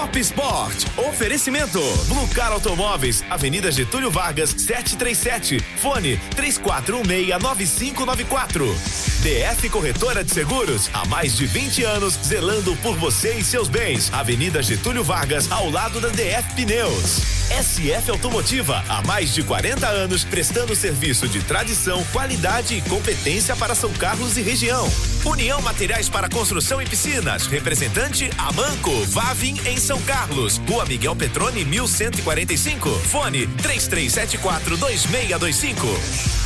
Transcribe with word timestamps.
Pop 0.00 0.18
Sport. 0.18 0.86
Oferecimento. 0.96 1.78
Blue 2.08 2.26
Car 2.28 2.52
Automóveis, 2.52 3.22
Avenida 3.28 3.70
Getúlio 3.70 4.10
Vargas, 4.10 4.48
737. 4.48 5.60
Fone 5.76 6.18
34169594. 6.34 8.74
DF 9.20 9.68
Corretora 9.68 10.24
de 10.24 10.32
Seguros, 10.32 10.88
há 10.94 11.04
mais 11.04 11.36
de 11.36 11.44
20 11.44 11.84
anos, 11.84 12.18
zelando 12.24 12.74
por 12.76 12.96
você 12.96 13.34
e 13.34 13.44
seus 13.44 13.68
bens. 13.68 14.10
Avenida 14.10 14.62
Getúlio 14.62 15.04
Vargas, 15.04 15.52
ao 15.52 15.68
lado 15.68 16.00
da 16.00 16.08
DF 16.08 16.54
Pneus. 16.56 17.40
SF 17.50 18.12
Automotiva, 18.12 18.82
há 18.88 19.02
mais 19.02 19.34
de 19.34 19.42
40 19.42 19.86
anos, 19.86 20.22
prestando 20.22 20.74
serviço 20.74 21.28
de 21.28 21.42
tradição, 21.42 22.02
qualidade 22.12 22.76
e 22.76 22.80
competência 22.82 23.56
para 23.56 23.74
São 23.74 23.92
Carlos 23.92 24.36
e 24.36 24.40
região. 24.40 24.88
União 25.24 25.60
Materiais 25.60 26.08
para 26.08 26.28
Construção 26.28 26.80
e 26.80 26.86
Piscinas, 26.86 27.48
representante 27.48 28.30
Amanco, 28.38 29.04
Vavin 29.06 29.60
em 29.66 29.76
São 29.76 29.89
Carlos, 29.98 30.58
Rua 30.68 30.84
Miguel 30.86 31.16
Petrone 31.16 31.64
1145, 31.64 32.88
fone 32.90 33.46
3374 33.46 34.76
2625. 34.76 35.86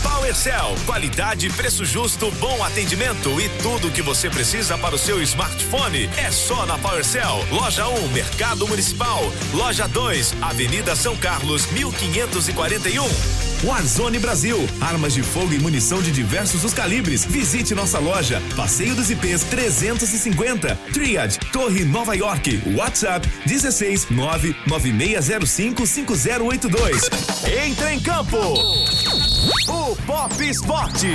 PowerCell, 0.02 0.74
qualidade, 0.86 1.48
preço 1.50 1.84
justo, 1.84 2.30
bom 2.32 2.62
atendimento 2.62 3.40
e 3.40 3.48
tudo 3.62 3.88
o 3.88 3.90
que 3.90 4.02
você 4.02 4.28
precisa 4.28 4.76
para 4.78 4.94
o 4.94 4.98
seu 4.98 5.22
smartphone 5.22 6.08
é 6.16 6.30
só 6.30 6.66
na 6.66 6.78
PowerCell. 6.78 7.44
Loja 7.50 7.88
1, 7.88 8.08
Mercado 8.08 8.66
Municipal. 8.68 9.20
Loja 9.52 9.88
2, 9.88 10.34
Avenida 10.42 10.94
São 10.94 11.16
Carlos, 11.16 11.66
1541. 11.72 13.53
Warzone 13.64 14.18
Brasil, 14.18 14.58
armas 14.78 15.14
de 15.14 15.22
fogo 15.22 15.54
e 15.54 15.58
munição 15.58 16.02
de 16.02 16.12
diversos 16.12 16.64
os 16.64 16.74
calibres. 16.74 17.24
Visite 17.24 17.74
nossa 17.74 17.98
loja, 17.98 18.42
Passeio 18.54 18.94
dos 18.94 19.10
IPs 19.10 19.44
350, 19.44 20.78
Triad, 20.92 21.38
Torre 21.50 21.82
Nova 21.82 22.14
York, 22.14 22.62
WhatsApp 22.76 23.26
16 23.46 24.10
99605 24.10 25.86
5082. 25.86 27.10
Entra 27.66 27.94
em 27.94 28.00
campo. 28.00 28.36
O 28.36 29.96
Pop 30.04 30.46
Esporte. 30.46 31.08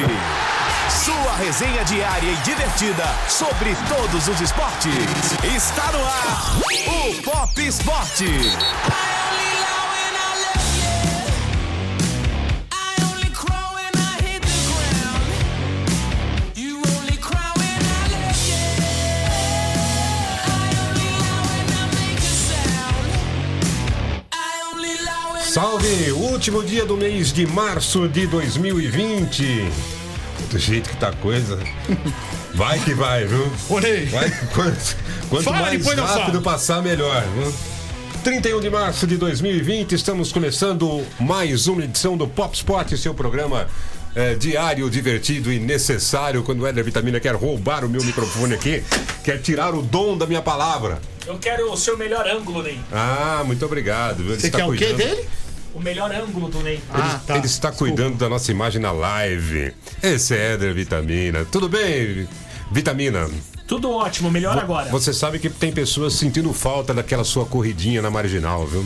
Sua 1.06 1.36
resenha 1.36 1.84
diária 1.86 2.32
e 2.32 2.36
divertida 2.38 3.06
sobre 3.28 3.76
todos 3.88 4.28
os 4.28 4.42
esportes. 4.42 4.92
Está 5.56 5.92
no 5.92 6.04
ar. 6.04 6.58
O 6.88 7.22
Pop 7.22 7.62
Esporte. 7.62 9.19
Salve! 25.50 26.12
Último 26.12 26.64
dia 26.64 26.86
do 26.86 26.96
mês 26.96 27.34
de 27.34 27.48
março 27.48 28.08
de 28.08 28.28
2020. 28.28 29.68
Do 30.52 30.60
jeito 30.60 30.88
que 30.88 30.98
tá 30.98 31.10
a 31.10 31.14
coisa. 31.14 31.58
Vai 32.54 32.78
que 32.78 32.94
vai, 32.94 33.26
viu? 33.26 33.52
Olhei. 33.68 34.06
Vai 34.06 34.30
quanto, 34.54 34.96
quanto 35.28 35.44
Fala, 35.46 35.62
mais 35.62 35.88
rápido 35.88 36.40
passar, 36.44 36.84
melhor. 36.84 37.24
Viu? 37.34 37.52
31 38.24 38.60
de 38.60 38.70
março 38.70 39.08
de 39.08 39.18
2020, 39.18 39.94
estamos 39.94 40.32
começando 40.32 41.04
mais 41.20 41.66
uma 41.66 41.84
edição 41.84 42.16
do 42.16 42.28
Pop 42.28 42.56
Spot, 42.56 42.96
seu 42.96 43.16
programa 43.16 43.68
é, 44.16 44.36
diário, 44.36 44.88
divertido 44.88 45.52
e 45.52 45.58
necessário. 45.58 46.44
Quando 46.44 46.62
o 46.62 46.68
Éder 46.68 46.84
Vitamina 46.84 47.20
quer 47.20 47.34
roubar 47.34 47.84
o 47.84 47.90
meu 47.90 48.04
microfone 48.04 48.54
aqui, 48.54 48.84
quer 49.24 49.42
tirar 49.42 49.74
o 49.74 49.82
dom 49.82 50.16
da 50.16 50.28
minha 50.28 50.44
palavra. 50.44 51.02
Eu 51.26 51.38
quero 51.38 51.72
o 51.72 51.78
seu 51.78 51.98
melhor 51.98 52.28
ângulo, 52.28 52.62
Ney. 52.62 52.80
Ah, 52.92 53.44
muito 53.46 53.66
obrigado. 53.66 54.24
Você 54.24 54.48
está 54.48 54.60
quer 54.60 54.66
o 54.66 54.74
quê 54.74 54.94
dele? 54.94 55.28
O 55.74 55.80
melhor 55.80 56.12
ângulo 56.12 56.50
do 56.50 56.62
Ney. 56.62 56.82
Ah, 56.92 57.20
tá. 57.26 57.38
Ele 57.38 57.46
está 57.46 57.72
cuidando 57.72 58.18
da 58.18 58.28
nossa 58.28 58.52
imagem 58.52 58.82
na 58.82 58.92
live. 58.92 59.74
Esse 60.02 60.36
é 60.36 60.54
Éder 60.54 60.74
Vitamina. 60.74 61.46
Tudo 61.46 61.70
bem, 61.70 62.28
Vitamina? 62.72 63.30
Tudo 63.68 63.92
ótimo, 63.92 64.32
melhor 64.32 64.58
agora. 64.58 64.90
Você 64.90 65.14
sabe 65.14 65.38
que 65.38 65.50
tem 65.50 65.72
pessoas 65.72 66.14
sentindo 66.16 66.52
falta 66.54 66.94
daquela 66.94 67.24
sua 67.24 67.46
corridinha 67.46 68.02
na 68.02 68.10
marginal, 68.10 68.66
viu? 68.66 68.84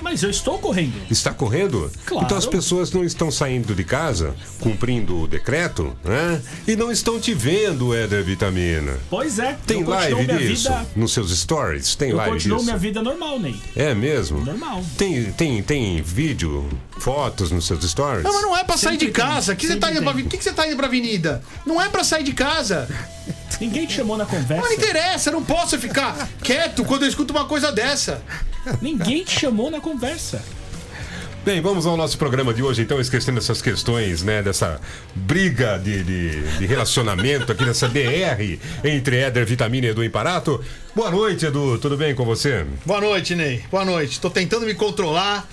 Mas 0.00 0.22
eu 0.22 0.30
estou 0.30 0.58
correndo. 0.58 0.94
Está 1.10 1.32
correndo? 1.32 1.90
Claro. 2.04 2.24
Então 2.24 2.36
as 2.38 2.46
pessoas 2.46 2.90
não 2.92 3.04
estão 3.04 3.30
saindo 3.30 3.74
de 3.74 3.84
casa, 3.84 4.34
cumprindo 4.60 5.22
o 5.22 5.26
decreto, 5.28 5.96
né? 6.04 6.40
E 6.66 6.76
não 6.76 6.90
estão 6.90 7.18
te 7.20 7.34
vendo, 7.34 7.94
Éder 7.94 8.24
Vitamina. 8.24 8.98
Pois 9.10 9.38
é. 9.38 9.56
Tem 9.66 9.80
eu 9.80 9.86
continuo 9.86 10.26
live 10.26 10.48
disso? 10.48 10.68
vida. 10.68 10.86
Nos 10.94 11.12
seus 11.12 11.36
stories? 11.38 11.94
Tem 11.94 12.10
Eu 12.10 12.16
live 12.16 12.32
continuo 12.34 12.58
disso? 12.58 12.66
minha 12.66 12.78
vida 12.78 13.02
normal, 13.02 13.38
Ney. 13.38 13.60
É 13.74 13.94
mesmo? 13.94 14.44
Normal. 14.44 14.84
Tem, 14.96 15.32
tem, 15.32 15.62
tem 15.62 16.02
vídeo, 16.02 16.68
fotos 16.98 17.50
nos 17.50 17.66
seus 17.66 17.84
stories? 17.90 18.22
Não, 18.24 18.32
mas 18.32 18.42
não 18.42 18.56
é 18.56 18.64
pra 18.64 18.76
sair 18.76 18.96
de 18.96 19.06
tem, 19.06 19.12
casa. 19.12 19.54
Que 19.56 19.66
você 19.66 19.76
tá 19.76 19.90
indo 19.90 20.02
pra, 20.02 20.12
que 20.14 20.36
que 20.36 20.44
você 20.44 20.52
tá 20.52 20.66
indo 20.66 20.76
pra 20.76 20.86
avenida? 20.86 21.42
Não 21.64 21.80
é 21.80 21.88
pra 21.88 22.04
sair 22.04 22.22
de 22.22 22.32
casa. 22.32 22.88
Ninguém 23.60 23.86
te 23.86 23.94
chamou 23.94 24.16
na 24.16 24.26
conversa. 24.26 24.62
Não 24.66 24.72
interessa, 24.72 25.30
eu 25.30 25.34
não 25.34 25.42
posso 25.44 25.78
ficar 25.78 26.28
quieto 26.42 26.84
quando 26.84 27.02
eu 27.04 27.08
escuto 27.08 27.32
uma 27.32 27.46
coisa 27.46 27.72
dessa. 27.72 28.22
Ninguém 28.82 29.24
te 29.24 29.38
chamou 29.38 29.70
na 29.70 29.80
conversa. 29.80 29.85
Bem, 31.44 31.60
vamos 31.60 31.86
ao 31.86 31.96
nosso 31.96 32.18
programa 32.18 32.52
de 32.52 32.60
hoje, 32.60 32.82
então, 32.82 33.00
esquecendo 33.00 33.38
essas 33.38 33.62
questões, 33.62 34.20
né, 34.24 34.42
dessa 34.42 34.80
briga 35.14 35.78
de, 35.78 36.02
de, 36.02 36.58
de 36.58 36.66
relacionamento 36.66 37.52
aqui 37.52 37.64
nessa 37.64 37.86
DR 37.88 38.58
entre 38.82 39.18
Éder 39.18 39.46
Vitamina 39.46 39.86
e 39.86 39.90
Edu 39.90 40.02
Imparato. 40.02 40.60
Boa 40.92 41.08
noite, 41.08 41.46
Edu, 41.46 41.78
tudo 41.78 41.96
bem 41.96 42.16
com 42.16 42.24
você? 42.24 42.66
Boa 42.84 43.00
noite, 43.00 43.36
Ney. 43.36 43.62
Boa 43.70 43.84
noite. 43.84 44.20
Tô 44.20 44.28
tentando 44.28 44.66
me 44.66 44.74
controlar. 44.74 45.48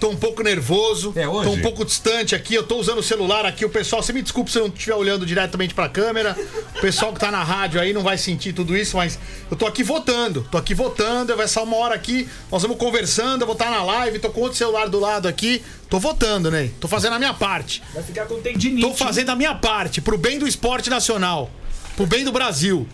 Tô 0.00 0.08
um 0.08 0.16
pouco 0.16 0.42
nervoso. 0.42 1.12
É 1.14 1.28
hoje? 1.28 1.50
Tô 1.50 1.54
um 1.54 1.60
pouco 1.60 1.84
distante 1.84 2.34
aqui. 2.34 2.54
Eu 2.54 2.62
tô 2.62 2.76
usando 2.76 2.98
o 2.98 3.02
celular 3.02 3.44
aqui. 3.44 3.66
O 3.66 3.68
pessoal, 3.68 4.02
você 4.02 4.14
me 4.14 4.22
desculpe 4.22 4.50
se 4.50 4.58
eu 4.58 4.66
não 4.66 4.74
estiver 4.74 4.94
olhando 4.94 5.26
diretamente 5.26 5.74
pra 5.74 5.90
câmera. 5.90 6.34
O 6.74 6.80
pessoal 6.80 7.12
que 7.12 7.20
tá 7.20 7.30
na 7.30 7.44
rádio 7.44 7.78
aí 7.78 7.92
não 7.92 8.02
vai 8.02 8.16
sentir 8.16 8.54
tudo 8.54 8.74
isso, 8.74 8.96
mas 8.96 9.18
eu 9.50 9.56
tô 9.58 9.66
aqui 9.66 9.82
votando. 9.82 10.48
Tô 10.50 10.56
aqui 10.56 10.74
votando. 10.74 11.36
Vai 11.36 11.46
ser 11.46 11.60
uma 11.60 11.76
hora 11.76 11.94
aqui. 11.94 12.26
Nós 12.50 12.62
vamos 12.62 12.78
conversando. 12.78 13.42
Eu 13.42 13.46
vou 13.46 13.52
estar 13.52 13.70
na 13.70 13.84
live. 13.84 14.18
Tô 14.18 14.30
com 14.30 14.40
outro 14.40 14.56
celular 14.56 14.88
do 14.88 14.98
lado 14.98 15.28
aqui. 15.28 15.62
Tô 15.90 15.98
votando, 15.98 16.50
Ney. 16.50 16.72
Tô 16.80 16.88
fazendo 16.88 17.16
a 17.16 17.18
minha 17.18 17.34
parte. 17.34 17.82
Vai 17.92 18.02
ficar 18.02 18.24
com 18.24 18.40
tendinite. 18.40 18.80
Tô 18.80 18.94
fazendo 18.94 19.28
a 19.28 19.36
minha 19.36 19.54
parte 19.54 20.00
pro 20.00 20.16
bem 20.16 20.38
do 20.38 20.48
esporte 20.48 20.88
nacional. 20.88 21.50
Pro 21.94 22.06
bem 22.06 22.24
do 22.24 22.32
Brasil. 22.32 22.88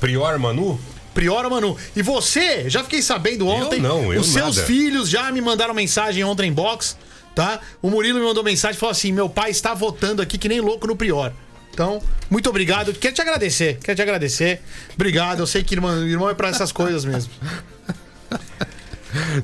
Prior 0.00 0.38
Manu? 0.38 0.80
Priora 1.14 1.48
Manu. 1.48 1.76
E 1.94 2.02
você, 2.02 2.68
já 2.70 2.82
fiquei 2.82 3.02
sabendo 3.02 3.46
ontem. 3.46 3.80
não, 3.80 4.12
eu 4.12 4.20
Os 4.20 4.28
seus 4.28 4.56
nada. 4.56 4.66
filhos 4.66 5.08
já 5.08 5.30
me 5.30 5.40
mandaram 5.40 5.74
mensagem 5.74 6.22
ontem 6.24 6.48
em 6.48 6.52
box, 6.52 6.96
tá? 7.34 7.60
O 7.80 7.90
Murilo 7.90 8.18
me 8.18 8.24
mandou 8.24 8.42
mensagem 8.42 8.76
e 8.76 8.80
falou 8.80 8.92
assim: 8.92 9.12
meu 9.12 9.28
pai 9.28 9.50
está 9.50 9.74
votando 9.74 10.22
aqui 10.22 10.38
que 10.38 10.48
nem 10.48 10.60
louco 10.60 10.86
no 10.86 10.96
Prior. 10.96 11.32
Então, 11.72 12.02
muito 12.28 12.50
obrigado. 12.50 12.92
Quero 12.92 13.14
te 13.14 13.22
agradecer. 13.22 13.78
Quero 13.82 13.96
te 13.96 14.02
agradecer. 14.02 14.60
Obrigado. 14.94 15.40
Eu 15.40 15.46
sei 15.46 15.62
que 15.64 15.74
irmão, 15.74 16.06
irmão 16.06 16.28
é 16.28 16.34
pra 16.34 16.48
essas 16.48 16.70
coisas 16.70 17.04
mesmo. 17.04 17.32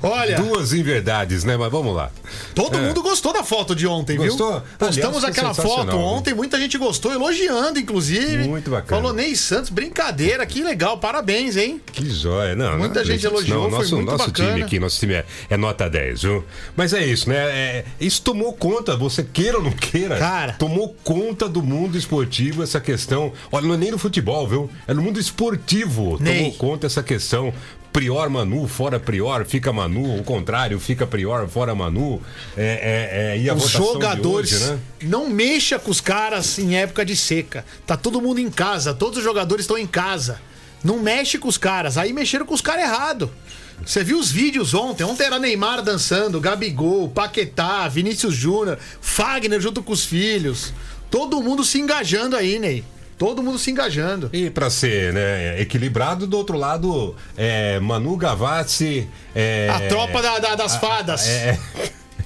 Olha, 0.02 0.36
Duas 0.36 0.72
inverdades, 0.72 1.44
né? 1.44 1.56
Mas 1.56 1.70
vamos 1.70 1.94
lá. 1.94 2.10
todo 2.54 2.76
É. 2.76 2.80
mundo 2.80 3.02
gostou 3.02 3.32
da 3.32 3.42
foto 3.42 3.74
de 3.74 3.86
ontem, 3.86 4.16
Gostou? 4.16 4.52
viu? 4.52 4.62
Postamos 4.78 5.16
Aliás, 5.18 5.38
aquela 5.38 5.54
foto 5.54 5.96
ontem, 5.96 6.34
muita 6.34 6.58
gente 6.58 6.76
gostou, 6.78 7.12
elogiando, 7.12 7.78
inclusive. 7.78 8.46
Muito 8.48 8.70
bacana. 8.70 9.00
Falou 9.00 9.12
Ney 9.14 9.34
Santos, 9.36 9.70
brincadeira, 9.70 10.44
que 10.46 10.62
legal, 10.62 10.98
parabéns, 10.98 11.56
hein? 11.56 11.80
Que 11.92 12.08
joia, 12.08 12.54
não. 12.54 12.78
Muita 12.78 13.00
não, 13.00 13.06
gente 13.06 13.24
elogiou, 13.26 13.62
não, 13.64 13.70
foi 13.70 13.78
nosso, 13.80 13.96
muito 13.96 14.10
nosso 14.12 14.26
bacana. 14.26 14.48
time 14.50 14.62
aqui, 14.62 14.78
nosso 14.78 14.98
time 14.98 15.14
é, 15.14 15.24
é 15.50 15.56
nota 15.56 15.88
10, 15.88 16.22
viu? 16.22 16.44
Mas 16.76 16.92
é 16.92 17.04
isso, 17.04 17.28
né? 17.28 17.36
É- 17.36 17.84
isso 18.00 18.22
tomou 18.22 18.52
conta, 18.52 18.96
você 18.96 19.22
queira 19.22 19.58
ou 19.58 19.64
não 19.64 19.72
queira. 19.72 20.18
Cara. 20.18 20.52
Tomou 20.54 20.94
conta 21.04 21.48
do 21.48 21.62
mundo 21.62 21.96
esportivo 21.98 22.62
essa 22.62 22.80
questão. 22.80 23.32
Olha, 23.50 23.66
não 23.66 23.74
é 23.74 23.78
nem 23.78 23.90
no 23.90 23.98
futebol, 23.98 24.46
viu? 24.46 24.70
É 24.86 24.94
no 24.94 25.02
mundo 25.02 25.18
esportivo. 25.18 26.16
Ney. 26.20 26.38
Tomou 26.38 26.52
conta 26.54 26.86
essa 26.86 27.02
questão. 27.02 27.52
Prior 27.98 28.30
Manu, 28.30 28.68
fora 28.68 29.00
Prior, 29.00 29.44
fica 29.44 29.72
Manu, 29.72 30.20
o 30.20 30.22
contrário, 30.22 30.78
fica 30.78 31.04
Prior, 31.04 31.48
fora 31.48 31.74
Manu. 31.74 32.22
É, 32.56 33.32
é, 33.34 33.36
é, 33.36 33.40
e 33.40 33.50
Os 33.50 33.70
jogadores. 33.70 34.52
hoje, 34.52 34.64
né? 34.70 34.78
Não 35.02 35.28
mexa 35.28 35.80
com 35.80 35.90
os 35.90 36.00
caras 36.00 36.60
em 36.60 36.76
época 36.76 37.04
de 37.04 37.16
seca. 37.16 37.64
Tá 37.84 37.96
todo 37.96 38.20
mundo 38.20 38.38
em 38.38 38.48
casa, 38.52 38.94
todos 38.94 39.18
os 39.18 39.24
jogadores 39.24 39.64
estão 39.64 39.76
em 39.76 39.84
casa. 39.86 40.40
Não 40.84 41.00
mexe 41.00 41.38
com 41.38 41.48
os 41.48 41.58
caras. 41.58 41.98
Aí 41.98 42.12
mexeram 42.12 42.46
com 42.46 42.54
os 42.54 42.60
caras 42.60 42.84
errado. 42.84 43.32
Você 43.84 44.04
viu 44.04 44.20
os 44.20 44.30
vídeos 44.30 44.74
ontem? 44.74 45.02
Ontem 45.02 45.24
era 45.24 45.40
Neymar 45.40 45.82
dançando, 45.82 46.40
Gabigol, 46.40 47.08
Paquetá, 47.08 47.88
Vinícius 47.88 48.32
Júnior, 48.34 48.78
Fagner 49.00 49.60
junto 49.60 49.82
com 49.82 49.92
os 49.92 50.04
filhos. 50.04 50.72
Todo 51.10 51.42
mundo 51.42 51.64
se 51.64 51.80
engajando 51.80 52.36
aí, 52.36 52.60
Ney. 52.60 52.84
Todo 53.18 53.42
mundo 53.42 53.58
se 53.58 53.70
engajando. 53.70 54.30
E 54.32 54.48
para 54.48 54.70
ser 54.70 55.12
né, 55.12 55.60
equilibrado, 55.60 56.24
do 56.26 56.36
outro 56.38 56.56
lado, 56.56 57.16
é, 57.36 57.80
Manu 57.80 58.16
Gavazzi. 58.16 59.08
É, 59.34 59.68
A 59.70 59.80
tropa 59.88 60.22
da- 60.22 60.38
da- 60.38 60.54
das 60.54 60.76
fadas. 60.76 61.26
É, 61.28 61.58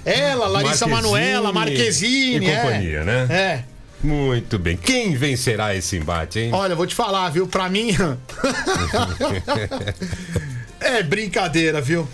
Ela, 0.05 0.47
Larissa 0.49 0.87
Marquezine 0.87 0.91
Manuela, 1.13 1.53
Marquezine. 1.53 2.47
e 2.47 2.51
é. 2.51 2.57
companhia, 2.57 3.05
né? 3.05 3.27
É. 3.31 3.65
muito 4.05 4.59
bem. 4.59 4.77
Quem 4.77 5.15
vencerá 5.15 5.75
esse 5.75 5.97
embate, 5.97 6.41
hein? 6.41 6.51
Olha, 6.53 6.75
vou 6.75 6.87
te 6.87 6.95
falar, 6.95 7.31
viu? 7.31 7.47
Pra 7.47 7.69
mim. 7.69 7.97
É 10.81 11.03
brincadeira, 11.03 11.81
viu? 11.81 12.07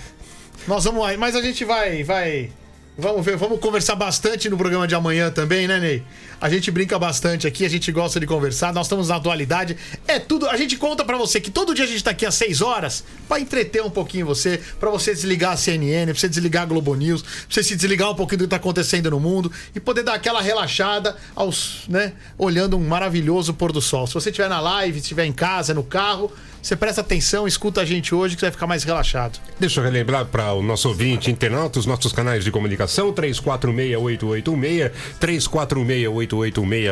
Nós 0.67 0.85
vamos 0.85 1.05
aí, 1.07 1.17
mas 1.17 1.35
a 1.35 1.41
gente 1.41 1.65
vai, 1.65 2.05
vai. 2.05 2.51
Vamos 2.99 3.25
ver, 3.25 3.37
vamos 3.37 3.61
conversar 3.61 3.95
bastante 3.95 4.51
no 4.51 4.59
programa 4.59 4.87
de 4.87 4.95
amanhã 4.95 5.31
também, 5.31 5.67
né, 5.67 5.79
Ney? 5.79 6.03
A 6.40 6.49
gente 6.49 6.70
brinca 6.70 6.96
bastante 6.99 7.49
aqui, 7.49 7.64
a 7.64 7.69
gente 7.69 7.90
gosta 7.90 8.20
de 8.20 8.26
conversar, 8.26 8.73
nós 8.73 8.87
estamos 8.87 9.08
na 9.08 9.17
atualidade. 9.17 9.76
É 10.06 10.20
tudo, 10.20 10.49
a 10.49 10.56
gente 10.56 10.76
conta 10.76 11.05
pra 11.05 11.17
você 11.17 11.40
que 11.40 11.50
todo 11.50 11.75
dia 11.75 11.85
a 11.85 11.88
gente 11.88 12.05
tá 12.05 12.12
aqui 12.12 12.25
às 12.25 12.37
6 12.37 12.62
horas 12.62 13.02
pra 13.26 13.40
entreter 13.40 13.82
um 13.82 13.90
pouquinho 13.90 14.25
você, 14.25 14.61
pra 14.79 14.88
você 14.88 15.12
desligar 15.12 15.52
a 15.52 15.56
CNN, 15.56 16.12
pra 16.12 16.20
você 16.20 16.29
desligar 16.29 16.62
a 16.62 16.67
Globo 16.67 16.94
News, 16.94 17.23
pra 17.23 17.32
você 17.50 17.64
se 17.64 17.75
desligar 17.75 18.11
um 18.11 18.14
pouquinho 18.14 18.38
do 18.38 18.44
que 18.44 18.50
tá 18.50 18.56
acontecendo 18.56 19.11
no 19.11 19.19
mundo 19.19 19.50
e 19.75 19.81
poder 19.81 20.05
dar 20.05 20.14
aquela 20.14 20.40
relaxada 20.40 21.17
aos, 21.35 21.82
né, 21.88 22.12
olhando 22.38 22.76
um 22.76 22.87
maravilhoso 22.87 23.52
pôr 23.52 23.73
do 23.73 23.82
sol. 23.82 24.06
Se 24.06 24.14
você 24.14 24.31
estiver 24.31 24.49
na 24.49 24.61
live, 24.61 24.99
estiver 24.99 25.25
em 25.25 25.32
casa, 25.32 25.75
no 25.75 25.82
carro, 25.82 26.32
você 26.62 26.76
presta 26.76 27.00
atenção, 27.00 27.46
escuta 27.46 27.81
a 27.81 27.85
gente 27.85 28.14
hoje 28.14 28.35
que 28.35 28.40
você 28.40 28.46
vai 28.46 28.52
ficar 28.52 28.67
mais 28.67 28.82
relaxado. 28.82 29.38
Deixa 29.58 29.81
eu 29.81 29.85
relembrar 29.85 30.26
para 30.26 30.52
o 30.52 30.62
nosso 30.62 30.88
ouvinte 30.88 31.31
internauta 31.31 31.79
os 31.79 31.87
nossos 31.87 32.12
canais 32.12 32.44
de 32.44 32.50
comunicação: 32.50 33.12
346886, 33.12 34.93
346886, 35.20 36.28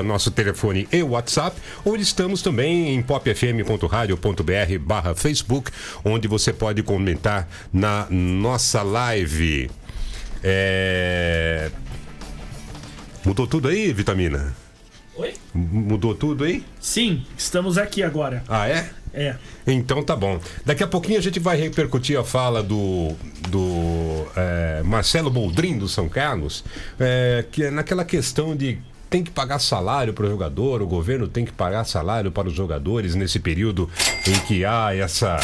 nosso 0.04 0.30
telefone 0.30 0.88
e 0.92 1.02
WhatsApp. 1.02 1.60
Ou 1.84 1.96
estamos 1.96 2.42
também 2.42 2.94
em 2.94 3.02
popfm.radio.br 3.02 4.78
barra 4.80 5.14
Facebook, 5.14 5.70
onde 6.04 6.28
você 6.28 6.52
pode 6.52 6.82
comentar 6.82 7.48
na 7.72 8.06
nossa 8.10 8.82
live. 8.82 9.70
É... 10.42 11.70
Mudou 13.24 13.46
tudo 13.46 13.68
aí, 13.68 13.92
Vitamina? 13.92 14.54
Oi? 15.16 15.34
Mudou 15.54 16.14
tudo 16.14 16.44
aí? 16.44 16.64
Sim, 16.80 17.24
estamos 17.36 17.78
aqui 17.78 18.02
agora. 18.02 18.44
Ah, 18.48 18.68
é? 18.68 18.90
É. 19.16 19.34
Então 19.66 20.02
tá 20.02 20.14
bom. 20.14 20.38
Daqui 20.64 20.84
a 20.84 20.86
pouquinho 20.86 21.18
a 21.18 21.22
gente 21.22 21.40
vai 21.40 21.56
repercutir 21.56 22.18
a 22.18 22.22
fala 22.22 22.62
do, 22.62 23.14
do 23.48 24.26
é, 24.36 24.82
Marcelo 24.84 25.30
Boldrin 25.30 25.78
do 25.78 25.88
São 25.88 26.06
Carlos, 26.06 26.62
é, 27.00 27.44
que 27.50 27.64
é 27.64 27.70
naquela 27.70 28.04
questão 28.04 28.54
de 28.54 28.78
tem 29.08 29.22
que 29.22 29.30
pagar 29.30 29.58
salário 29.58 30.12
para 30.12 30.26
o 30.26 30.28
jogador, 30.28 30.82
o 30.82 30.86
governo 30.86 31.28
tem 31.28 31.44
que 31.44 31.52
pagar 31.52 31.84
salário 31.84 32.30
para 32.30 32.48
os 32.48 32.54
jogadores 32.54 33.14
nesse 33.14 33.38
período 33.38 33.88
em 34.26 34.38
que 34.46 34.64
há 34.64 34.94
essa 34.94 35.38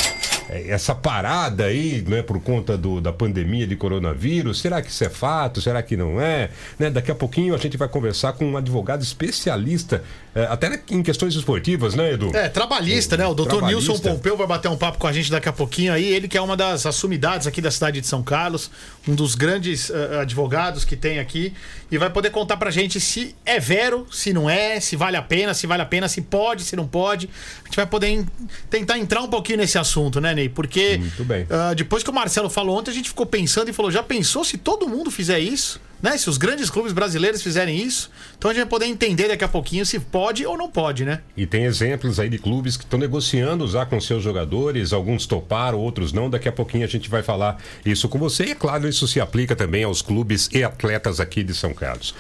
essa 0.48 0.94
parada 0.94 1.64
aí, 1.64 2.04
né, 2.06 2.20
por 2.20 2.40
conta 2.40 2.76
do, 2.76 3.00
da 3.00 3.12
pandemia 3.12 3.66
de 3.66 3.76
coronavírus. 3.76 4.60
Será 4.60 4.82
que 4.82 4.90
isso 4.90 5.04
é 5.04 5.08
fato? 5.08 5.60
Será 5.62 5.82
que 5.82 5.96
não 5.96 6.20
é? 6.20 6.50
Né, 6.78 6.90
daqui 6.90 7.10
a 7.10 7.14
pouquinho 7.14 7.54
a 7.54 7.58
gente 7.58 7.76
vai 7.76 7.88
conversar 7.88 8.32
com 8.34 8.44
um 8.44 8.56
advogado 8.56 9.02
especialista, 9.02 10.02
é, 10.34 10.44
até 10.46 10.80
em 10.90 11.02
questões 11.02 11.34
esportivas, 11.34 11.94
né, 11.94 12.12
Edu? 12.14 12.30
É, 12.34 12.48
trabalhista, 12.48 13.16
né? 13.16 13.26
O 13.26 13.34
doutor. 13.34 13.62
Nilson 13.62 13.98
Pompeu 13.98 14.36
vai 14.36 14.46
bater 14.46 14.68
um 14.68 14.76
papo 14.76 14.98
com 14.98 15.06
a 15.06 15.12
gente 15.12 15.30
daqui 15.30 15.48
a 15.48 15.52
pouquinho 15.52 15.92
aí. 15.92 16.04
Ele 16.04 16.26
que 16.26 16.38
é 16.38 16.40
uma 16.40 16.56
das 16.56 16.86
assumidades 16.86 17.46
aqui 17.46 17.60
da 17.60 17.70
cidade 17.70 18.00
de 18.00 18.06
São 18.06 18.22
Carlos, 18.22 18.70
um 19.06 19.14
dos 19.14 19.34
grandes 19.34 19.90
eh, 19.90 20.20
advogados 20.20 20.84
que 20.84 20.96
tem 20.96 21.18
aqui, 21.18 21.52
e 21.90 21.98
vai 21.98 22.08
poder 22.08 22.30
contar 22.30 22.56
pra 22.56 22.70
gente 22.70 22.98
se 22.98 23.34
é 23.44 23.60
vero, 23.60 24.06
se 24.10 24.32
não 24.32 24.48
é, 24.48 24.80
se 24.80 24.96
vale 24.96 25.16
a 25.16 25.22
pena, 25.22 25.52
se 25.52 25.66
vale 25.66 25.82
a 25.82 25.86
pena, 25.86 26.08
se 26.08 26.22
pode, 26.22 26.62
se 26.64 26.74
não 26.76 26.86
pode. 26.86 27.28
A 27.62 27.66
gente 27.66 27.76
vai 27.76 27.86
poder 27.86 28.08
en- 28.08 28.26
tentar 28.70 28.98
entrar 28.98 29.20
um 29.20 29.28
pouquinho 29.28 29.58
nesse 29.58 29.76
assunto, 29.76 30.20
né, 30.20 30.34
Ney? 30.34 30.48
Porque 30.48 30.96
Muito 30.98 31.24
bem. 31.24 31.46
ah, 31.50 31.74
depois 31.74 32.02
que 32.02 32.08
o 32.10 32.12
Marcelo 32.12 32.48
falou 32.48 32.78
ontem, 32.78 32.90
a 32.90 32.94
gente 32.94 33.08
ficou 33.10 33.26
pensando 33.26 33.68
e 33.68 33.72
falou: 33.72 33.90
já 33.90 34.02
pensou 34.02 34.44
se 34.44 34.56
todo 34.56 34.88
mundo 34.88 35.10
fizer 35.10 35.38
isso? 35.40 35.78
Né? 36.02 36.18
Se 36.18 36.28
os 36.28 36.36
grandes 36.36 36.68
clubes 36.68 36.92
brasileiros 36.92 37.40
fizerem 37.40 37.76
isso, 37.76 38.10
então 38.36 38.50
a 38.50 38.54
gente 38.54 38.64
vai 38.64 38.70
poder 38.70 38.86
entender 38.86 39.28
daqui 39.28 39.44
a 39.44 39.48
pouquinho 39.48 39.86
se 39.86 40.00
pode 40.00 40.44
ou 40.44 40.58
não 40.58 40.68
pode, 40.68 41.04
né? 41.04 41.20
E 41.36 41.46
tem 41.46 41.64
exemplos 41.64 42.18
aí 42.18 42.28
de 42.28 42.38
clubes 42.38 42.76
que 42.76 42.82
estão 42.82 42.98
negociando 42.98 43.68
já 43.68 43.86
com 43.86 44.00
seus 44.00 44.22
jogadores, 44.22 44.92
alguns 44.92 45.26
toparam, 45.26 45.78
outros 45.78 46.12
não. 46.12 46.28
Daqui 46.28 46.48
a 46.48 46.52
pouquinho 46.52 46.84
a 46.84 46.88
gente 46.88 47.08
vai 47.08 47.22
falar 47.22 47.58
isso 47.86 48.08
com 48.08 48.18
você. 48.18 48.46
E 48.46 48.50
é 48.50 48.54
claro, 48.56 48.88
isso 48.88 49.06
se 49.06 49.20
aplica 49.20 49.54
também 49.54 49.84
aos 49.84 50.02
clubes 50.02 50.48
e 50.52 50.64
atletas 50.64 51.20
aqui 51.20 51.44
de 51.44 51.54
São 51.54 51.72
Carlos. 51.72 52.14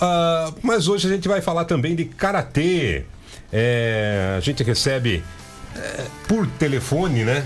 Ah, 0.00 0.54
mas 0.62 0.88
hoje 0.88 1.06
a 1.06 1.10
gente 1.10 1.28
vai 1.28 1.42
falar 1.42 1.66
também 1.66 1.94
de 1.94 2.06
karatê. 2.06 3.04
É, 3.52 4.34
a 4.38 4.40
gente 4.40 4.62
recebe 4.62 5.22
é, 5.76 6.06
por 6.26 6.46
telefone, 6.46 7.24
né? 7.24 7.44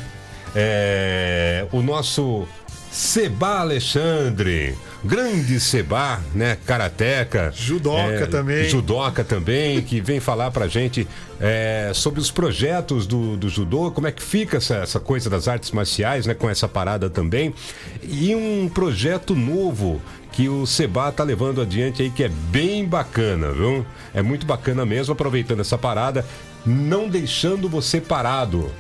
É, 0.55 1.67
o 1.73 1.83
nosso 1.83 2.47
Seba 2.95 3.59
Alexandre, 3.59 4.73
grande 5.03 5.59
Seba, 5.59 6.21
né? 6.33 6.57
Karateca. 6.65 7.53
Judoca 7.53 8.29
também. 8.29 8.69
Judoca 8.69 9.25
também, 9.25 9.83
que 9.83 10.01
vem 10.01 10.21
falar 10.21 10.53
pra 10.53 10.69
gente 10.69 11.09
é, 11.41 11.91
sobre 11.93 12.21
os 12.21 12.31
projetos 12.31 13.05
do, 13.05 13.37
do 13.37 13.49
judô, 13.49 13.91
como 13.91 14.07
é 14.07 14.13
que 14.13 14.23
fica 14.23 14.59
essa, 14.59 14.77
essa 14.77 15.01
coisa 15.01 15.29
das 15.29 15.49
artes 15.49 15.73
marciais, 15.73 16.25
né? 16.25 16.35
Com 16.35 16.49
essa 16.49 16.69
parada 16.69 17.11
também. 17.11 17.53
E 18.01 18.33
um 18.33 18.69
projeto 18.69 19.35
novo 19.35 20.01
que 20.31 20.49
o 20.49 20.65
Seba 20.65 21.11
tá 21.11 21.25
levando 21.25 21.61
adiante 21.61 22.01
aí, 22.01 22.11
que 22.11 22.23
é 22.23 22.29
bem 22.29 22.87
bacana, 22.87 23.51
viu? 23.51 23.85
É 24.15 24.23
muito 24.23 24.47
bacana 24.47 24.87
mesmo, 24.87 25.13
aproveitando 25.15 25.59
essa 25.59 25.77
parada, 25.77 26.25
não 26.65 27.09
deixando 27.09 27.69
você 27.69 28.01
parado. 28.01 28.71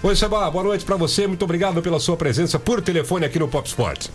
Oi, 0.00 0.14
Seba, 0.14 0.48
boa 0.48 0.62
noite 0.62 0.84
pra 0.84 0.94
você, 0.94 1.26
muito 1.26 1.42
obrigado 1.42 1.82
pela 1.82 1.98
sua 1.98 2.16
presença 2.16 2.56
por 2.56 2.80
telefone 2.80 3.26
aqui 3.26 3.36
no 3.36 3.48
Pop 3.48 3.66
Sport. 3.66 4.06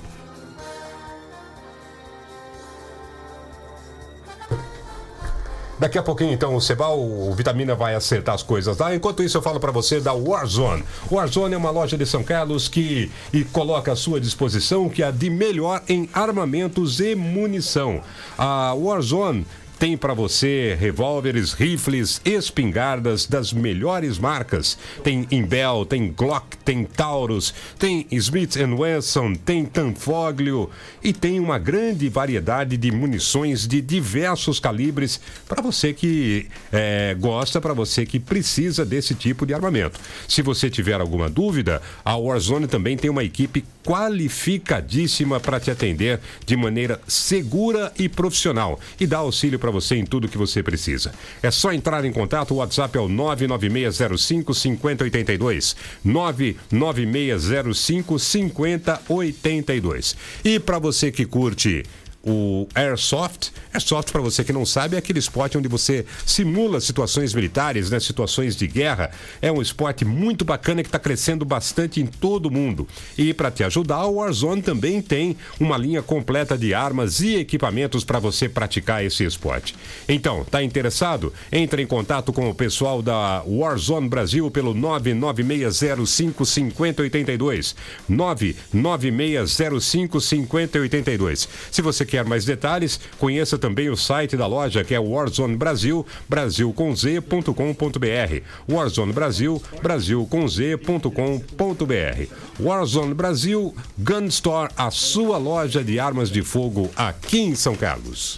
Daqui 5.78 5.98
a 5.98 6.04
pouquinho, 6.04 6.32
então, 6.32 6.56
o 6.56 6.62
Sebal, 6.62 6.98
o 6.98 7.34
Vitamina 7.34 7.76
vai 7.76 7.96
acertar 7.96 8.34
as 8.34 8.42
coisas 8.42 8.78
lá. 8.78 8.96
Enquanto 8.96 9.22
isso, 9.22 9.38
eu 9.38 9.42
falo 9.42 9.60
para 9.60 9.74
você 9.74 10.00
da 10.00 10.14
Warzone. 10.14 10.86
Warzone 11.12 11.56
é 11.56 11.58
uma 11.58 11.72
loja 11.72 11.98
de 11.98 12.06
São 12.06 12.24
Carlos 12.24 12.70
que 12.70 13.12
e 13.34 13.44
coloca 13.44 13.92
à 13.92 13.96
sua 13.98 14.22
disposição 14.22 14.88
que 14.88 15.04
há 15.04 15.12
de 15.12 15.30
melhor 15.30 15.82
em 15.90 16.10
armamentos 16.14 17.02
e 17.02 17.14
munição. 17.14 18.02
A 18.38 18.74
Warzone 18.74 19.46
tem 19.84 19.98
para 19.98 20.14
você 20.14 20.78
revólveres, 20.80 21.52
rifles, 21.52 22.22
espingardas 22.24 23.26
das 23.26 23.52
melhores 23.52 24.18
marcas. 24.18 24.78
Tem 25.04 25.28
Imbel, 25.30 25.86
tem 25.86 26.10
Glock, 26.10 26.56
tem 26.64 26.86
Taurus, 26.86 27.54
tem 27.78 28.08
Smith 28.10 28.56
Wesson, 28.56 29.36
tem 29.36 29.66
Tanfoglio 29.66 30.70
e 31.04 31.12
tem 31.12 31.38
uma 31.38 31.60
grande 31.60 32.08
variedade 32.08 32.78
de 32.78 32.92
munições 32.94 33.68
de 33.68 33.82
diversos 33.82 34.58
calibres 34.58 35.20
para 35.50 35.62
você 35.62 35.92
que 35.92 36.48
eh, 36.72 37.14
gosta, 37.20 37.60
para 37.60 37.74
você 37.74 38.06
que 38.06 38.22
precisa 38.22 38.86
desse 38.86 39.14
tipo 39.14 39.46
de 39.46 39.54
armamento. 39.54 40.00
Se 40.30 40.42
você 40.42 40.70
tiver 40.70 41.02
alguma 41.02 41.30
dúvida, 41.30 41.82
a 42.06 42.16
Warzone 42.16 42.68
também 42.68 42.96
tem 42.96 43.10
uma 43.10 43.26
equipe 43.26 43.66
qualificadíssima 43.84 45.40
para 45.40 45.60
te 45.60 45.72
atender 45.72 46.20
de 46.46 46.56
maneira 46.56 47.02
segura 47.08 47.92
e 47.98 48.08
profissional 48.08 48.80
e 49.00 49.06
dá 49.06 49.20
auxílio 49.20 49.60
para 49.60 49.72
você 49.72 49.96
em 49.96 50.06
tudo 50.06 50.28
que 50.28 50.38
você 50.38 50.64
precisa. 50.64 51.14
É 51.42 51.50
só 51.52 51.74
entrar 51.74 52.06
em 52.06 52.12
contato, 52.12 52.54
o 52.54 52.58
WhatsApp 52.58 52.98
é 52.98 53.02
o 53.02 53.08
99605 53.08 54.54
5082. 54.54 55.76
99605 56.04 58.20
5082. 58.20 60.16
E 60.44 60.60
para 60.60 60.80
você 60.80 61.12
que 61.12 61.26
curte 61.26 61.84
o 62.24 62.68
Airsoft. 62.74 63.52
Airsoft, 63.74 64.12
para 64.12 64.22
você 64.22 64.44
que 64.44 64.54
não 64.54 64.66
sabe, 64.66 64.96
é 64.96 65.00
aquele 65.00 65.20
esporte 65.20 65.58
onde 65.58 65.68
você 65.68 66.06
simula 66.26 66.80
situações 66.80 67.34
militares, 67.34 67.90
né? 67.90 68.00
situações 68.00 68.56
de 68.56 68.66
guerra. 68.66 69.12
É 69.42 69.52
um 69.52 69.62
esporte 69.62 70.06
muito 70.06 70.46
bacana 70.46 70.82
que 70.82 70.88
está 70.88 70.98
crescendo 70.98 71.44
bastante 71.44 72.00
em 72.00 72.06
todo 72.06 72.46
o 72.46 72.52
mundo. 72.52 72.88
E 73.18 73.34
para 73.34 73.52
te 73.52 73.64
ajudar, 73.64 74.06
o 74.06 74.16
Warzone 74.16 74.62
também 74.62 75.02
tem 75.02 75.36
uma 75.60 75.78
linha 75.78 76.02
completa 76.02 76.58
de 76.58 76.74
armas 76.74 77.20
e 77.20 77.36
equipamentos 77.36 78.06
para 78.06 78.20
você 78.20 78.48
praticar 78.48 79.04
esse 79.04 79.26
esporte. 79.26 79.76
Então, 80.08 80.46
tá 80.46 80.64
interessado? 80.64 81.34
Entre 81.52 81.82
em 81.82 81.88
contato 81.88 82.32
com 82.32 82.50
o 82.50 82.56
pessoal 82.56 83.02
da 83.02 83.44
Warzone 83.46 84.08
Brasil 84.08 84.50
pelo 84.50 84.74
99605 84.74 86.46
5082. 86.46 87.76
99605 88.08 90.22
5082. 90.22 91.50
Se 91.70 91.82
você 91.82 92.06
quer 92.14 92.24
mais 92.24 92.46
detalhes, 92.46 93.00
conheça 93.18 93.58
também 93.58 93.90
o 93.90 93.98
site 93.98 94.38
da 94.38 94.46
loja 94.46 94.84
que 94.84 94.94
é 94.94 95.00
Warzone 95.00 95.58
Brasil, 95.58 96.06
brasilcomz.com.br. 96.30 98.72
Warzone 98.72 99.12
Brasil, 99.12 99.60
brasilcomz.com.br. 99.82 102.28
Warzone 102.60 103.16
Brasil, 103.16 103.76
Gun 103.98 104.26
Store, 104.26 104.72
a 104.78 104.92
sua 104.92 105.40
loja 105.40 105.84
de 105.84 106.00
armas 106.00 106.30
de 106.30 106.44
fogo 106.44 106.92
aqui 106.96 107.40
em 107.40 107.56
São 107.56 107.76
Carlos. 107.76 108.38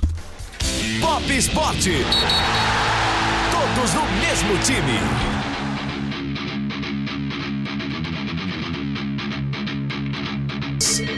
Pop 1.02 1.38
Esporte. 1.38 1.92
Todos 3.52 3.94
no 3.94 4.04
mesmo 4.22 4.58
time. 4.64 5.35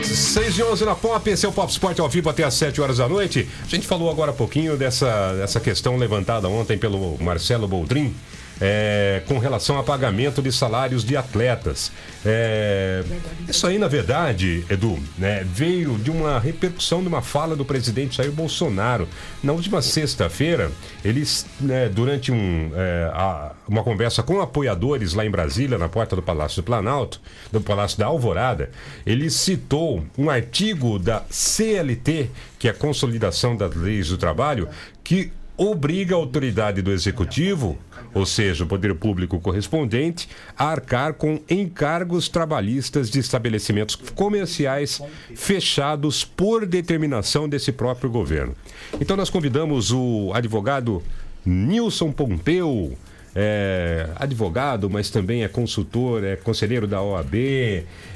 Seis 0.03 0.57
e 0.57 0.63
11 0.63 0.85
na 0.85 0.95
Pop, 0.95 1.29
esse 1.29 1.45
é 1.45 1.49
o 1.49 1.51
Pop 1.51 1.71
Sport 1.71 1.99
ao 1.99 2.09
vivo 2.09 2.29
até 2.29 2.43
às 2.43 2.55
7 2.55 2.81
horas 2.81 2.97
da 2.97 3.07
noite. 3.07 3.47
A 3.63 3.67
gente 3.67 3.85
falou 3.85 4.09
agora 4.09 4.31
há 4.31 4.33
pouquinho 4.33 4.75
dessa, 4.75 5.33
dessa 5.35 5.59
questão 5.59 5.97
levantada 5.97 6.47
ontem 6.49 6.77
pelo 6.77 7.15
Marcelo 7.19 7.67
Boldrin, 7.67 8.15
é, 8.59 9.21
com 9.27 9.37
relação 9.37 9.77
a 9.77 9.83
pagamento 9.83 10.41
de 10.41 10.51
salários 10.51 11.03
de 11.03 11.15
atletas. 11.15 11.91
É, 12.25 13.03
isso 13.47 13.65
aí, 13.67 13.77
na 13.77 13.87
verdade, 13.87 14.65
Edu, 14.69 14.99
né, 15.17 15.45
veio 15.45 15.97
de 15.97 16.09
uma 16.09 16.39
repercussão 16.39 17.01
de 17.01 17.07
uma 17.07 17.21
fala 17.21 17.55
do 17.55 17.63
presidente 17.63 18.17
Jair 18.17 18.31
Bolsonaro. 18.31 19.07
Na 19.43 19.53
última 19.53 19.81
sexta-feira, 19.81 20.71
eles, 21.03 21.45
né, 21.59 21.87
durante 21.89 22.31
um, 22.31 22.71
é, 22.75 23.11
a, 23.13 23.51
uma 23.67 23.83
conversa 23.83 24.23
com 24.23 24.41
apoiadores 24.41 25.13
lá 25.13 25.25
em 25.25 25.31
Brasília, 25.31 25.77
na 25.77 25.87
porta 25.87 26.15
do 26.15 26.21
Palácio 26.21 26.61
do 26.61 26.65
Planalto, 26.65 27.21
do 27.51 27.61
Palácio 27.61 27.97
da 27.97 28.07
Alvorada, 28.07 28.71
ele 29.05 29.29
citou 29.29 30.03
um 30.17 30.29
artigo 30.29 30.97
da 30.99 31.23
CLT, 31.29 32.29
que 32.57 32.67
é 32.67 32.71
a 32.71 32.73
Consolidação 32.73 33.55
das 33.55 33.75
Leis 33.75 34.09
do 34.09 34.17
Trabalho, 34.17 34.67
que 35.03 35.31
obriga 35.57 36.13
a 36.13 36.17
autoridade 36.17 36.81
do 36.81 36.91
executivo, 36.91 37.77
ou 38.13 38.25
seja, 38.25 38.63
o 38.63 38.67
poder 38.67 38.93
público 38.95 39.39
correspondente, 39.39 40.29
a 40.55 40.65
arcar 40.65 41.15
com 41.15 41.41
encargos 41.49 42.29
trabalhistas 42.29 43.09
de 43.09 43.19
estabelecimentos 43.19 43.95
comerciais 43.95 45.01
fechados 45.35 46.23
por 46.23 46.65
determinação 46.65 47.49
desse 47.49 47.71
próprio 47.71 48.09
governo. 48.09 48.55
Então 49.01 49.17
nós 49.17 49.29
convidamos 49.29 49.91
o 49.91 50.31
advogado 50.33 51.01
Nilson 51.45 52.11
Pompeu, 52.11 52.97
é 53.39 54.09
advogado, 54.15 54.89
mas 54.89 55.11
também 55.11 55.43
é 55.43 55.47
consultor, 55.47 56.23
é 56.23 56.35
conselheiro 56.35 56.87
da 56.87 56.99
OAB, 56.99 57.35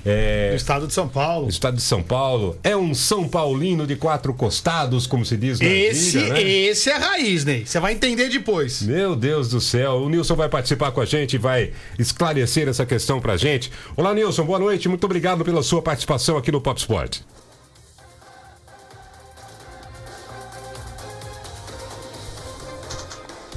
é 0.03 0.49
Do 0.49 0.55
estado 0.55 0.87
de 0.87 0.93
São 0.93 1.07
Paulo. 1.07 1.47
Estado 1.47 1.75
de 1.75 1.83
São 1.83 2.01
Paulo, 2.01 2.57
é 2.63 2.75
um 2.75 2.95
São 2.95 3.27
Paulino 3.27 3.85
de 3.85 3.95
quatro 3.95 4.33
costados, 4.33 5.05
como 5.05 5.23
se 5.23 5.37
diz 5.37 5.59
na 5.59 5.67
Esse, 5.67 6.17
né? 6.17 6.41
esse 6.41 6.89
é 6.89 6.95
a 6.95 6.97
raiz, 6.97 7.45
Ney. 7.45 7.67
Você 7.67 7.79
vai 7.79 7.93
entender 7.93 8.29
depois. 8.29 8.81
Meu 8.81 9.15
Deus 9.15 9.47
do 9.47 9.61
céu, 9.61 10.01
o 10.01 10.09
Nilson 10.09 10.35
vai 10.35 10.49
participar 10.49 10.91
com 10.91 11.01
a 11.01 11.05
gente 11.05 11.35
e 11.35 11.37
vai 11.37 11.71
esclarecer 11.99 12.67
essa 12.67 12.83
questão 12.83 13.21
pra 13.21 13.37
gente. 13.37 13.71
Olá, 13.95 14.15
Nilson, 14.15 14.43
boa 14.43 14.57
noite, 14.57 14.89
muito 14.89 15.03
obrigado 15.03 15.45
pela 15.45 15.61
sua 15.61 15.83
participação 15.83 16.35
aqui 16.35 16.51
no 16.51 16.59
Pop 16.59 16.79
Sport. 16.79 17.19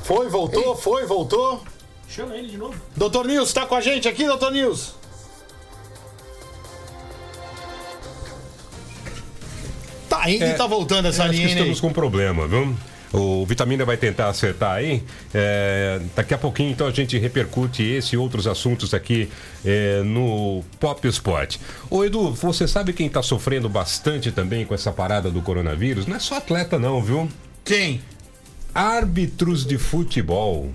Foi, 0.05 0.29
voltou, 0.29 0.77
foi, 0.77 1.07
voltou. 1.07 1.65
Chama 2.09 2.37
ele 2.37 2.49
de 2.49 2.59
novo. 2.59 2.75
Doutor 2.95 3.27
Nilson, 3.27 3.55
tá 3.55 3.67
com 3.67 3.75
a 3.75 3.81
gente 3.81 4.07
aqui, 4.07 4.27
doutor 4.27 4.53
Nilson? 4.53 4.93
Tá 10.09 10.31
indo 10.31 10.45
e 10.45 10.53
tá 10.53 10.67
voltando 10.67 11.09
essa 11.09 11.23
É, 11.23 11.25
Acho 11.25 11.33
que 11.33 11.37
linha, 11.39 11.49
hein, 11.49 11.55
Ney? 11.55 11.63
estamos 11.63 11.81
com 11.81 11.87
um 11.89 11.93
problema, 11.93 12.47
viu? 12.47 12.77
O 13.15 13.47
Vitamina 13.47 13.85
vai 13.85 13.97
tentar 13.97 14.29
acertar 14.29 14.73
aí. 14.73 15.03
É, 15.33 16.01
daqui 16.15 16.35
a 16.35 16.39
pouquinho, 16.39 16.71
então, 16.71 16.87
a 16.87 16.91
gente 16.91 17.17
repercute 17.17 17.83
esse 17.83 18.15
e 18.15 18.19
outros 18.19 18.47
assuntos 18.47 18.93
aqui 18.93 19.31
é, 19.65 20.03
no 20.03 20.63
Pop 20.79 21.09
Sport. 21.09 21.57
Ô, 21.89 22.05
Edu, 22.05 22.33
você 22.33 22.69
sabe 22.69 22.93
quem 22.93 23.07
está 23.07 23.23
sofrendo 23.23 23.71
bastante 23.71 24.31
também 24.31 24.67
com 24.67 24.75
essa 24.75 24.93
parada 24.93 25.31
do 25.31 25.41
coronavírus? 25.41 26.07
Não 26.07 26.17
é 26.17 26.19
só 26.19 26.37
atleta, 26.37 26.79
não, 26.79 27.01
viu? 27.01 27.29
Quem? 27.65 28.03
Árbitros 28.75 29.65
de 29.65 29.79
futebol. 29.79 30.73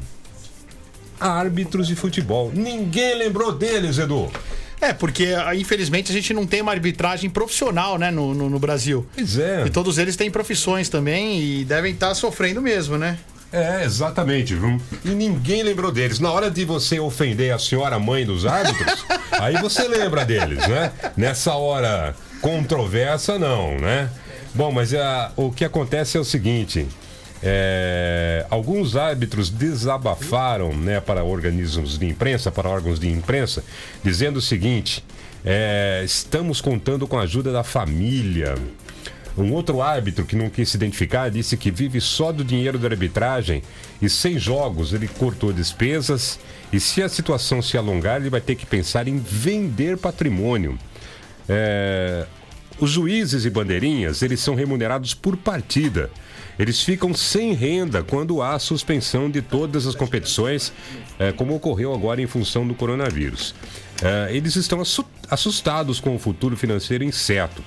Árbitros 1.19 1.87
de 1.87 1.95
futebol. 1.95 2.49
Ninguém 2.53 3.17
lembrou 3.17 3.51
deles, 3.51 3.97
Edu. 3.97 4.31
É, 4.79 4.93
porque 4.93 5.35
ah, 5.37 5.53
infelizmente 5.53 6.09
a 6.09 6.13
gente 6.13 6.33
não 6.33 6.47
tem 6.47 6.61
uma 6.61 6.71
arbitragem 6.71 7.29
profissional, 7.29 7.97
né, 7.97 8.09
no, 8.09 8.33
no, 8.33 8.49
no 8.49 8.57
Brasil. 8.57 9.05
Pois 9.13 9.37
é. 9.37 9.65
E 9.65 9.69
todos 9.69 9.97
eles 9.97 10.15
têm 10.15 10.31
profissões 10.31 10.87
também 10.87 11.41
e 11.41 11.65
devem 11.65 11.93
estar 11.93 12.15
sofrendo 12.15 12.61
mesmo, 12.61 12.97
né? 12.97 13.19
É, 13.51 13.83
exatamente, 13.83 14.55
viu? 14.55 14.79
E 15.03 15.09
ninguém 15.09 15.63
lembrou 15.63 15.91
deles. 15.91 16.19
Na 16.19 16.31
hora 16.31 16.49
de 16.49 16.63
você 16.63 16.99
ofender 16.99 17.53
a 17.53 17.59
senhora 17.59 17.99
mãe 17.99 18.25
dos 18.25 18.45
árbitros, 18.45 19.05
aí 19.31 19.57
você 19.57 19.87
lembra 19.87 20.23
deles, 20.23 20.65
né? 20.67 20.93
Nessa 21.17 21.55
hora 21.55 22.15
controversa, 22.41 23.37
não, 23.37 23.77
né? 23.77 24.09
Bom, 24.53 24.71
mas 24.71 24.93
ah, 24.93 25.31
o 25.35 25.51
que 25.51 25.65
acontece 25.65 26.15
é 26.15 26.19
o 26.19 26.23
seguinte. 26.23 26.87
É, 27.41 28.45
alguns 28.49 28.95
árbitros 28.95 29.49
desabafaram 29.49 30.73
né, 30.75 30.99
para 30.99 31.23
organismos 31.23 31.97
de 31.97 32.05
imprensa, 32.05 32.51
para 32.51 32.67
órgãos 32.67 32.99
de 32.99 33.09
imprensa, 33.09 33.63
dizendo 34.03 34.37
o 34.37 34.41
seguinte: 34.41 35.03
é, 35.45 36.01
estamos 36.03 36.59
contando 36.59 37.07
com 37.07 37.17
a 37.17 37.23
ajuda 37.23 37.51
da 37.51 37.63
família. 37.63 38.55
Um 39.37 39.53
outro 39.53 39.81
árbitro 39.81 40.25
que 40.25 40.35
não 40.35 40.49
quis 40.49 40.67
se 40.67 40.75
identificar 40.75 41.29
disse 41.29 41.55
que 41.55 41.71
vive 41.71 42.01
só 42.01 42.31
do 42.31 42.43
dinheiro 42.43 42.77
da 42.77 42.89
arbitragem 42.89 43.63
e 44.01 44.09
sem 44.09 44.37
jogos 44.37 44.91
ele 44.91 45.07
cortou 45.07 45.53
despesas 45.53 46.37
e 46.73 46.79
se 46.79 47.01
a 47.01 47.07
situação 47.07 47.61
se 47.61 47.77
alongar 47.77 48.19
ele 48.19 48.29
vai 48.29 48.41
ter 48.41 48.55
que 48.55 48.65
pensar 48.65 49.07
em 49.07 49.17
vender 49.17 49.97
patrimônio. 49.97 50.77
É, 51.47 52.25
os 52.81 52.91
juízes 52.91 53.45
e 53.45 53.49
bandeirinhas 53.49 54.21
eles 54.21 54.41
são 54.41 54.55
remunerados 54.55 55.13
por 55.13 55.37
partida. 55.37 56.09
Eles 56.59 56.83
ficam 56.83 57.13
sem 57.13 57.53
renda 57.53 58.03
quando 58.03 58.41
há 58.41 58.59
suspensão 58.59 59.31
de 59.31 59.41
todas 59.41 59.87
as 59.87 59.95
competições, 59.95 60.73
é, 61.17 61.31
como 61.31 61.55
ocorreu 61.55 61.93
agora 61.93 62.21
em 62.21 62.27
função 62.27 62.67
do 62.67 62.75
coronavírus. 62.75 63.55
É, 64.03 64.35
eles 64.35 64.57
estão 64.57 64.81
assu- 64.81 65.05
assustados 65.31 66.01
com 66.01 66.15
o 66.15 66.19
futuro 66.19 66.57
financeiro 66.57 67.03
incerto. 67.03 67.63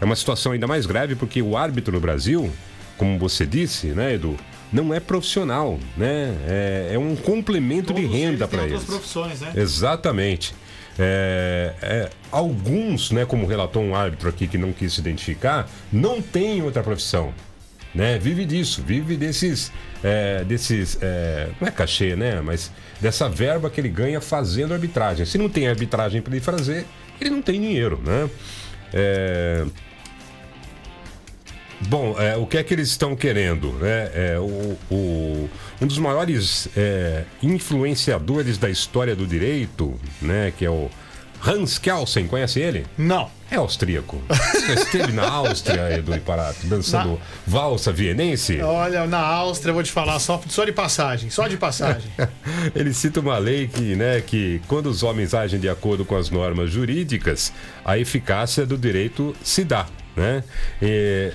É 0.00 0.04
uma 0.04 0.14
situação 0.14 0.52
ainda 0.52 0.66
mais 0.66 0.86
grave 0.86 1.16
porque 1.16 1.42
o 1.42 1.56
árbitro 1.56 1.92
no 1.92 2.00
Brasil, 2.00 2.52
como 2.96 3.18
você 3.18 3.44
disse, 3.44 3.88
né, 3.88 4.14
Edu, 4.14 4.36
não 4.72 4.94
é 4.94 5.00
profissional, 5.00 5.78
né? 5.96 6.34
É, 6.46 6.90
é 6.94 6.98
um 6.98 7.16
complemento 7.16 7.92
de 7.94 8.04
renda 8.04 8.46
para 8.46 8.64
eles. 8.64 8.84
profissões, 8.84 9.40
né? 9.40 9.52
Exatamente. 9.56 10.54
É, 10.98 11.74
é, 11.82 12.10
alguns, 12.32 13.10
né, 13.10 13.24
como 13.24 13.46
relatou 13.46 13.82
um 13.82 13.94
árbitro 13.94 14.28
aqui 14.28 14.46
que 14.48 14.56
não 14.56 14.72
quis 14.72 14.94
se 14.94 15.00
identificar, 15.00 15.68
não 15.92 16.22
tem 16.22 16.62
outra 16.62 16.82
profissão. 16.82 17.32
Né? 17.96 18.18
Vive 18.18 18.44
disso, 18.44 18.82
vive 18.86 19.16
desses. 19.16 19.72
é, 20.04 20.44
desses 20.44 20.98
é, 21.00 21.48
não 21.60 21.66
é 21.66 21.70
cachê, 21.70 22.14
né? 22.14 22.40
Mas 22.42 22.70
dessa 23.00 23.26
verba 23.28 23.70
que 23.70 23.80
ele 23.80 23.88
ganha 23.88 24.20
fazendo 24.20 24.74
arbitragem. 24.74 25.24
Se 25.24 25.38
não 25.38 25.48
tem 25.48 25.66
arbitragem 25.66 26.20
para 26.20 26.32
ele 26.34 26.44
fazer, 26.44 26.84
ele 27.20 27.30
não 27.30 27.40
tem 27.40 27.58
dinheiro, 27.60 27.98
né? 28.04 28.28
É, 28.92 29.64
Bom, 31.88 32.16
é, 32.18 32.36
o 32.36 32.46
que 32.46 32.56
é 32.56 32.62
que 32.62 32.72
eles 32.72 32.88
estão 32.88 33.14
querendo? 33.14 33.72
Né? 33.74 34.10
É, 34.14 34.38
o, 34.38 34.78
o- 34.90 35.50
um 35.80 35.86
dos 35.86 35.98
maiores 35.98 36.68
é, 36.74 37.24
influenciadores 37.42 38.56
da 38.56 38.70
história 38.70 39.14
do 39.14 39.26
direito, 39.26 39.94
né, 40.22 40.52
que 40.56 40.64
é 40.64 40.70
o 40.70 40.90
Hans 41.44 41.78
Kelsen, 41.78 42.26
conhece 42.26 42.60
ele? 42.60 42.86
Não. 42.96 43.30
É 43.48 43.56
austríaco. 43.56 44.20
Esteve 44.76 45.12
na 45.12 45.28
Áustria, 45.28 45.92
Edu 45.96 46.14
Iparato, 46.16 46.66
dançando 46.66 47.20
valsa 47.46 47.92
vienense? 47.92 48.60
Olha, 48.60 49.06
na 49.06 49.20
Áustria, 49.20 49.70
eu 49.70 49.74
vou 49.74 49.84
te 49.84 49.92
falar 49.92 50.18
só, 50.18 50.40
só 50.48 50.64
de 50.64 50.72
passagem, 50.72 51.30
só 51.30 51.46
de 51.46 51.56
passagem. 51.56 52.10
Ele 52.74 52.92
cita 52.92 53.20
uma 53.20 53.38
lei 53.38 53.68
que, 53.68 53.94
né, 53.94 54.20
que 54.20 54.60
quando 54.66 54.86
os 54.86 55.04
homens 55.04 55.32
agem 55.32 55.60
de 55.60 55.68
acordo 55.68 56.04
com 56.04 56.16
as 56.16 56.28
normas 56.28 56.70
jurídicas, 56.70 57.52
a 57.84 57.96
eficácia 57.96 58.66
do 58.66 58.76
direito 58.76 59.34
se 59.44 59.62
dá, 59.62 59.86
né? 60.16 60.42
E, 60.82 61.32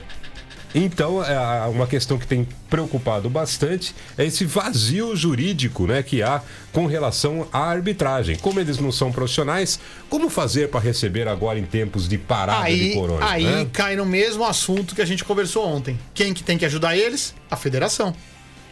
então, 0.73 1.23
é, 1.23 1.67
uma 1.67 1.85
questão 1.85 2.17
que 2.17 2.25
tem 2.25 2.47
preocupado 2.69 3.29
bastante 3.29 3.93
é 4.17 4.25
esse 4.25 4.45
vazio 4.45 5.15
jurídico 5.15 5.85
né, 5.85 6.01
que 6.01 6.23
há 6.23 6.41
com 6.71 6.85
relação 6.85 7.47
à 7.51 7.59
arbitragem. 7.59 8.37
Como 8.37 8.59
eles 8.59 8.77
não 8.79 8.91
são 8.91 9.11
profissionais, 9.11 9.79
como 10.09 10.29
fazer 10.29 10.69
para 10.69 10.79
receber 10.79 11.27
agora 11.27 11.59
em 11.59 11.65
tempos 11.65 12.07
de 12.07 12.17
parada 12.17 12.65
de 12.65 12.71
Aí, 12.71 12.93
corona? 12.93 13.25
aí 13.29 13.43
né? 13.45 13.67
cai 13.71 13.95
no 13.95 14.05
mesmo 14.05 14.45
assunto 14.45 14.95
que 14.95 15.01
a 15.01 15.05
gente 15.05 15.25
conversou 15.25 15.67
ontem. 15.67 15.99
Quem 16.13 16.33
que 16.33 16.43
tem 16.43 16.57
que 16.57 16.65
ajudar 16.65 16.95
eles? 16.95 17.35
A 17.49 17.57
federação. 17.57 18.15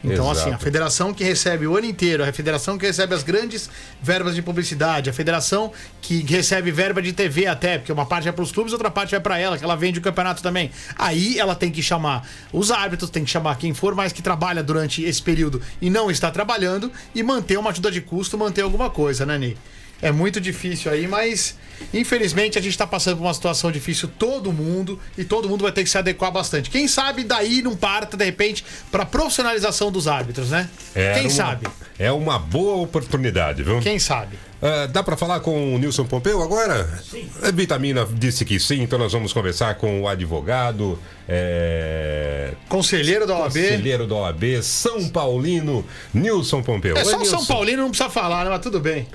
Então, 0.03 0.31
Exato. 0.31 0.39
assim, 0.39 0.51
a 0.51 0.57
federação 0.57 1.13
que 1.13 1.23
recebe 1.23 1.67
o 1.67 1.75
ano 1.75 1.85
inteiro, 1.85 2.23
a 2.23 2.31
federação 2.31 2.77
que 2.77 2.85
recebe 2.85 3.13
as 3.13 3.23
grandes 3.23 3.69
verbas 4.01 4.35
de 4.35 4.41
publicidade, 4.41 5.09
a 5.09 5.13
federação 5.13 5.71
que 6.01 6.23
recebe 6.23 6.71
verba 6.71 7.01
de 7.01 7.11
TV 7.11 7.47
até, 7.47 7.77
porque 7.77 7.91
uma 7.91 8.05
parte 8.05 8.23
vai 8.23 8.33
para 8.33 8.43
os 8.43 8.51
clubes, 8.51 8.71
outra 8.71 8.89
parte 8.89 9.11
vai 9.11 9.19
para 9.19 9.37
ela, 9.37 9.57
que 9.57 9.63
ela 9.63 9.75
vende 9.75 9.99
o 9.99 10.01
campeonato 10.01 10.41
também. 10.41 10.71
Aí 10.97 11.37
ela 11.37 11.55
tem 11.55 11.71
que 11.71 11.81
chamar 11.81 12.27
os 12.53 12.71
árbitros, 12.71 13.09
tem 13.09 13.23
que 13.23 13.29
chamar 13.29 13.57
quem 13.57 13.73
for 13.73 13.93
mais 13.93 14.13
que 14.13 14.21
trabalha 14.21 14.63
durante 14.63 15.03
esse 15.03 15.21
período 15.21 15.61
e 15.81 15.89
não 15.89 16.09
está 16.09 16.31
trabalhando 16.31 16.91
e 17.13 17.21
manter 17.21 17.57
uma 17.57 17.71
ajuda 17.71 17.91
de 17.91 18.01
custo, 18.01 18.37
manter 18.37 18.61
alguma 18.61 18.89
coisa, 18.89 19.25
né, 19.25 19.37
Ney? 19.37 19.57
É 20.01 20.11
muito 20.11 20.39
difícil 20.39 20.91
aí, 20.91 21.07
mas 21.07 21.57
infelizmente 21.93 22.57
a 22.57 22.61
gente 22.61 22.71
está 22.71 22.85
passando 22.87 23.17
por 23.17 23.23
uma 23.23 23.33
situação 23.33 23.71
difícil 23.71 24.09
todo 24.19 24.51
mundo 24.51 24.99
e 25.17 25.23
todo 25.23 25.47
mundo 25.49 25.61
vai 25.63 25.71
ter 25.71 25.83
que 25.83 25.89
se 25.89 25.97
adequar 25.97 26.31
bastante. 26.31 26.69
Quem 26.69 26.87
sabe 26.87 27.23
daí 27.23 27.61
não 27.61 27.75
parta 27.75 28.15
de 28.17 28.23
repente 28.25 28.63
para 28.91 29.05
profissionalização 29.05 29.91
dos 29.91 30.07
árbitros, 30.07 30.49
né? 30.49 30.69
É 30.95 31.13
Quem 31.15 31.23
uma- 31.23 31.29
sabe? 31.29 31.67
É 31.97 32.11
uma 32.11 32.39
boa 32.39 32.77
oportunidade, 32.77 33.61
viu? 33.63 33.79
Quem 33.81 33.99
sabe? 33.99 34.37
Ah, 34.61 34.87
dá 34.87 35.01
pra 35.03 35.15
falar 35.15 35.39
com 35.41 35.73
o 35.75 35.77
Nilson 35.79 36.05
Pompeu 36.05 36.41
agora? 36.41 36.85
Sim. 37.09 37.29
A 37.41 37.49
Vitamina 37.51 38.05
disse 38.11 38.43
que 38.43 38.59
sim, 38.59 38.81
então 38.81 38.99
nós 38.99 39.11
vamos 39.13 39.31
conversar 39.31 39.75
com 39.75 40.01
o 40.01 40.07
advogado, 40.07 40.99
é, 41.27 42.53
Conselheiro 42.67 43.25
da 43.25 43.35
OAB. 43.37 43.53
conselheiro 43.53 44.07
da 44.07 44.15
OAB, 44.15 44.61
São 44.61 45.09
Paulino, 45.09 45.85
Nilson 46.13 46.61
Pompeu. 46.61 46.95
É 46.97 46.99
Oi, 46.99 47.05
só 47.05 47.17
o 47.21 47.25
São 47.25 47.37
Nilson. 47.39 47.53
Paulino 47.53 47.83
não 47.83 47.89
precisa 47.89 48.09
falar, 48.09 48.43
né? 48.45 48.49
Mas 48.49 48.59
tudo 48.61 48.79
bem. 48.79 49.07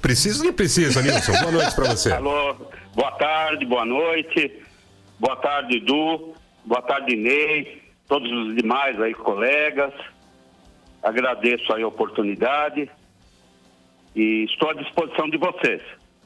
Precisa 0.00 0.40
ou 0.40 0.46
não 0.46 0.52
precisa, 0.52 1.02
Nilson? 1.02 1.32
Boa 1.32 1.52
noite 1.52 1.74
pra 1.74 1.84
você. 1.90 2.12
Alô, 2.12 2.54
boa 2.94 3.12
tarde, 3.12 3.66
boa 3.66 3.84
noite. 3.84 4.62
Boa 5.18 5.36
tarde, 5.36 5.76
Edu. 5.76 6.34
Boa 6.64 6.82
tarde, 6.82 7.16
Ney. 7.16 7.82
Todos 8.08 8.30
os 8.30 8.56
demais 8.56 9.00
aí, 9.00 9.14
colegas. 9.14 9.92
Agradeço 11.02 11.72
aí 11.72 11.82
a 11.82 11.88
oportunidade. 11.88 12.90
E 14.16 14.44
estou 14.44 14.70
à 14.70 14.74
disposição 14.74 15.28
de 15.28 15.36
vocês. 15.36 15.82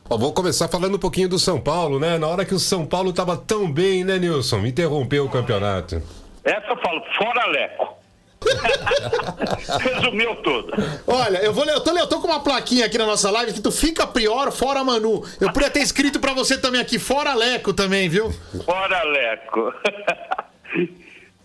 Ó, 0.09 0.17
vou 0.17 0.33
começar 0.33 0.69
falando 0.69 0.97
um 0.97 0.99
pouquinho 0.99 1.29
do 1.29 1.39
São 1.39 1.61
Paulo, 1.61 1.99
né? 1.99 2.19
Na 2.19 2.29
hora 2.29 2.45
que 2.45 2.55
o 2.55 2.59
São 2.59 2.87
Paulo 2.87 3.13
tava 3.13 3.37
tão 3.37 3.71
bem, 3.71 4.05
né, 4.05 4.19
Nilson? 4.19 4.65
Interrompeu 4.67 5.25
o 5.25 5.31
campeonato. 5.31 6.03
Essa 6.45 6.67
eu 6.69 6.77
falo, 6.77 7.03
fora 7.17 7.47
Leco. 7.47 8.04
Resumiu 9.81 10.37
tudo. 10.37 10.73
Olha, 11.07 11.39
eu 11.39 11.53
vou 11.53 11.65
ler, 11.65 11.75
eu 11.75 11.81
tô, 11.81 11.91
eu 11.97 12.07
tô 12.07 12.21
com 12.21 12.29
uma 12.29 12.41
plaquinha 12.41 12.87
aqui 12.87 12.99
na 12.99 13.07
nossa 13.07 13.31
live 13.31 13.51
escrito 13.53 13.73
Fica 13.73 14.07
Prior, 14.07 14.51
fora 14.53 14.83
Manu. 14.85 15.25
Eu 15.41 15.53
podia 15.53 15.71
ter 15.71 15.81
escrito 15.81 16.21
pra 16.21 16.33
você 16.33 16.59
também 16.59 16.81
aqui, 16.81 16.99
fora 16.99 17.35
Leco 17.35 17.73
também, 17.73 18.09
viu? 18.09 18.33
Fora 18.65 19.03
Leco. 19.03 19.73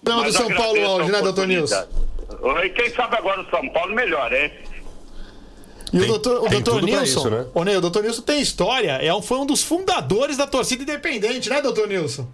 Não, 0.03 0.23
do 0.23 0.31
São 0.31 0.49
Paulo 0.53 0.79
hoje, 0.79 1.11
né, 1.11 1.21
doutor 1.21 1.47
Nilson? 1.47 1.85
quem 2.69 2.89
sabe 2.93 3.17
agora 3.17 3.41
o 3.41 3.49
São 3.49 3.67
Paulo 3.69 3.93
melhor, 3.93 4.31
hein? 4.31 4.51
E 5.91 5.97
o 5.97 5.99
Tem- 6.01 6.07
doutor, 6.07 6.43
o 6.43 6.49
doutor 6.49 6.73
tudo 6.75 6.87
pra 6.87 6.99
Nilson, 6.99 7.19
isso, 7.19 7.29
né? 7.29 7.45
o 7.77 7.81
doutor 7.81 8.03
Nilson 8.03 8.21
tem 8.21 8.39
história, 8.39 8.91
é 8.91 9.13
um, 9.13 9.21
foi 9.21 9.39
um 9.39 9.45
dos 9.45 9.63
fundadores 9.63 10.37
da 10.37 10.45
torcida 10.47 10.83
independente, 10.83 11.49
né, 11.49 11.61
doutor 11.61 11.87
Nilson? 11.87 12.27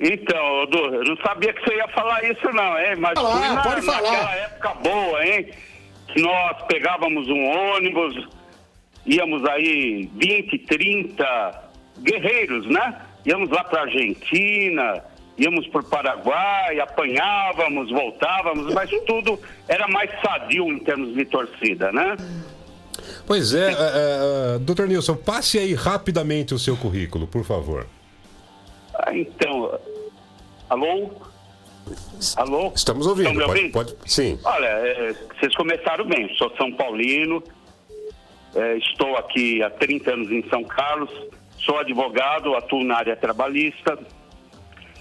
Então, 0.00 0.64
eu 0.72 1.04
não 1.04 1.16
sabia 1.18 1.52
que 1.52 1.62
você 1.62 1.76
ia 1.76 1.88
falar 1.88 2.24
isso 2.24 2.50
não, 2.52 2.78
hein? 2.78 2.96
Mas 2.98 3.14
Fala, 3.14 3.36
fui 3.36 3.48
na, 3.48 3.62
pode 3.62 3.82
falar. 3.82 4.02
naquela 4.02 4.34
época 4.36 4.74
boa, 4.74 5.26
hein? 5.26 5.48
Que 6.08 6.20
nós 6.20 6.62
pegávamos 6.66 7.28
um 7.28 7.44
ônibus, 7.44 8.28
íamos 9.06 9.44
aí 9.46 10.10
20, 10.14 10.58
30 10.58 11.62
guerreiros, 12.00 12.66
né? 12.66 13.00
Íamos 13.24 13.48
lá 13.50 13.64
pra 13.64 13.82
Argentina, 13.82 15.02
íamos 15.38 15.66
pro 15.68 15.82
Paraguai, 15.82 16.78
apanhávamos, 16.80 17.90
voltávamos, 17.90 18.72
mas 18.74 18.90
tudo 19.06 19.38
era 19.68 19.88
mais 19.88 20.10
sadio 20.20 20.66
em 20.66 20.78
termos 20.80 21.14
de 21.14 21.24
torcida, 21.24 21.90
né? 21.92 22.16
Pois 23.26 23.54
é, 23.54 23.70
é, 23.70 23.74
é, 23.74 24.58
doutor 24.58 24.86
Nilson, 24.86 25.16
passe 25.16 25.58
aí 25.58 25.74
rapidamente 25.74 26.52
o 26.52 26.58
seu 26.58 26.76
currículo, 26.76 27.26
por 27.26 27.44
favor. 27.44 27.86
Ah, 28.96 29.16
então, 29.16 29.78
alô? 30.70 31.10
Alô? 32.36 32.72
Estamos 32.74 33.06
ouvindo. 33.06 33.28
Estão 33.28 33.40
me 33.40 33.46
pode, 33.46 33.58
ouvindo? 33.58 33.72
pode- 33.72 34.10
sim. 34.10 34.38
Olha, 34.44 34.66
é, 34.66 35.12
vocês 35.38 35.54
começaram 35.54 36.04
bem. 36.06 36.32
Sou 36.36 36.50
São 36.56 36.72
Paulino, 36.72 37.42
é, 38.54 38.76
estou 38.78 39.16
aqui 39.16 39.62
há 39.62 39.70
30 39.70 40.12
anos 40.12 40.30
em 40.30 40.48
São 40.48 40.64
Carlos, 40.64 41.10
sou 41.58 41.78
advogado, 41.78 42.54
atuo 42.54 42.82
na 42.84 42.96
área 42.96 43.16
trabalhista, 43.16 43.98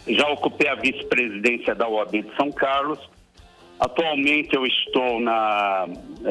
já 0.08 0.28
ocupei 0.30 0.68
a 0.68 0.76
vice-presidência 0.76 1.74
da 1.74 1.88
OAB 1.88 2.22
de 2.24 2.36
São 2.36 2.52
Carlos. 2.52 3.00
Atualmente 3.80 4.56
eu 4.56 4.66
estou 4.66 5.20
na, 5.20 5.88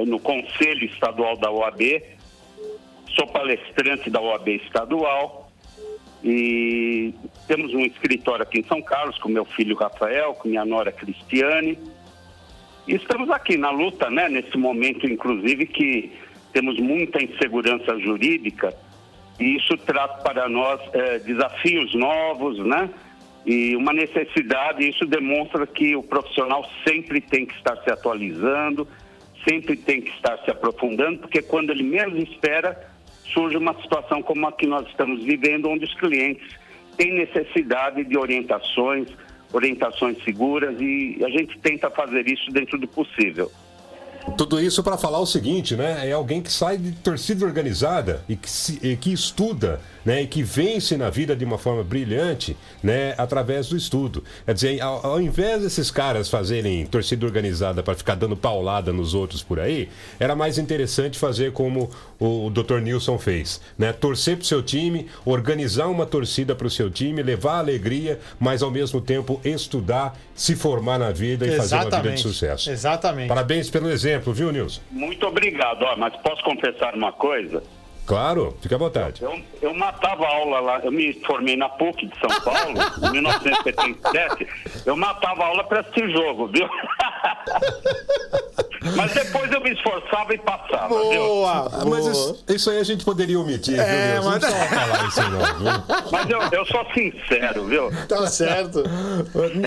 no 0.07 0.19
Conselho 0.21 0.85
Estadual 0.87 1.37
da 1.39 1.51
OAB, 1.51 2.03
sou 3.15 3.27
palestrante 3.29 4.11
da 4.11 4.21
OAB 4.21 4.49
Estadual 4.65 5.42
e 6.25 7.15
temos 7.49 7.75
um 7.75 7.81
escritório 7.81 8.43
aqui 8.43 8.61
em 8.61 8.65
São 8.65 8.81
Carlos 8.81 9.19
com 9.19 9.29
meu 9.29 9.45
filho 9.45 9.77
Rafael, 9.77 10.35
com 10.35 10.49
minha 10.49 10.65
nora 10.65 10.93
Cristiane. 10.93 11.79
E 12.87 12.95
estamos 12.95 13.31
aqui 13.31 13.57
na 13.57 13.71
luta, 13.71 14.11
né? 14.11 14.29
Nesse 14.29 14.57
momento, 14.57 15.07
inclusive, 15.07 15.67
que 15.67 16.13
temos 16.53 16.79
muita 16.79 17.23
insegurança 17.23 17.99
jurídica 17.99 18.75
e 19.41 19.57
isso 19.57 19.77
traz 19.79 20.23
para 20.23 20.49
nós 20.49 20.81
eh, 20.93 21.19
desafios 21.21 21.95
novos, 21.95 22.59
né? 22.59 22.91
E 23.45 23.75
uma 23.75 23.93
necessidade, 23.93 24.89
isso 24.89 25.05
demonstra 25.05 25.67
que 25.67 25.97
o 25.97 26.03
profissional 26.03 26.65
sempre 26.87 27.21
tem 27.21 27.45
que 27.45 27.55
estar 27.55 27.77
se 27.79 27.91
atualizando, 27.91 28.87
sempre 29.49 29.77
tem 29.77 30.01
que 30.01 30.11
estar 30.11 30.39
se 30.45 30.51
aprofundando, 30.51 31.19
porque 31.19 31.43
quando 31.43 31.71
ele 31.71 31.83
menos 31.83 32.23
espera, 32.23 32.92
surge 33.33 33.57
uma 33.57 33.75
situação 33.81 34.23
como 34.23 34.47
a 34.47 34.53
que 34.53 34.67
nós 34.67 34.87
estamos 34.89 35.23
vivendo, 35.25 35.69
onde 35.69 35.85
os 35.85 35.95
clientes 35.95 36.57
têm 36.97 37.15
necessidade 37.15 38.05
de 38.05 38.17
orientações, 38.17 39.09
orientações 39.53 40.23
seguras, 40.25 40.81
e 40.81 41.19
a 41.25 41.29
gente 41.29 41.59
tenta 41.59 41.91
fazer 41.91 42.29
isso 42.29 42.51
dentro 42.51 42.79
do 42.79 42.89
possível. 42.89 43.51
Tudo 44.37 44.61
isso 44.61 44.83
para 44.83 44.97
falar 44.97 45.19
o 45.19 45.27
seguinte, 45.27 45.75
né? 45.77 46.09
É 46.09 46.13
alguém 46.13 46.41
que 46.41 46.53
sai 46.53 46.79
de 46.79 46.93
torcida 46.93 47.45
organizada 47.45 48.23
e 48.29 48.37
que, 48.37 48.49
se- 48.51 48.79
e 48.83 48.97
que 48.97 49.13
estuda, 49.13 49.81
né? 50.05 50.23
E 50.23 50.27
que 50.27 50.43
vence 50.43 50.97
na 50.97 51.11
vida 51.11 51.35
de 51.35 51.45
uma 51.45 51.59
forma 51.59 51.83
brilhante, 51.83 52.57
né? 52.83 53.15
Através 53.19 53.69
do 53.69 53.77
estudo. 53.77 54.23
Quer 54.47 54.55
dizer, 54.55 54.81
ao, 54.81 55.05
ao 55.07 55.21
invés 55.21 55.63
desses 55.63 55.91
caras 55.91 56.29
fazerem 56.29 56.87
torcida 56.87 57.27
organizada 57.27 57.83
para 57.83 57.95
ficar 57.95 58.15
dando 58.15 58.37
paulada 58.37 58.93
nos 58.93 59.13
outros 59.13 59.43
por 59.43 59.59
aí, 59.59 59.89
era 60.21 60.37
mais 60.37 60.57
interessante 60.57 61.19
fazer 61.19 61.53
como 61.53 61.91
o, 62.19 62.49
Dr. 62.51 62.79
Nilson 62.81 63.19
fez, 63.19 63.61
né? 63.77 63.93
Torcer 63.93 64.37
pro 64.37 64.47
seu 64.47 64.63
time, 64.63 65.07
organizar 65.25 65.89
uma 65.89 66.07
torcida 66.07 66.55
para 66.55 66.67
o 66.67 66.71
seu 66.71 66.89
time, 66.91 67.23
levar 67.23 67.59
alegria, 67.59 68.21
mas 68.39 68.63
ao 68.63 68.71
mesmo 68.71 69.01
tempo 69.01 69.41
estudar, 69.45 70.17
se 70.35 70.55
formar 70.57 70.99
na 70.99 71.11
vida 71.11 71.45
e 71.47 71.57
fazer 71.57 71.75
uma 71.75 71.85
vida 71.85 72.15
de 72.15 72.21
sucesso. 72.21 72.71
Exatamente. 72.71 73.29
Parabéns 73.29 73.69
pelo 73.69 73.91
exemplo, 73.91 74.12
viu, 74.33 74.53
Nilson? 74.53 74.81
Muito 74.91 75.27
obrigado, 75.27 75.83
ó, 75.83 75.97
mas 75.97 76.15
posso 76.17 76.43
confessar 76.43 76.95
uma 76.95 77.13
coisa? 77.13 77.63
Claro, 78.05 78.57
fique 78.61 78.75
à 78.75 78.79
vontade. 78.79 79.23
Eu, 79.23 79.41
eu 79.63 79.73
matava 79.75 80.27
aula 80.27 80.59
lá, 80.61 80.81
eu 80.81 80.91
me 80.91 81.13
formei 81.25 81.57
na 81.57 81.69
PUC 81.69 82.07
de 82.07 82.19
São 82.19 82.41
Paulo, 82.41 82.75
em 83.07 83.11
1977. 83.13 84.49
Eu 84.85 84.97
matava 84.97 85.45
aula 85.45 85.63
para 85.65 85.81
assistir 85.81 86.11
jogo, 86.11 86.49
viu? 86.49 86.69
Mas 88.97 89.13
depois 89.15 89.51
eu 89.53 89.61
me 89.61 89.71
esforçava 89.73 90.35
e 90.35 90.39
passava, 90.39 90.89
viu? 91.09 91.21
Boa, 91.23 91.69
Ah, 91.73 91.85
mas 91.85 92.01
boa. 92.01 92.11
isso, 92.13 92.45
isso 92.49 92.71
aí 92.71 92.79
a 92.79 92.83
gente 92.83 93.05
poderia 93.05 93.39
omitir, 93.39 93.75
viu, 93.75 93.83
É, 93.85 94.15
Nilson? 94.15 94.29
mas- 94.31 94.43
Não 94.43 94.51
falar 94.51 95.07
isso 95.09 95.23
não, 95.23 95.39
viu? 95.59 96.11
Mas 96.11 96.31
eu, 96.31 96.41
eu 96.59 96.67
sou 96.67 96.85
sincero, 96.93 97.65
viu? 97.67 97.91
Tá 98.09 98.27
certo. 98.27 98.83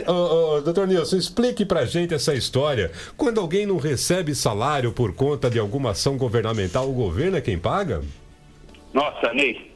Ô, 0.05 0.11
ô, 0.11 0.55
ô, 0.57 0.61
doutor 0.61 0.85
Nilson, 0.85 1.15
explique 1.15 1.63
pra 1.65 1.85
gente 1.85 2.13
essa 2.13 2.33
história. 2.33 2.91
Quando 3.15 3.39
alguém 3.39 3.65
não 3.65 3.77
recebe 3.77 4.35
salário 4.35 4.91
por 4.91 5.13
conta 5.15 5.49
de 5.49 5.59
alguma 5.59 5.91
ação 5.91 6.17
governamental, 6.17 6.89
o 6.89 6.93
governo 6.93 7.37
é 7.37 7.41
quem 7.41 7.57
paga? 7.57 8.01
Nossa, 8.95 9.31
Ney, 9.33 9.71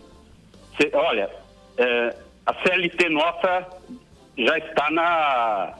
cê- 0.80 0.90
olha, 0.94 1.30
é, 1.78 2.16
a 2.46 2.54
CLT 2.64 3.10
nossa 3.10 3.68
já 4.38 4.58
está 4.58 4.90
na. 4.90 5.74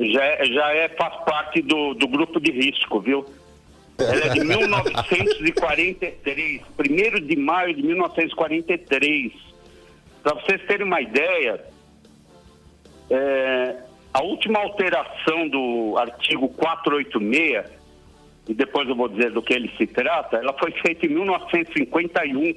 Já, 0.00 0.24
é- 0.24 0.44
já 0.46 0.72
é, 0.74 0.88
faz 0.88 1.14
parte 1.24 1.62
do, 1.62 1.94
do 1.94 2.08
grupo 2.08 2.40
de 2.40 2.50
risco, 2.50 2.98
viu? 3.00 3.24
Ela 3.98 4.26
é 4.26 4.28
de 4.30 4.40
1943, 4.44 6.60
1 6.76 7.20
de 7.24 7.36
maio 7.36 7.72
de 7.72 7.82
1943. 7.84 9.32
Para 10.24 10.34
vocês 10.34 10.60
terem 10.66 10.84
uma 10.86 11.00
ideia, 11.00 11.64
é, 13.10 13.76
a 14.12 14.22
última 14.24 14.58
alteração 14.58 15.48
do 15.48 15.94
artigo 15.96 16.48
486 16.48 17.64
e 18.48 18.54
depois 18.54 18.88
eu 18.88 18.94
vou 18.94 19.08
dizer 19.08 19.30
do 19.30 19.42
que 19.42 19.54
ele 19.54 19.70
se 19.76 19.86
trata, 19.86 20.36
ela 20.36 20.52
foi 20.58 20.70
feita 20.72 21.06
em 21.06 21.10
1951. 21.10 22.54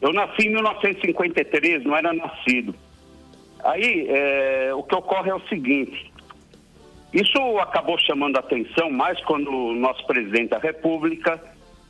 Eu 0.00 0.12
nasci 0.12 0.46
em 0.46 0.50
1953, 0.50 1.84
não 1.84 1.96
era 1.96 2.12
nascido. 2.12 2.74
Aí, 3.64 4.06
é, 4.08 4.74
o 4.74 4.82
que 4.82 4.94
ocorre 4.94 5.30
é 5.30 5.34
o 5.34 5.48
seguinte: 5.48 6.12
isso 7.12 7.38
acabou 7.58 7.98
chamando 7.98 8.36
atenção 8.38 8.90
mais 8.90 9.22
quando 9.24 9.50
o 9.50 9.74
nosso 9.74 10.04
presidente 10.06 10.50
da 10.50 10.58
República, 10.58 11.42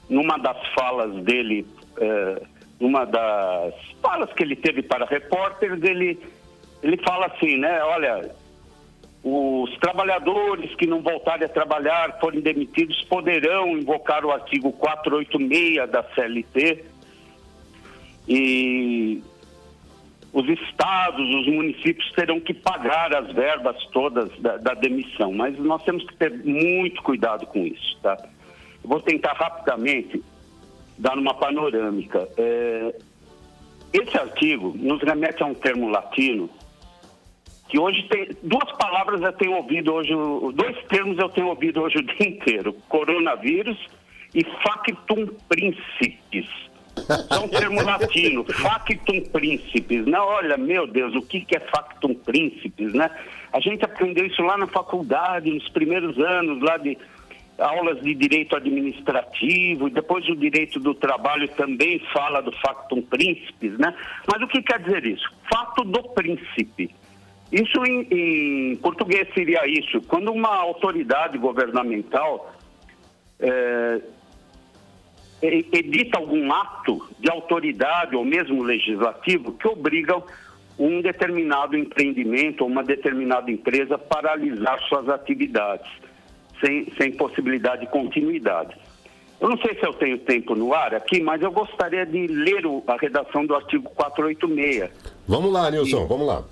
numa 0.08 0.36
das 0.36 0.58
falas 0.74 1.14
dele, 1.24 1.66
é, 1.98 2.42
numa 2.78 3.04
das 3.04 3.74
falas 4.02 4.32
que 4.34 4.42
ele 4.42 4.56
teve 4.56 4.82
para 4.82 5.06
repórteres, 5.06 5.82
ele, 5.82 6.18
ele 6.82 6.96
fala 6.98 7.26
assim, 7.26 7.56
né? 7.56 7.82
Olha, 7.84 8.30
os 9.24 9.70
trabalhadores 9.78 10.74
que 10.74 10.86
não 10.86 11.00
voltarem 11.00 11.44
a 11.44 11.48
trabalhar, 11.48 12.18
forem 12.18 12.40
demitidos, 12.40 13.02
poderão 13.04 13.78
invocar 13.78 14.24
o 14.24 14.32
artigo 14.32 14.72
486 14.72 15.88
da 15.90 16.02
CLT 16.14 16.84
e 18.28 19.22
os 20.32 20.48
estados, 20.48 21.28
os 21.34 21.46
municípios 21.46 22.10
terão 22.12 22.40
que 22.40 22.52
pagar 22.52 23.14
as 23.14 23.30
verbas 23.32 23.76
todas 23.92 24.28
da, 24.40 24.56
da 24.56 24.74
demissão, 24.74 25.32
mas 25.32 25.56
nós 25.58 25.84
temos 25.84 26.04
que 26.04 26.16
ter 26.16 26.32
muito 26.44 27.00
cuidado 27.02 27.46
com 27.46 27.60
isso, 27.64 27.98
tá? 28.02 28.16
Vou 28.82 29.00
tentar 29.00 29.34
rapidamente 29.34 30.22
dar 30.98 31.16
uma 31.16 31.34
panorâmica. 31.34 32.28
É, 32.36 32.94
esse 33.92 34.16
artigo 34.16 34.72
nos 34.76 35.00
remete 35.02 35.42
a 35.42 35.46
um 35.46 35.54
termo 35.54 35.88
latino 35.88 36.50
que 37.72 37.78
hoje 37.78 38.06
tem 38.10 38.28
duas 38.42 38.70
palavras 38.72 39.22
eu 39.22 39.32
tenho 39.32 39.52
ouvido 39.52 39.94
hoje, 39.94 40.10
dois 40.54 40.76
termos 40.88 41.18
eu 41.18 41.30
tenho 41.30 41.46
ouvido 41.46 41.80
hoje 41.80 41.96
o 41.96 42.02
dia 42.02 42.28
inteiro: 42.28 42.74
coronavírus 42.86 43.78
e 44.34 44.44
factum 44.62 45.26
principis. 45.48 46.46
São 47.30 47.48
termo 47.48 47.80
latino, 47.82 48.44
factum 48.44 49.22
principis, 49.22 50.04
né? 50.04 50.20
Olha, 50.20 50.58
meu 50.58 50.86
Deus, 50.86 51.14
o 51.14 51.22
que, 51.22 51.40
que 51.40 51.56
é 51.56 51.60
factum 51.60 52.12
principis, 52.12 52.92
né? 52.92 53.10
A 53.50 53.58
gente 53.58 53.82
aprendeu 53.86 54.26
isso 54.26 54.42
lá 54.42 54.58
na 54.58 54.66
faculdade, 54.66 55.50
nos 55.50 55.66
primeiros 55.70 56.18
anos, 56.18 56.60
lá 56.60 56.76
de 56.76 56.98
aulas 57.56 58.02
de 58.02 58.14
direito 58.14 58.54
administrativo, 58.54 59.88
depois 59.88 60.28
o 60.28 60.36
direito 60.36 60.78
do 60.78 60.94
trabalho 60.94 61.48
também 61.48 61.98
fala 62.12 62.42
do 62.42 62.52
factum 62.52 63.00
principis, 63.00 63.78
né? 63.78 63.94
Mas 64.30 64.42
o 64.42 64.46
que 64.46 64.60
quer 64.60 64.78
dizer 64.78 65.06
isso? 65.06 65.26
Fato 65.50 65.84
do 65.84 66.02
príncipe. 66.10 66.94
Isso 67.52 67.84
em, 67.84 68.06
em 68.10 68.76
português 68.76 69.28
seria 69.34 69.66
isso. 69.66 70.00
Quando 70.08 70.32
uma 70.32 70.48
autoridade 70.48 71.36
governamental 71.36 72.54
é, 73.38 74.00
edita 75.42 76.18
algum 76.18 76.50
ato 76.52 77.06
de 77.18 77.30
autoridade 77.30 78.16
ou 78.16 78.24
mesmo 78.24 78.62
legislativo 78.62 79.52
que 79.52 79.68
obriga 79.68 80.22
um 80.78 81.02
determinado 81.02 81.76
empreendimento 81.76 82.62
ou 82.62 82.68
uma 82.68 82.82
determinada 82.82 83.50
empresa 83.50 83.96
a 83.96 83.98
paralisar 83.98 84.80
suas 84.88 85.08
atividades 85.10 85.90
sem, 86.64 86.90
sem 86.96 87.12
possibilidade 87.12 87.82
de 87.82 87.88
continuidade. 87.88 88.74
Eu 89.40 89.50
não 89.50 89.58
sei 89.58 89.74
se 89.74 89.84
eu 89.84 89.92
tenho 89.92 90.18
tempo 90.18 90.54
no 90.54 90.72
ar 90.72 90.94
aqui, 90.94 91.20
mas 91.20 91.42
eu 91.42 91.50
gostaria 91.50 92.06
de 92.06 92.28
ler 92.28 92.64
o, 92.64 92.82
a 92.86 92.96
redação 92.96 93.44
do 93.44 93.54
artigo 93.56 93.90
486. 93.90 94.88
Vamos 95.26 95.52
lá, 95.52 95.70
Nilson, 95.70 96.04
e, 96.04 96.08
vamos 96.08 96.26
lá. 96.26 96.44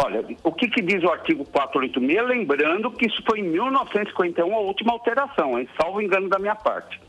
Olha, 0.00 0.24
o 0.44 0.52
que, 0.52 0.68
que, 0.68 0.80
diz 0.80 1.02
o 1.02 1.10
artigo 1.10 1.44
486? 1.44 2.28
Lembrando 2.28 2.88
que 2.92 3.06
isso 3.06 3.20
foi 3.26 3.40
em 3.40 3.48
1951 3.48 4.54
a 4.54 4.60
última 4.60 4.92
alteração, 4.92 5.58
hein? 5.58 5.68
salvo 5.80 6.00
engano 6.00 6.28
da 6.28 6.38
minha 6.38 6.54
parte. 6.54 7.00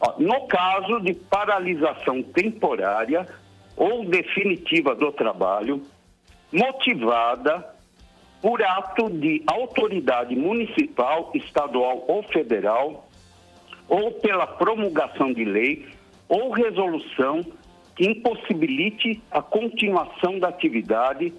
Ó, 0.00 0.14
no 0.18 0.46
caso 0.46 0.98
de 1.00 1.12
paralisação 1.12 2.22
temporária 2.22 3.28
ou 3.76 4.06
definitiva 4.06 4.94
do 4.94 5.12
trabalho, 5.12 5.82
motivada 6.50 7.66
por 8.40 8.62
ato 8.62 9.10
de 9.10 9.42
autoridade 9.46 10.34
municipal, 10.34 11.30
estadual 11.34 12.02
ou 12.08 12.22
federal, 12.22 13.06
ou 13.88 14.12
pela 14.12 14.46
promulgação 14.46 15.32
de 15.34 15.44
lei 15.44 15.86
ou 16.28 16.50
resolução 16.50 17.44
que 17.94 18.06
impossibilite 18.06 19.22
a 19.30 19.42
continuação 19.42 20.38
da 20.38 20.48
atividade 20.48 21.32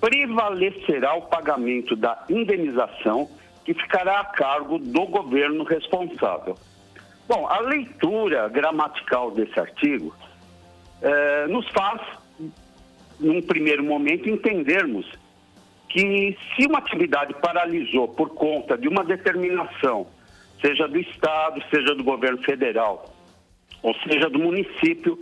prevalecerá 0.00 1.14
o 1.14 1.22
pagamento 1.22 1.96
da 1.96 2.24
indenização 2.28 3.28
que 3.64 3.74
ficará 3.74 4.20
a 4.20 4.24
cargo 4.24 4.78
do 4.78 5.06
governo 5.06 5.64
responsável. 5.64 6.56
Bom, 7.28 7.46
a 7.48 7.58
leitura 7.58 8.48
gramatical 8.48 9.32
desse 9.32 9.58
artigo 9.58 10.14
eh, 11.02 11.46
nos 11.48 11.68
faz, 11.70 12.00
num 13.18 13.42
primeiro 13.42 13.82
momento, 13.82 14.28
entendermos 14.28 15.10
que 15.88 16.36
se 16.54 16.66
uma 16.66 16.78
atividade 16.78 17.34
paralisou 17.40 18.06
por 18.08 18.30
conta 18.30 18.78
de 18.78 18.86
uma 18.86 19.02
determinação, 19.02 20.06
seja 20.60 20.86
do 20.86 20.98
Estado, 20.98 21.62
seja 21.70 21.94
do 21.94 22.04
governo 22.04 22.42
federal, 22.42 23.12
ou 23.82 23.94
seja 24.08 24.30
do 24.30 24.38
município, 24.38 25.18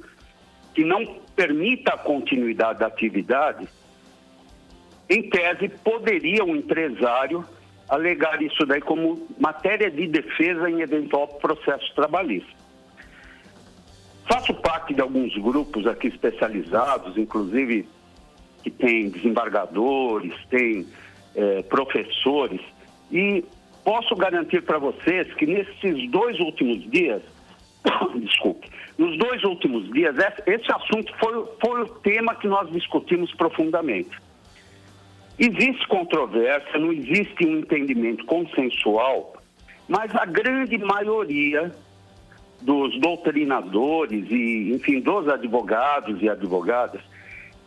que 0.75 0.85
não 0.85 1.05
permita 1.35 1.95
a 1.95 1.99
continuidade 1.99 2.81
da 2.81 2.87
atividade, 2.87 3.67
em 5.09 5.29
tese, 5.29 5.69
poderia 5.69 6.45
um 6.45 6.57
empresário 6.57 7.45
alegar 7.88 8.40
isso 8.43 8.64
daí 8.64 8.81
como 8.81 9.27
matéria 9.38 9.90
de 9.90 10.07
defesa 10.07 10.71
em 10.71 10.81
eventual 10.81 11.29
processo 11.29 11.95
trabalhista. 11.95 12.64
Faço 14.27 14.55
parte 14.55 14.95
de 14.95 15.01
alguns 15.03 15.37
grupos 15.37 15.87
aqui 15.87 16.09
especializados, 16.09 17.17
inclusive 17.19 17.87
que 18.62 18.71
tem 18.71 19.11
desembargadores, 19.11 20.35
tem 20.49 20.87
é, 21.35 21.62
professores, 21.62 22.61
e 23.12 23.45
posso 23.85 24.17
garantir 24.17 24.62
para 24.62 24.79
vocês 24.79 25.33
que 25.35 25.45
nesses 25.45 26.11
dois 26.11 26.40
últimos 26.40 26.90
dias, 26.90 27.23
desculpe, 28.17 28.71
nos 28.97 29.19
dois 29.19 29.45
últimos 29.45 29.93
dias, 29.93 30.17
esse 30.47 30.73
assunto 30.73 31.12
foi, 31.19 31.45
foi 31.61 31.83
o 31.83 31.88
tema 32.01 32.35
que 32.35 32.49
nós 32.49 32.71
discutimos 32.71 33.33
profundamente. 33.35 34.17
Existe 35.38 35.87
controvérsia, 35.88 36.79
não 36.79 36.92
existe 36.92 37.44
um 37.44 37.59
entendimento 37.59 38.25
consensual, 38.27 39.37
mas 39.88 40.14
a 40.14 40.25
grande 40.25 40.79
maioria 40.79 41.73
dos 42.61 42.99
doutrinadores 43.01 44.31
e, 44.31 44.73
enfim, 44.73 45.01
dos 45.01 45.29
advogados 45.29 46.23
e 46.23 46.29
advogadas 46.29 47.01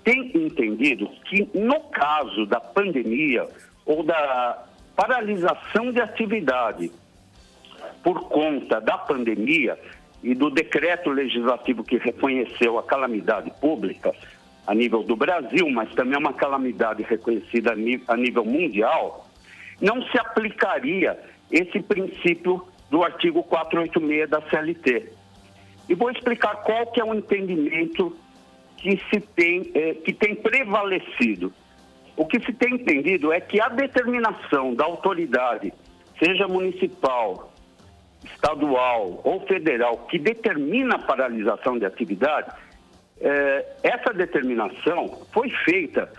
tem 0.04 0.32
entendido 0.36 1.10
que 1.26 1.48
no 1.54 1.80
caso 1.92 2.46
da 2.46 2.60
pandemia 2.60 3.46
ou 3.86 4.02
da 4.02 4.66
paralisação 4.96 5.92
de 5.92 6.00
atividade 6.02 6.90
por 8.02 8.30
conta 8.30 8.80
da 8.80 8.98
pandemia 8.98 9.78
e 10.24 10.34
do 10.34 10.50
decreto 10.50 11.10
legislativo 11.10 11.84
que 11.84 11.98
reconheceu 11.98 12.80
a 12.80 12.84
calamidade 12.84 13.52
pública, 13.60 14.14
a 14.68 14.76
nível 14.76 15.02
do 15.02 15.16
Brasil, 15.16 15.70
mas 15.70 15.90
também 15.96 16.16
é 16.16 16.18
uma 16.18 16.34
calamidade 16.34 17.02
reconhecida 17.02 17.72
a 17.72 18.18
nível 18.18 18.44
mundial, 18.44 19.26
não 19.82 20.02
se 20.04 20.20
aplicaria 20.20 21.18
esse 21.50 21.80
princípio 21.80 22.68
do 22.92 23.02
artigo 23.02 23.42
486 23.44 24.30
da 24.30 24.42
CLT. 24.50 25.14
E 25.88 25.96
vou 25.96 26.12
explicar 26.12 26.58
qual 26.58 26.88
que 26.88 27.00
é 27.00 27.06
o 27.06 27.16
entendimento 27.16 28.14
que 28.76 29.02
se 29.10 29.22
tem, 29.22 29.72
é, 29.74 29.94
que 29.94 30.12
tem 30.12 30.36
prevalecido. 30.36 31.54
O 32.18 32.26
que 32.26 32.40
se 32.42 32.52
tem 32.52 32.76
entendido 32.76 33.32
é 33.32 33.40
que 33.40 33.62
a 33.62 33.70
determinação 33.70 34.74
da 34.74 34.84
autoridade, 34.84 35.72
seja 36.20 36.46
municipal, 36.48 37.54
estadual 38.26 39.22
ou 39.24 39.40
federal, 39.48 40.08
que 40.10 40.20
determina 40.20 40.96
a 40.96 41.00
paralisação 41.00 41.78
de 41.78 41.86
atividade, 41.86 42.52
é, 43.22 43.66
essa 43.84 44.14
determinação 44.14 45.26
foi 45.32 45.50
feita 45.66 46.12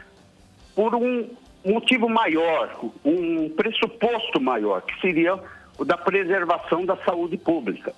por 0.75 0.95
um 0.95 1.29
motivo 1.65 2.09
maior, 2.09 2.91
um 3.05 3.49
pressuposto 3.51 4.41
maior, 4.41 4.83
que 4.83 5.01
seria 5.01 5.39
o 5.79 5.85
da 5.85 5.97
preservação 5.97 6.85
da 6.85 6.97
saúde 6.99 7.37
pública. 7.37 7.93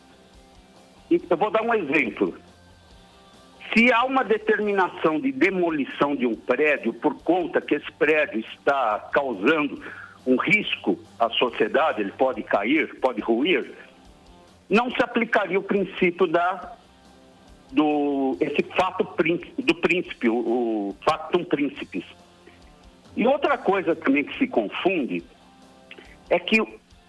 Eu 1.10 1.36
vou 1.36 1.50
dar 1.50 1.62
um 1.62 1.74
exemplo. 1.74 2.36
Se 3.74 3.92
há 3.92 4.04
uma 4.04 4.24
determinação 4.24 5.20
de 5.20 5.30
demolição 5.30 6.16
de 6.16 6.26
um 6.26 6.34
prédio 6.34 6.92
por 6.92 7.14
conta 7.22 7.60
que 7.60 7.74
esse 7.74 7.90
prédio 7.92 8.40
está 8.40 9.08
causando 9.12 9.82
um 10.26 10.36
risco 10.36 10.98
à 11.18 11.30
sociedade, 11.30 12.00
ele 12.00 12.12
pode 12.12 12.42
cair, 12.42 12.98
pode 13.00 13.20
ruir, 13.20 13.72
não 14.68 14.90
se 14.90 15.02
aplicaria 15.02 15.58
o 15.58 15.62
princípio 15.62 16.26
da 16.26 16.76
do 17.72 18.36
esse 18.40 18.62
fato 18.76 19.04
do 19.58 19.74
príncipe, 19.74 20.28
o, 20.28 20.36
o 20.36 20.96
factum 21.04 21.44
principis. 21.44 22.04
E 23.16 23.26
outra 23.26 23.58
coisa 23.58 23.94
também 23.94 24.24
que 24.24 24.36
se 24.38 24.46
confunde 24.46 25.22
é 26.28 26.38
que 26.38 26.60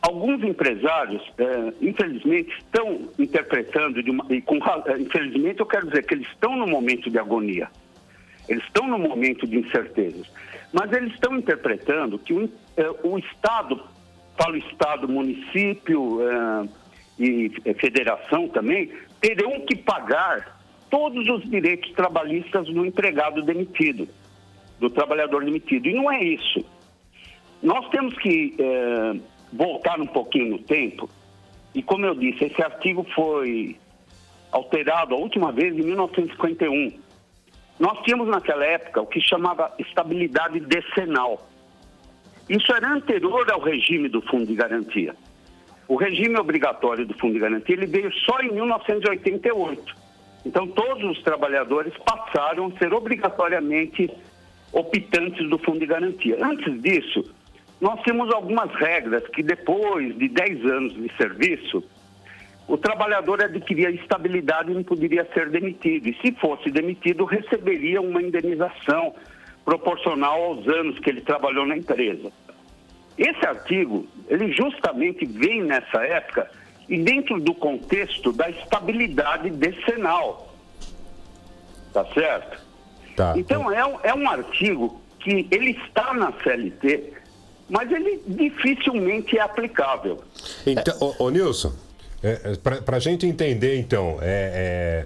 alguns 0.02 0.44
empresários, 0.44 1.22
é, 1.38 1.74
infelizmente, 1.82 2.52
estão 2.58 3.10
interpretando, 3.20 4.02
de 4.02 4.10
uma, 4.10 4.26
e 4.30 4.42
com, 4.42 4.58
é, 4.58 5.00
infelizmente 5.00 5.60
eu 5.60 5.66
quero 5.66 5.88
dizer 5.88 6.06
que 6.06 6.16
eles 6.16 6.28
estão 6.28 6.56
no 6.56 6.68
momento 6.68 7.10
de 7.10 7.20
agonia, 7.20 7.70
eles 8.50 8.64
estão 8.64 8.88
no 8.88 8.98
momento 8.98 9.46
de 9.46 9.60
incertezas, 9.60 10.28
mas 10.74 10.92
eles 10.92 11.14
estão 11.14 11.38
interpretando 11.38 12.18
que 12.18 12.34
o, 12.34 12.50
é, 12.76 12.90
o 13.04 13.18
Estado, 13.20 13.80
falo 14.38 14.58
Estado, 14.58 15.08
município 15.08 16.20
é, 16.22 16.68
e 17.20 17.50
federação 17.80 18.48
também, 18.48 18.92
terão 19.22 19.62
que 19.62 19.76
pagar 19.76 20.60
todos 20.90 21.28
os 21.30 21.50
direitos 21.50 21.92
trabalhistas 21.94 22.68
do 22.68 22.86
empregado 22.86 23.42
demitido, 23.44 24.10
do 24.80 24.90
trabalhador 24.90 25.46
demitido. 25.46 25.88
E 25.88 25.94
não 25.94 26.12
é 26.12 26.22
isso. 26.22 26.66
Nós 27.64 27.88
temos 27.90 28.18
que 28.18 28.56
é, 28.60 29.20
voltar 29.54 30.02
um 30.02 30.08
pouquinho 30.08 30.52
no 30.52 30.60
tempo. 30.60 31.10
E 31.74 31.82
como 31.82 32.06
eu 32.06 32.16
disse, 32.16 32.46
esse 32.46 32.62
artigo 32.62 33.06
foi 33.16 33.78
alterado 34.52 35.16
a 35.16 35.18
última 35.18 35.52
vez 35.52 35.74
em 35.74 35.84
1951. 35.84 37.00
nós 37.80 37.98
tínhamos 38.04 38.28
naquela 38.28 38.66
época 38.66 39.02
o 39.02 39.08
que 39.08 39.22
chamava 39.22 39.74
estabilidade 39.80 40.60
decenal. 40.60 41.48
Isso 42.50 42.74
era 42.74 42.92
anterior 42.92 43.50
ao 43.50 43.62
regime 43.62 44.10
do 44.10 44.22
Fundo 44.24 44.46
de 44.46 44.56
Garantia. 44.56 45.16
O 45.92 45.98
regime 45.98 46.40
obrigatório 46.40 47.06
do 47.06 47.14
Fundo 47.16 47.34
de 47.34 47.40
Garantia 47.40 47.76
ele 47.76 47.86
veio 47.86 48.10
só 48.14 48.40
em 48.40 48.50
1988. 48.54 49.94
Então, 50.46 50.66
todos 50.66 51.04
os 51.04 51.22
trabalhadores 51.22 51.92
passaram 51.98 52.68
a 52.68 52.80
ser 52.80 52.94
obrigatoriamente 52.94 54.10
optantes 54.72 55.50
do 55.50 55.58
Fundo 55.58 55.80
de 55.80 55.86
Garantia. 55.88 56.38
Antes 56.42 56.82
disso, 56.82 57.30
nós 57.82 58.02
temos 58.04 58.34
algumas 58.34 58.74
regras 58.76 59.28
que, 59.36 59.44
depois 59.44 60.18
de 60.18 60.30
10 60.30 60.66
anos 60.66 60.94
de 60.94 61.12
serviço, 61.18 61.84
o 62.70 62.78
trabalhador 62.78 63.44
adquiria 63.44 63.92
estabilidade 63.92 64.72
e 64.72 64.74
não 64.74 64.84
poderia 64.84 65.28
ser 65.34 65.50
demitido. 65.50 66.08
E, 66.08 66.18
se 66.22 66.32
fosse 66.40 66.72
demitido, 66.72 67.26
receberia 67.26 68.00
uma 68.00 68.24
indenização 68.24 69.14
proporcional 69.66 70.42
aos 70.42 70.66
anos 70.70 70.98
que 71.00 71.10
ele 71.10 71.20
trabalhou 71.20 71.66
na 71.66 71.76
empresa. 71.76 72.32
Esse 73.22 73.46
artigo, 73.46 74.08
ele 74.28 74.52
justamente 74.52 75.28
vem 75.28 75.62
nessa 75.62 76.04
época 76.04 76.50
e 76.90 76.98
dentro 76.98 77.40
do 77.40 77.54
contexto 77.54 78.34
da 78.34 78.50
estabilidade 78.50 79.52
decenal. 79.52 80.52
Tá 81.94 82.04
certo? 82.16 82.60
Tá. 83.16 83.36
Então 83.38 83.72
é 83.72 83.86
um, 83.86 84.00
é 84.02 84.14
um 84.16 84.28
artigo 84.28 85.00
que 85.20 85.48
ele 85.52 85.78
está 85.86 86.16
na 86.16 86.34
CLT, 86.42 87.14
mas 87.70 87.92
ele 87.92 88.24
dificilmente 88.26 89.38
é 89.38 89.42
aplicável. 89.42 90.24
Então, 90.66 90.96
ô, 91.00 91.26
ô 91.26 91.30
Nilson, 91.30 91.74
é, 92.24 92.56
para 92.84 92.98
a 92.98 93.00
gente 93.00 93.28
entender, 93.28 93.78
então, 93.78 94.18
é, 94.20 95.06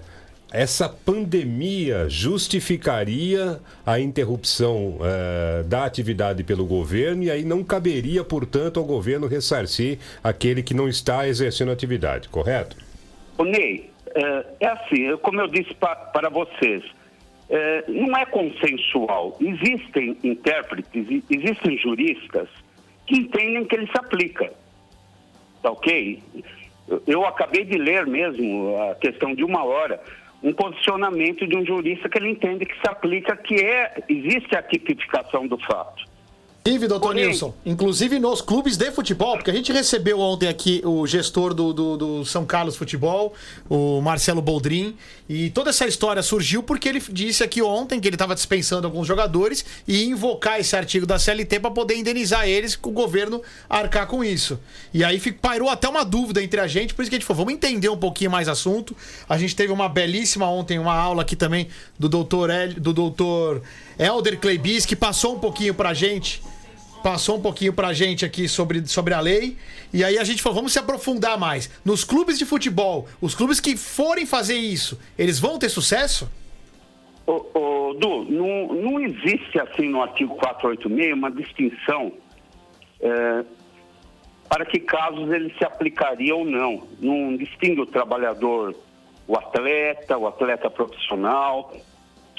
essa 0.56 0.88
pandemia 0.88 2.08
justificaria 2.08 3.60
a 3.84 4.00
interrupção 4.00 4.96
é, 5.02 5.62
da 5.64 5.84
atividade 5.84 6.42
pelo 6.42 6.64
governo 6.64 7.22
e 7.24 7.30
aí 7.30 7.44
não 7.44 7.62
caberia, 7.62 8.24
portanto, 8.24 8.80
ao 8.80 8.86
governo 8.86 9.26
ressarcir 9.26 9.98
aquele 10.24 10.62
que 10.62 10.72
não 10.72 10.88
está 10.88 11.28
exercendo 11.28 11.70
atividade, 11.70 12.30
correto? 12.30 12.74
O 13.36 13.44
Ney, 13.44 13.90
é, 14.14 14.46
é 14.60 14.66
assim, 14.68 15.14
como 15.18 15.42
eu 15.42 15.46
disse 15.46 15.74
pa, 15.74 15.94
para 15.94 16.30
vocês, 16.30 16.82
é, 17.50 17.84
não 17.86 18.16
é 18.16 18.24
consensual. 18.24 19.36
Existem 19.38 20.16
intérpretes, 20.24 21.22
existem 21.28 21.76
juristas 21.76 22.48
que 23.06 23.18
entendem 23.18 23.66
que 23.66 23.76
ele 23.76 23.86
se 23.88 23.98
aplica. 23.98 24.50
Tá 25.62 25.70
ok? 25.70 26.22
Eu 27.06 27.26
acabei 27.26 27.64
de 27.64 27.76
ler 27.76 28.06
mesmo 28.06 28.74
a 28.90 28.94
questão 28.94 29.34
de 29.34 29.44
uma 29.44 29.62
hora 29.62 30.00
um 30.42 30.52
posicionamento 30.52 31.46
de 31.46 31.56
um 31.56 31.64
jurista 31.64 32.08
que 32.08 32.18
ele 32.18 32.30
entende 32.30 32.66
que 32.66 32.74
se 32.74 32.88
aplica, 32.88 33.36
que 33.36 33.54
é 33.56 34.04
existe 34.08 34.54
a 34.56 34.62
tipificação 34.62 35.46
do 35.46 35.58
fato. 35.58 36.05
Inclusive, 36.66 36.88
doutor 36.88 37.08
Porém- 37.08 37.26
Nilson, 37.28 37.54
inclusive 37.64 38.18
nos 38.18 38.40
clubes 38.40 38.76
de 38.76 38.90
futebol, 38.90 39.36
porque 39.36 39.50
a 39.50 39.54
gente 39.54 39.72
recebeu 39.72 40.18
ontem 40.18 40.48
aqui 40.48 40.82
o 40.84 41.06
gestor 41.06 41.54
do, 41.54 41.72
do, 41.72 41.96
do 41.96 42.24
São 42.24 42.44
Carlos 42.44 42.76
Futebol, 42.76 43.32
o 43.68 44.00
Marcelo 44.00 44.42
Boldrin, 44.42 44.96
e 45.28 45.50
toda 45.50 45.70
essa 45.70 45.86
história 45.86 46.22
surgiu 46.22 46.62
porque 46.62 46.88
ele 46.88 47.00
disse 47.10 47.42
aqui 47.44 47.62
ontem 47.62 48.00
que 48.00 48.08
ele 48.08 48.14
estava 48.16 48.34
dispensando 48.34 48.86
alguns 48.86 49.06
jogadores 49.06 49.64
e 49.86 50.04
invocar 50.06 50.58
esse 50.60 50.74
artigo 50.76 51.06
da 51.06 51.18
CLT 51.18 51.60
para 51.60 51.70
poder 51.70 51.96
indenizar 51.96 52.46
eles, 52.48 52.74
com 52.76 52.90
o 52.90 52.92
governo 52.92 53.40
arcar 53.68 54.06
com 54.06 54.22
isso. 54.24 54.58
E 54.92 55.04
aí 55.04 55.18
fico- 55.20 55.38
pairou 55.40 55.68
até 55.68 55.88
uma 55.88 56.04
dúvida 56.04 56.42
entre 56.42 56.60
a 56.60 56.66
gente, 56.66 56.94
por 56.94 57.02
isso 57.02 57.10
que 57.10 57.16
a 57.16 57.18
gente 57.18 57.26
falou, 57.26 57.44
vamos 57.44 57.54
entender 57.54 57.88
um 57.88 57.96
pouquinho 57.96 58.30
mais 58.30 58.48
assunto. 58.48 58.96
A 59.28 59.38
gente 59.38 59.54
teve 59.54 59.72
uma 59.72 59.88
belíssima 59.88 60.48
ontem, 60.48 60.78
uma 60.78 60.94
aula 60.94 61.22
aqui 61.22 61.36
também 61.36 61.68
do 61.98 62.08
doutor, 62.08 62.50
El, 62.50 62.74
do 62.74 62.92
doutor 62.92 63.62
Elder 63.98 64.38
Kleibis, 64.38 64.84
que 64.84 64.96
passou 64.96 65.36
um 65.36 65.38
pouquinho 65.38 65.74
pra 65.74 65.94
gente 65.94 66.42
passou 67.06 67.36
um 67.36 67.40
pouquinho 67.40 67.72
pra 67.72 67.92
gente 67.92 68.24
aqui 68.24 68.48
sobre, 68.48 68.84
sobre 68.84 69.14
a 69.14 69.20
lei. 69.20 69.56
E 69.94 70.02
aí 70.02 70.18
a 70.18 70.24
gente 70.24 70.42
falou, 70.42 70.56
vamos 70.56 70.72
se 70.72 70.78
aprofundar 70.80 71.38
mais. 71.38 71.70
Nos 71.84 72.02
clubes 72.02 72.36
de 72.36 72.44
futebol, 72.44 73.06
os 73.20 73.32
clubes 73.32 73.60
que 73.60 73.76
forem 73.76 74.26
fazer 74.26 74.56
isso, 74.56 74.98
eles 75.16 75.38
vão 75.38 75.56
ter 75.56 75.68
sucesso? 75.68 76.28
Ô, 77.24 77.94
Du, 77.96 78.24
não, 78.24 78.74
não 78.74 79.00
existe 79.00 79.56
assim 79.60 79.88
no 79.88 80.02
artigo 80.02 80.34
486 80.34 81.12
uma 81.14 81.30
distinção 81.30 82.12
é, 83.00 83.44
para 84.48 84.66
que 84.66 84.80
casos 84.80 85.30
ele 85.30 85.54
se 85.56 85.64
aplicaria 85.64 86.34
ou 86.34 86.44
não. 86.44 86.88
Não 87.00 87.36
distingue 87.36 87.82
o 87.82 87.86
trabalhador, 87.86 88.74
o 89.28 89.36
atleta, 89.36 90.18
o 90.18 90.26
atleta 90.26 90.68
profissional, 90.68 91.72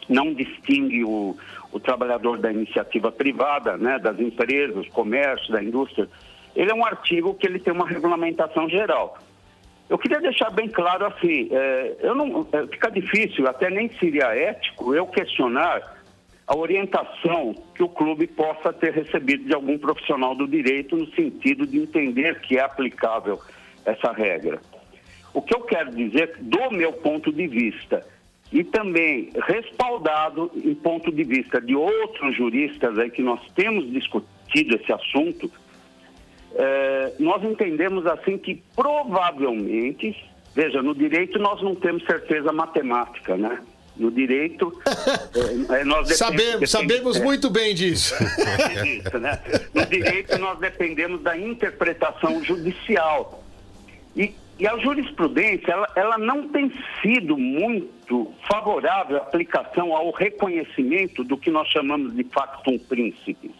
não 0.09 0.33
distingue 0.33 1.05
o, 1.05 1.37
o 1.71 1.79
trabalhador 1.79 2.37
da 2.37 2.51
iniciativa 2.51 3.11
privada, 3.11 3.77
né, 3.77 3.99
das 3.99 4.19
empresas, 4.19 4.87
comércio, 4.89 5.51
da 5.51 5.61
indústria. 5.61 6.07
Ele 6.55 6.71
é 6.71 6.73
um 6.73 6.85
artigo 6.85 7.33
que 7.35 7.45
ele 7.45 7.59
tem 7.59 7.73
uma 7.73 7.87
regulamentação 7.87 8.69
geral. 8.69 9.17
Eu 9.89 9.97
queria 9.97 10.19
deixar 10.19 10.49
bem 10.49 10.67
claro 10.67 11.05
assim, 11.05 11.49
é, 11.51 11.95
eu 11.99 12.13
não, 12.15 12.47
é, 12.51 12.67
fica 12.67 12.89
difícil, 12.89 13.47
até 13.47 13.69
nem 13.69 13.89
seria 13.97 14.35
ético, 14.35 14.93
eu 14.93 15.05
questionar 15.07 15.97
a 16.45 16.55
orientação 16.55 17.53
que 17.75 17.83
o 17.83 17.89
clube 17.89 18.27
possa 18.27 18.71
ter 18.71 18.93
recebido 18.93 19.45
de 19.45 19.53
algum 19.53 19.77
profissional 19.77 20.33
do 20.33 20.47
direito 20.47 20.95
no 20.95 21.07
sentido 21.13 21.67
de 21.67 21.79
entender 21.79 22.39
que 22.41 22.57
é 22.57 22.61
aplicável 22.61 23.39
essa 23.85 24.11
regra. 24.11 24.59
O 25.33 25.41
que 25.41 25.53
eu 25.53 25.61
quero 25.61 25.91
dizer, 25.91 26.35
do 26.39 26.71
meu 26.71 26.93
ponto 26.93 27.31
de 27.31 27.47
vista, 27.47 28.05
e 28.51 28.63
também 28.63 29.29
respaldado 29.47 30.49
em 30.55 30.73
ponto 30.73 31.11
de 31.11 31.23
vista 31.23 31.59
de 31.59 31.75
outros 31.75 32.35
juristas 32.35 32.97
aí 32.97 33.09
que 33.09 33.21
nós 33.21 33.39
temos 33.55 33.91
discutido 33.91 34.75
esse 34.75 34.91
assunto, 34.93 35.51
eh, 36.55 37.13
nós 37.19 37.43
entendemos 37.43 38.05
assim 38.07 38.37
que 38.37 38.61
provavelmente, 38.75 40.15
veja, 40.55 40.81
no 40.81 40.95
direito 40.95 41.37
nós 41.39 41.61
não 41.61 41.75
temos 41.75 42.03
certeza 42.05 42.51
matemática, 42.51 43.35
né? 43.35 43.59
No 43.97 44.11
direito, 44.11 44.71
eh, 44.85 45.79
eh, 45.79 45.83
nós 45.83 46.07
depend- 46.07 46.17
Sabemos, 46.17 46.69
sabemos 46.71 47.17
é, 47.17 47.23
muito 47.23 47.49
bem 47.49 47.73
disso. 47.75 48.13
isso, 48.85 49.17
né? 49.19 49.41
No 49.73 49.85
direito, 49.85 50.37
nós 50.37 50.57
dependemos 50.59 51.21
da 51.21 51.37
interpretação 51.37 52.43
judicial. 52.43 53.43
E, 54.15 54.33
e 54.59 54.67
a 54.67 54.77
jurisprudência, 54.77 55.71
ela, 55.71 55.87
ela 55.95 56.17
não 56.17 56.47
tem 56.49 56.71
sido 57.01 57.37
muito 57.37 58.33
favorável 58.49 59.17
à 59.17 59.21
aplicação 59.21 59.95
ao 59.95 60.11
reconhecimento 60.11 61.23
do 61.23 61.37
que 61.37 61.51
nós 61.51 61.67
chamamos 61.67 62.15
de 62.15 62.23
factum 62.23 62.77
principis. 62.79 63.51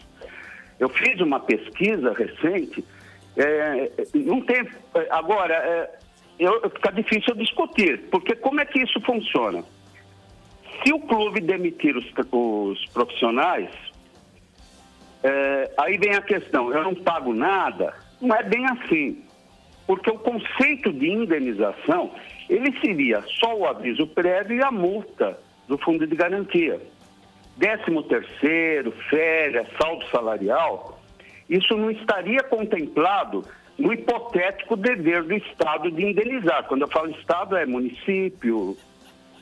Eu 0.78 0.88
fiz 0.88 1.20
uma 1.20 1.38
pesquisa 1.40 2.12
recente, 2.12 2.84
é, 3.36 3.90
não 4.14 4.40
tem. 4.40 4.68
Agora, 5.10 5.54
é, 5.54 5.98
eu, 6.38 6.68
fica 6.70 6.90
difícil 6.90 7.34
discutir, 7.36 8.08
porque 8.10 8.34
como 8.34 8.60
é 8.60 8.64
que 8.64 8.80
isso 8.80 9.00
funciona? 9.02 9.62
Se 10.82 10.92
o 10.92 11.00
clube 11.00 11.40
demitir 11.40 11.96
os, 11.96 12.04
os 12.32 12.86
profissionais, 12.86 13.70
é, 15.22 15.72
aí 15.78 15.96
vem 15.96 16.14
a 16.14 16.22
questão, 16.22 16.72
eu 16.72 16.82
não 16.82 16.94
pago 16.94 17.32
nada? 17.32 17.94
Não 18.20 18.34
é 18.34 18.42
bem 18.42 18.64
assim. 18.66 19.27
Porque 19.88 20.10
o 20.10 20.18
conceito 20.18 20.92
de 20.92 21.08
indenização, 21.10 22.10
ele 22.50 22.78
seria 22.78 23.24
só 23.40 23.56
o 23.56 23.66
aviso 23.66 24.06
prévio 24.06 24.58
e 24.58 24.62
a 24.62 24.70
multa 24.70 25.40
do 25.66 25.78
fundo 25.78 26.06
de 26.06 26.14
garantia. 26.14 26.78
Décimo 27.56 28.02
terceiro, 28.02 28.92
férias, 29.08 29.66
saldo 29.80 30.04
salarial, 30.10 31.00
isso 31.48 31.74
não 31.74 31.90
estaria 31.90 32.42
contemplado 32.42 33.42
no 33.78 33.90
hipotético 33.94 34.76
dever 34.76 35.22
do 35.22 35.32
Estado 35.34 35.90
de 35.90 36.04
indenizar. 36.04 36.64
Quando 36.68 36.82
eu 36.82 36.88
falo 36.88 37.10
Estado, 37.12 37.56
é 37.56 37.64
município, 37.64 38.76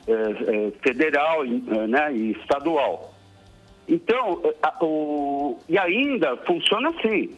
é, 0.07 0.11
é, 0.13 0.71
federal 0.81 1.43
é, 1.43 1.47
né, 1.87 2.13
e 2.13 2.31
estadual. 2.31 3.13
Então, 3.85 4.39
é, 4.45 4.53
a- 4.63 4.77
o- 4.81 5.59
e 5.67 5.77
ainda 5.77 6.37
funciona 6.37 6.89
assim. 6.91 7.35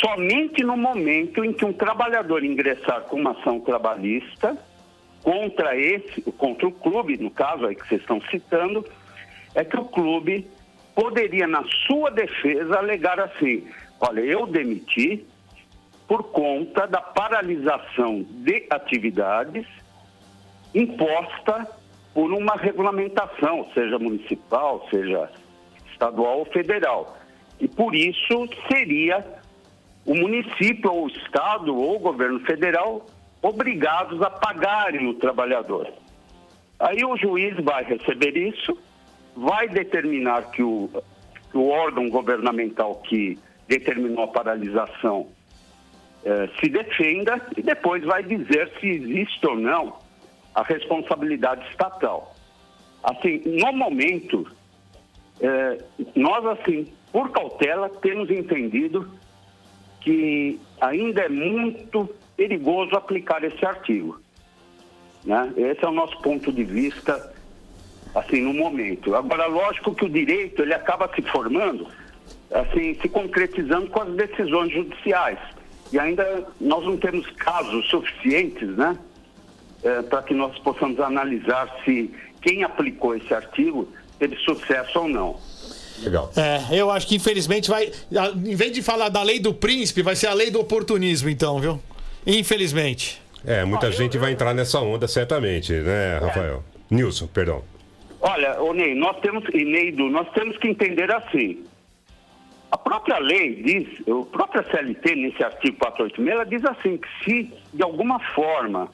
Somente 0.00 0.64
no 0.64 0.76
momento 0.76 1.44
em 1.44 1.52
que 1.52 1.64
um 1.64 1.72
trabalhador 1.72 2.44
ingressar 2.44 3.02
com 3.02 3.16
uma 3.16 3.32
ação 3.32 3.60
trabalhista 3.60 4.56
contra 5.22 5.76
esse, 5.76 6.20
contra 6.32 6.66
o 6.66 6.72
clube, 6.72 7.16
no 7.16 7.30
caso 7.30 7.66
aí 7.66 7.74
que 7.74 7.86
vocês 7.86 8.00
estão 8.00 8.20
citando, 8.30 8.84
é 9.54 9.64
que 9.64 9.76
o 9.78 9.84
clube 9.84 10.46
poderia, 10.94 11.46
na 11.46 11.64
sua 11.86 12.10
defesa, 12.10 12.78
alegar 12.78 13.20
assim: 13.20 13.66
olha, 14.00 14.20
eu 14.20 14.46
demiti 14.46 15.24
por 16.06 16.24
conta 16.24 16.86
da 16.86 17.00
paralisação 17.00 18.26
de 18.28 18.66
atividades 18.70 19.66
imposta 20.74 21.66
por 22.12 22.32
uma 22.32 22.56
regulamentação, 22.56 23.66
seja 23.72 23.98
municipal, 23.98 24.86
seja 24.90 25.30
estadual 25.92 26.40
ou 26.40 26.44
federal. 26.46 27.16
E 27.60 27.68
por 27.68 27.94
isso 27.94 28.48
seria 28.70 29.24
o 30.06 30.14
município 30.14 30.92
ou 30.92 31.04
o 31.04 31.08
estado 31.08 31.74
ou 31.74 31.96
o 31.96 31.98
governo 31.98 32.40
federal 32.40 33.06
obrigados 33.42 34.20
a 34.22 34.30
pagarem 34.30 35.08
o 35.08 35.14
trabalhador. 35.14 35.92
Aí 36.78 37.04
o 37.04 37.16
juiz 37.16 37.56
vai 37.62 37.84
receber 37.84 38.36
isso, 38.36 38.76
vai 39.36 39.68
determinar 39.68 40.50
que 40.50 40.62
o, 40.62 40.90
o 41.52 41.68
órgão 41.68 42.08
governamental 42.08 42.96
que 42.96 43.38
determinou 43.68 44.24
a 44.24 44.28
paralisação 44.28 45.28
eh, 46.24 46.48
se 46.58 46.68
defenda 46.68 47.40
e 47.56 47.62
depois 47.62 48.02
vai 48.04 48.22
dizer 48.22 48.70
se 48.80 48.88
existe 48.88 49.46
ou 49.46 49.56
não 49.56 49.98
a 50.54 50.62
responsabilidade 50.62 51.66
estatal. 51.70 52.34
Assim, 53.02 53.42
no 53.44 53.72
momento, 53.72 54.46
eh, 55.40 55.78
nós, 56.14 56.44
assim, 56.46 56.92
por 57.12 57.30
cautela, 57.30 57.88
temos 57.88 58.30
entendido 58.30 59.08
que 60.04 60.60
ainda 60.80 61.22
é 61.22 61.28
muito 61.30 62.08
perigoso 62.36 62.94
aplicar 62.94 63.42
esse 63.42 63.64
artigo. 63.64 64.20
Né? 65.24 65.50
Esse 65.56 65.82
é 65.82 65.88
o 65.88 65.92
nosso 65.92 66.20
ponto 66.20 66.52
de 66.52 66.62
vista, 66.62 67.32
assim, 68.14 68.42
no 68.42 68.52
momento. 68.52 69.14
Agora, 69.14 69.46
lógico 69.46 69.94
que 69.94 70.04
o 70.04 70.08
direito, 70.08 70.60
ele 70.60 70.74
acaba 70.74 71.10
se 71.14 71.22
formando, 71.22 71.88
assim, 72.52 72.94
se 73.00 73.08
concretizando 73.08 73.88
com 73.88 74.02
as 74.02 74.14
decisões 74.14 74.70
judiciais. 74.72 75.38
E 75.90 75.98
ainda 75.98 76.46
nós 76.60 76.84
não 76.84 76.98
temos 76.98 77.26
casos 77.30 77.88
suficientes, 77.88 78.68
né? 78.76 78.98
É, 79.82 80.02
para 80.02 80.22
que 80.22 80.34
nós 80.34 80.58
possamos 80.58 80.98
analisar 81.00 81.68
se 81.84 82.10
quem 82.40 82.62
aplicou 82.62 83.14
esse 83.14 83.32
artigo 83.32 83.88
teve 84.18 84.36
sucesso 84.36 85.00
ou 85.00 85.08
não. 85.08 85.40
Legal. 86.02 86.30
É, 86.36 86.78
eu 86.78 86.90
acho 86.90 87.06
que 87.06 87.16
infelizmente 87.16 87.70
vai. 87.70 87.90
Em 88.44 88.54
vez 88.54 88.72
de 88.72 88.82
falar 88.82 89.08
da 89.08 89.22
lei 89.22 89.38
do 89.38 89.54
príncipe, 89.54 90.02
vai 90.02 90.16
ser 90.16 90.26
a 90.26 90.34
lei 90.34 90.50
do 90.50 90.60
oportunismo, 90.60 91.28
então, 91.28 91.58
viu? 91.58 91.80
Infelizmente. 92.26 93.22
É, 93.46 93.64
muita 93.64 93.92
gente 93.92 94.16
vai 94.16 94.32
entrar 94.32 94.54
nessa 94.54 94.80
onda, 94.80 95.06
certamente, 95.06 95.72
né, 95.72 96.18
Rafael? 96.18 96.64
Nilson, 96.90 97.26
perdão. 97.26 97.62
Olha, 98.20 98.60
ô 98.62 98.72
Ney, 98.72 98.94
nós 98.94 99.18
temos, 99.20 99.44
e 99.52 99.64
Neido, 99.64 100.08
nós 100.08 100.26
temos 100.32 100.56
que 100.56 100.66
entender 100.66 101.10
assim. 101.12 101.62
A 102.70 102.78
própria 102.78 103.18
lei 103.18 103.62
diz, 103.62 103.86
o 104.06 104.24
própria 104.24 104.64
CLT, 104.64 105.14
nesse 105.14 105.44
artigo 105.44 105.76
486, 105.76 106.28
ela 106.28 106.44
diz 106.44 106.64
assim, 106.64 106.96
que 106.96 107.08
se 107.22 107.52
de 107.72 107.82
alguma 107.82 108.18
forma 108.34 108.88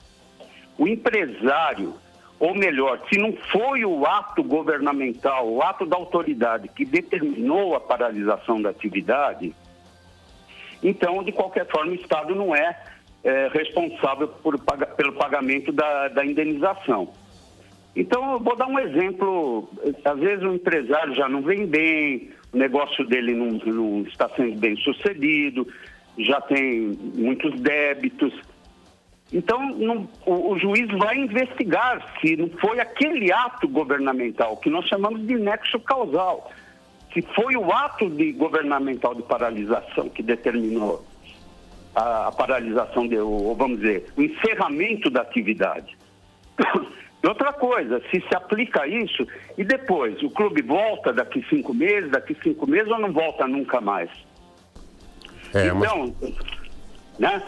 o 0.76 0.88
empresário, 0.88 1.94
ou 2.40 2.54
melhor, 2.54 2.98
se 3.12 3.18
não 3.18 3.34
foi 3.52 3.84
o 3.84 4.06
ato 4.06 4.42
governamental, 4.42 5.46
o 5.46 5.62
ato 5.62 5.84
da 5.84 5.96
autoridade 5.96 6.68
que 6.68 6.86
determinou 6.86 7.76
a 7.76 7.80
paralisação 7.80 8.60
da 8.62 8.70
atividade, 8.70 9.54
então, 10.82 11.22
de 11.22 11.32
qualquer 11.32 11.66
forma, 11.66 11.92
o 11.92 11.94
Estado 11.94 12.34
não 12.34 12.56
é, 12.56 12.74
é 13.22 13.48
responsável 13.52 14.26
por, 14.26 14.58
pelo 14.96 15.12
pagamento 15.12 15.70
da, 15.70 16.08
da 16.08 16.24
indenização. 16.24 17.12
Então, 17.94 18.32
eu 18.32 18.40
vou 18.40 18.56
dar 18.56 18.66
um 18.66 18.78
exemplo. 18.78 19.68
Às 20.04 20.18
vezes 20.18 20.42
o 20.42 20.54
empresário 20.54 21.14
já 21.14 21.28
não 21.28 21.42
vem 21.42 21.66
bem, 21.66 22.30
o 22.52 22.56
negócio 22.56 23.06
dele 23.06 23.34
não, 23.34 23.48
não 23.48 24.02
está 24.02 24.28
sendo 24.30 24.58
bem 24.58 24.76
sucedido, 24.76 25.66
já 26.16 26.40
tem 26.40 26.96
muitos 27.14 27.60
débitos. 27.60 28.32
Então, 29.32 29.64
não, 29.76 30.08
o, 30.26 30.52
o, 30.52 30.58
juiz 30.58 30.88
vai 30.98 31.16
investigar 31.16 32.04
se 32.20 32.36
não 32.36 32.48
foi 32.48 32.80
aquele 32.80 33.32
ato 33.32 33.68
governamental, 33.68 34.56
que 34.56 34.68
nós 34.68 34.86
chamamos 34.86 35.24
de 35.24 35.34
nexo 35.36 35.78
causal, 35.78 36.50
se 37.12 37.22
foi 37.22 37.56
o 37.56 37.72
ato 37.72 38.10
de 38.10 38.32
governamental 38.32 39.14
de 39.14 39.22
paralisação 39.22 40.08
que 40.08 40.22
determinou 40.22 41.04
a, 41.94 42.28
a 42.28 42.32
paralisação, 42.32 43.06
de, 43.06 43.18
ou 43.18 43.54
vamos 43.54 43.80
dizer, 43.80 44.12
o 44.16 44.22
encerramento 44.22 45.08
da 45.10 45.22
atividade. 45.22 45.96
E 47.22 47.28
outra 47.28 47.52
coisa, 47.52 48.00
se 48.10 48.18
se 48.18 48.34
aplica 48.34 48.86
isso 48.86 49.26
e 49.58 49.62
depois 49.62 50.22
o 50.22 50.30
clube 50.30 50.62
volta 50.62 51.12
daqui 51.12 51.44
cinco 51.50 51.74
meses, 51.74 52.10
daqui 52.10 52.34
cinco 52.42 52.66
meses 52.66 52.90
ou 52.90 52.98
não 52.98 53.12
volta 53.12 53.46
nunca 53.46 53.78
mais? 53.78 54.08
É, 55.52 55.66
então, 55.66 56.14
mas... 56.18 56.34
né? 57.18 57.42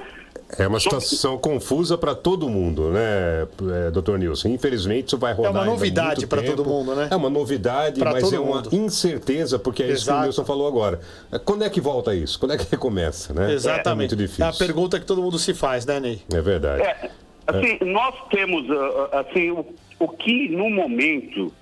É 0.59 0.67
uma 0.67 0.79
situação 0.79 1.39
confusa 1.39 1.97
para 1.97 2.15
todo 2.15 2.49
mundo, 2.49 2.91
né, 2.91 3.47
é, 3.87 3.91
doutor 3.91 4.19
Nilson? 4.19 4.49
Infelizmente 4.49 5.09
isso 5.09 5.19
vai 5.19 5.33
rodar. 5.33 5.53
É 5.53 5.59
uma 5.59 5.65
novidade 5.65 6.27
para 6.27 6.43
todo 6.43 6.65
mundo, 6.65 6.95
né? 6.95 7.09
É 7.11 7.17
uma 7.17 7.31
novidade, 7.31 8.01
pra 8.01 8.13
mas 8.13 8.33
é 8.33 8.39
uma 8.39 8.57
mundo. 8.57 8.69
incerteza, 8.73 9.59
porque 9.59 9.83
é 9.83 9.87
Exato. 9.87 9.99
isso 9.99 10.11
que 10.11 10.17
o 10.17 10.23
Nilson 10.23 10.45
falou 10.45 10.69
agora. 10.69 11.01
Quando 11.45 11.65
é 11.65 11.71
que 11.71 11.81
volta 11.81 12.15
isso? 12.15 12.39
Quando 12.39 12.53
é 12.53 12.59
que 12.59 12.67
recomeça, 12.71 13.33
né? 13.33 13.53
Exatamente. 13.53 13.89
É 13.89 13.95
muito 13.95 14.17
difícil. 14.17 14.45
É 14.45 14.49
a 14.49 14.53
pergunta 14.53 15.01
que 15.01 15.07
todo 15.07 15.23
mundo 15.23 15.39
se 15.39 15.55
faz, 15.55 15.87
né, 15.87 15.99
Ney? 15.99 16.21
É 16.33 16.41
verdade. 16.41 16.83
É, 16.83 17.11
Assim, 17.47 17.79
é. 17.81 17.85
nós 17.85 18.15
temos, 18.31 18.71
ah, 18.71 19.09
ah, 19.13 19.21
assim, 19.21 19.51
o, 19.51 19.67
o 19.99 20.09
que 20.09 20.49
no 20.49 20.71
momento 20.71 21.53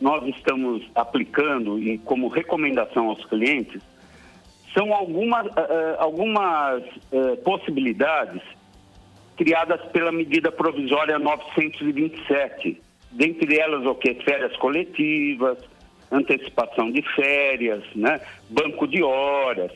nós 0.00 0.26
estamos 0.28 0.82
aplicando 0.94 1.78
e 1.78 1.98
como 1.98 2.28
recomendação 2.28 3.08
aos 3.08 3.24
clientes 3.26 3.80
são 4.74 4.92
algumas, 4.92 5.46
uh, 5.46 5.96
algumas 5.98 6.82
uh, 7.12 7.36
possibilidades 7.44 8.42
criadas 9.36 9.80
pela 9.92 10.12
medida 10.12 10.50
provisória 10.50 11.18
927. 11.18 12.80
Dentre 13.12 13.58
elas, 13.58 13.86
o 13.86 13.94
que? 13.94 14.14
Férias 14.16 14.56
coletivas, 14.56 15.58
antecipação 16.10 16.90
de 16.90 17.02
férias, 17.14 17.84
né? 17.94 18.20
banco 18.50 18.86
de 18.86 19.02
horas. 19.02 19.72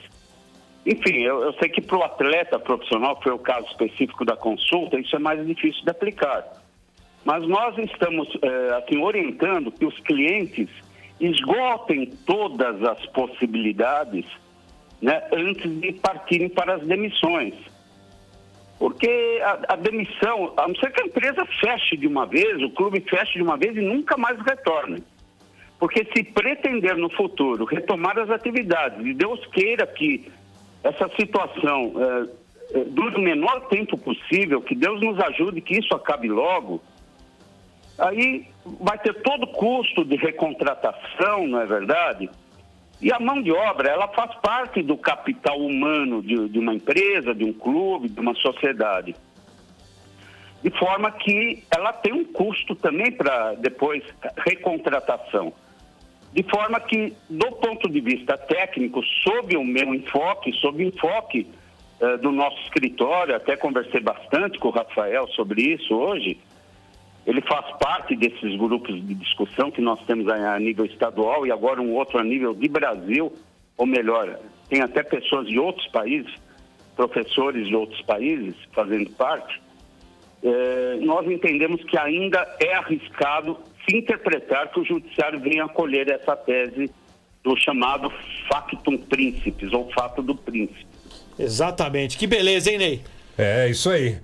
Enfim, 0.85 1.23
eu, 1.23 1.43
eu 1.43 1.53
sei 1.55 1.69
que 1.69 1.81
para 1.81 1.99
o 1.99 2.03
atleta 2.03 2.59
profissional, 2.59 3.21
foi 3.23 3.33
o 3.33 3.39
caso 3.39 3.67
específico 3.69 4.25
da 4.25 4.37
consulta, 4.37 4.99
isso 4.99 5.15
é 5.15 5.19
mais 5.19 5.45
difícil 5.47 5.85
de 5.85 5.91
aplicar. 5.91 6.45
Mas 7.25 7.47
nós 7.47 7.77
estamos 7.79 8.29
assim, 8.79 8.99
orientando 8.99 9.71
que 9.71 9.85
os 9.85 9.99
clientes 10.01 10.69
esgotem 11.21 12.07
todas 12.25 12.83
as 12.85 13.05
possibilidades 13.07 14.25
né, 15.01 15.23
antes 15.33 15.81
de 15.81 15.93
partirem 15.93 16.49
para 16.49 16.75
as 16.75 16.83
demissões. 16.83 17.55
Porque 18.79 19.41
a, 19.43 19.73
a, 19.75 19.77
demissão, 19.77 20.53
a 20.57 20.69
não 20.69 20.75
ser 20.77 20.93
que 20.93 21.03
a 21.03 21.07
empresa 21.07 21.45
feche 21.61 21.97
de 21.97 22.07
uma 22.07 22.27
vez, 22.27 22.63
o 22.63 22.71
clube 22.71 23.01
feche 23.01 23.35
de 23.35 23.43
uma 23.43 23.57
vez 23.57 23.77
e 23.77 23.81
nunca 23.81 24.17
mais 24.17 24.39
retorne. 24.41 25.03
Porque 25.79 26.05
se 26.15 26.23
pretender 26.25 26.97
no 26.97 27.11
futuro 27.11 27.65
retomar 27.65 28.19
as 28.19 28.31
atividades, 28.31 29.05
e 29.05 29.15
Deus 29.15 29.45
queira 29.47 29.87
que 29.87 30.31
essa 30.83 31.09
situação 31.17 31.93
é, 32.73 32.85
dure 32.85 33.17
o 33.17 33.21
menor 33.21 33.69
tempo 33.69 33.97
possível, 33.97 34.61
que 34.61 34.75
Deus 34.75 35.01
nos 35.01 35.19
ajude 35.21 35.61
que 35.61 35.79
isso 35.79 35.95
acabe 35.95 36.29
logo, 36.29 36.81
aí 37.99 38.47
vai 38.81 38.99
ter 38.99 39.15
todo 39.23 39.45
o 39.45 39.53
custo 39.53 40.05
de 40.05 40.17
recontratação, 40.17 41.47
não 41.47 41.61
é 41.61 41.67
verdade? 41.67 42.31
E 43.01 43.13
a 43.13 43.21
mão 43.21 43.41
de 43.41 43.53
obra, 43.53 43.89
ela 43.89 44.09
faz 44.09 44.35
parte 44.37 44.83
do 44.83 44.97
capital 44.97 45.59
humano 45.59 46.21
de, 46.21 46.49
de 46.49 46.59
uma 46.59 46.75
empresa, 46.75 47.35
de 47.35 47.45
um 47.45 47.53
clube, 47.53 48.09
de 48.09 48.19
uma 48.19 48.35
sociedade. 48.35 49.15
De 50.63 50.71
forma 50.71 51.11
que 51.13 51.63
ela 51.71 51.93
tem 51.93 52.13
um 52.13 52.25
custo 52.25 52.75
também 52.75 53.13
para 53.13 53.55
depois 53.55 54.03
recontratação. 54.39 55.53
De 56.33 56.43
forma 56.43 56.81
que, 56.81 57.15
do 57.31 57.53
ponto 57.53 57.89
de 57.89 58.01
vista 58.01 58.37
técnico, 58.37 59.01
sob 59.23 59.57
o 59.57 59.65
meu 59.65 59.95
enfoque, 59.95 60.53
sob 60.55 60.85
o 60.85 60.89
enfoque 60.89 61.47
uh, 62.01 62.19
do 62.19 62.33
nosso 62.33 62.61
escritório, 62.63 63.37
até 63.37 63.57
conversei 63.57 64.01
bastante 64.01 64.59
com 64.59 64.69
o 64.69 64.73
Rafael 64.73 65.29
sobre 65.29 65.63
isso 65.63 65.95
hoje, 65.95 66.37
ele 67.29 67.43
faz 67.43 67.67
parte 67.77 68.17
desses 68.17 68.57
grupos 68.57 68.95
de 69.07 69.15
discussão 69.15 69.71
que 69.71 69.83
nós 69.83 70.01
temos 70.07 70.27
a 70.29 70.59
nível 70.59 70.87
estadual 70.87 71.47
e 71.47 71.53
agora 71.53 71.79
um 71.79 71.93
outro 71.93 72.19
a 72.19 72.25
nível 72.25 72.55
de 72.55 72.67
Brasil, 72.69 73.31
ou 73.77 73.85
melhor, 73.85 74.41
tem 74.71 74.81
até 74.81 75.03
pessoas 75.03 75.47
de 75.47 75.59
outros 75.59 75.87
países, 75.89 76.33
professores 76.97 77.69
de 77.69 77.77
outros 77.77 78.01
países 78.01 78.55
fazendo 78.73 79.11
parte. 79.11 79.61
Eh, 80.43 81.01
nós 81.03 81.31
entendemos 81.31 81.85
que 81.85 81.99
ainda 81.99 82.39
é 82.61 82.73
arriscado 82.73 83.59
se 83.87 83.95
interpretar 83.95 84.71
que 84.71 84.81
o 84.81 84.85
judiciário 84.85 85.39
venha 85.39 85.67
acolher 85.67 86.09
essa 86.09 86.35
tese 86.35 86.91
do 87.45 87.55
chamado 87.59 88.11
factum 88.51 88.97
príncipes, 88.97 89.71
ou 89.75 89.91
fato 89.93 90.23
do 90.23 90.35
príncipe. 90.35 90.87
Exatamente. 91.39 92.17
Que 92.17 92.27
beleza, 92.27 92.71
hein, 92.71 92.79
Ney? 92.79 93.03
É, 93.37 93.69
isso 93.69 93.91
aí. 93.91 94.17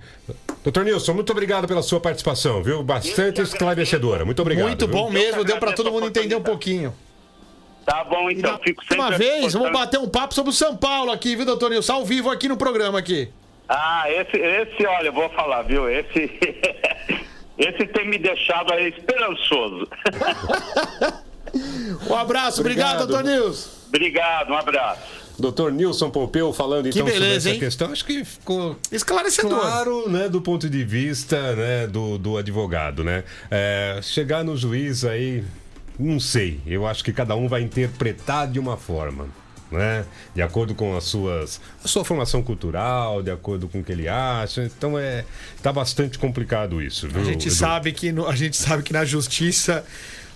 Doutor 0.65 0.83
Nilson, 0.83 1.13
muito 1.13 1.31
obrigado 1.31 1.67
pela 1.67 1.83
sua 1.83 1.99
participação, 1.99 2.63
viu? 2.63 2.81
Bastante 2.81 3.39
esclarecedora. 3.39 4.25
Muito 4.25 4.41
obrigado. 4.41 4.65
Muito 4.65 4.87
bom 4.87 5.11
viu? 5.11 5.21
mesmo, 5.21 5.43
deu 5.43 5.59
para 5.59 5.73
todo 5.73 5.91
mundo 5.91 6.07
entender 6.07 6.33
um 6.33 6.41
pouquinho. 6.41 6.91
Tá 7.85 8.03
bom, 8.03 8.31
então. 8.31 8.59
Fico 8.63 8.81
sempre 8.81 8.97
Uma 8.97 9.11
vez, 9.11 9.53
vamos 9.53 9.71
bater 9.71 9.99
um 9.99 10.09
papo 10.09 10.33
sobre 10.33 10.49
o 10.49 10.53
São 10.53 10.75
Paulo 10.75 11.11
aqui, 11.11 11.35
viu, 11.35 11.45
doutor 11.45 11.69
Nilson? 11.69 11.93
Ao 11.93 12.03
vivo 12.03 12.31
aqui 12.31 12.47
no 12.47 12.57
programa 12.57 12.97
aqui. 12.97 13.29
Ah, 13.69 14.05
esse, 14.09 14.37
esse 14.37 14.87
olha, 14.87 15.09
eu 15.09 15.13
vou 15.13 15.29
falar, 15.29 15.61
viu? 15.61 15.87
Esse. 15.87 16.31
Esse 17.57 17.87
tem 17.87 18.09
me 18.09 18.17
deixado 18.17 18.73
aí 18.73 18.89
esperançoso. 18.89 19.87
um 22.09 22.13
abraço, 22.13 22.59
obrigado, 22.59 23.03
obrigado 23.03 23.07
doutor 23.07 23.23
Nilson. 23.23 23.69
Obrigado, 23.87 24.51
um 24.51 24.57
abraço. 24.57 25.24
Doutor 25.37 25.71
Nilson 25.71 26.09
Pompeu 26.09 26.51
falando 26.53 26.87
então 26.87 27.03
beleza, 27.03 27.19
sobre 27.23 27.35
essa 27.37 27.49
hein? 27.51 27.59
questão. 27.59 27.91
Acho 27.91 28.05
que 28.05 28.23
ficou 28.23 28.77
Esclarecedor. 28.91 29.59
claro, 29.59 30.09
né, 30.09 30.29
do 30.29 30.41
ponto 30.41 30.69
de 30.69 30.83
vista 30.83 31.55
né, 31.55 31.87
do, 31.87 32.17
do 32.17 32.37
advogado, 32.37 33.03
né? 33.03 33.23
É, 33.51 33.99
chegar 34.01 34.43
no 34.43 34.55
juiz 34.55 35.03
aí, 35.03 35.43
não 35.99 36.19
sei. 36.19 36.59
Eu 36.65 36.87
acho 36.87 37.03
que 37.03 37.11
cada 37.11 37.35
um 37.35 37.47
vai 37.47 37.61
interpretar 37.61 38.47
de 38.49 38.59
uma 38.59 38.77
forma. 38.77 39.27
Né? 39.71 40.05
De 40.33 40.41
acordo 40.43 40.75
com 40.75 40.95
as 40.95 41.03
suas, 41.05 41.59
a 41.83 41.87
sua 41.87 42.05
formação 42.05 42.41
cultural, 42.41 43.21
de 43.23 43.31
acordo 43.31 43.67
com 43.67 43.79
o 43.79 43.83
que 43.83 43.91
ele 43.91 44.07
acha. 44.07 44.63
Então 44.63 44.97
é 44.97 45.25
tá 45.61 45.73
bastante 45.73 46.19
complicado 46.19 46.81
isso. 46.81 47.07
A 47.13 47.23
gente 47.23 47.49
sabe 47.49 47.91
que 47.91 48.11
no- 48.11 48.27
a 48.27 48.35
gente 48.35 48.55
sabe 48.55 48.83
que 48.83 48.93
na 48.93 49.03
justiça 49.03 49.83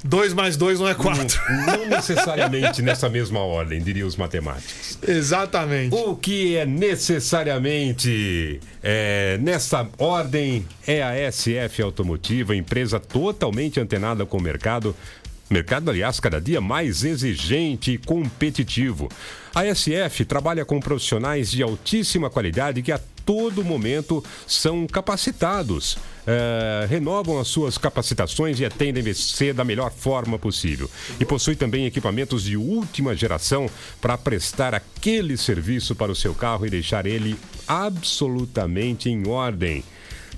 2 0.03 0.33
mais 0.33 0.55
2 0.55 0.79
não 0.79 0.87
é 0.87 0.93
4. 0.93 1.39
Não 1.65 1.87
necessariamente 1.87 2.81
nessa 2.81 3.09
mesma 3.09 3.39
ordem, 3.39 3.81
diriam 3.81 4.07
os 4.07 4.15
matemáticos. 4.15 4.97
Exatamente. 5.05 5.93
O 5.93 6.15
que 6.15 6.55
é 6.55 6.65
necessariamente 6.65 8.59
é, 8.81 9.37
nessa 9.41 9.87
ordem 9.97 10.65
é 10.87 11.03
a 11.03 11.31
SF 11.31 11.81
Automotiva, 11.81 12.55
empresa 12.55 12.99
totalmente 12.99 13.79
antenada 13.79 14.25
com 14.25 14.37
o 14.37 14.41
mercado. 14.41 14.95
Mercado, 15.49 15.89
aliás, 15.89 16.19
cada 16.19 16.39
dia 16.39 16.61
mais 16.61 17.03
exigente 17.03 17.93
e 17.93 17.97
competitivo. 17.97 19.09
A 19.53 19.65
SF 19.65 20.25
trabalha 20.25 20.63
com 20.63 20.79
profissionais 20.79 21.49
de 21.49 21.63
altíssima 21.63 22.29
qualidade 22.29 22.83
que 22.83 22.91
a 22.91 22.99
todo 23.25 23.63
momento 23.63 24.23
são 24.47 24.87
capacitados, 24.87 25.97
eh, 26.25 26.87
renovam 26.89 27.39
as 27.39 27.47
suas 27.47 27.77
capacitações 27.77 28.59
e 28.59 28.65
atendem 28.65 29.03
você 29.03 29.51
da 29.51 29.63
melhor 29.63 29.91
forma 29.91 30.37
possível. 30.37 30.89
E 31.19 31.25
possui 31.25 31.55
também 31.55 31.85
equipamentos 31.85 32.43
de 32.43 32.55
última 32.55 33.15
geração 33.15 33.67
para 34.01 34.17
prestar 34.17 34.73
aquele 34.73 35.37
serviço 35.37 35.95
para 35.95 36.11
o 36.11 36.15
seu 36.15 36.33
carro 36.33 36.65
e 36.65 36.71
deixar 36.71 37.05
ele 37.05 37.37
absolutamente 37.67 39.09
em 39.09 39.27
ordem. 39.27 39.83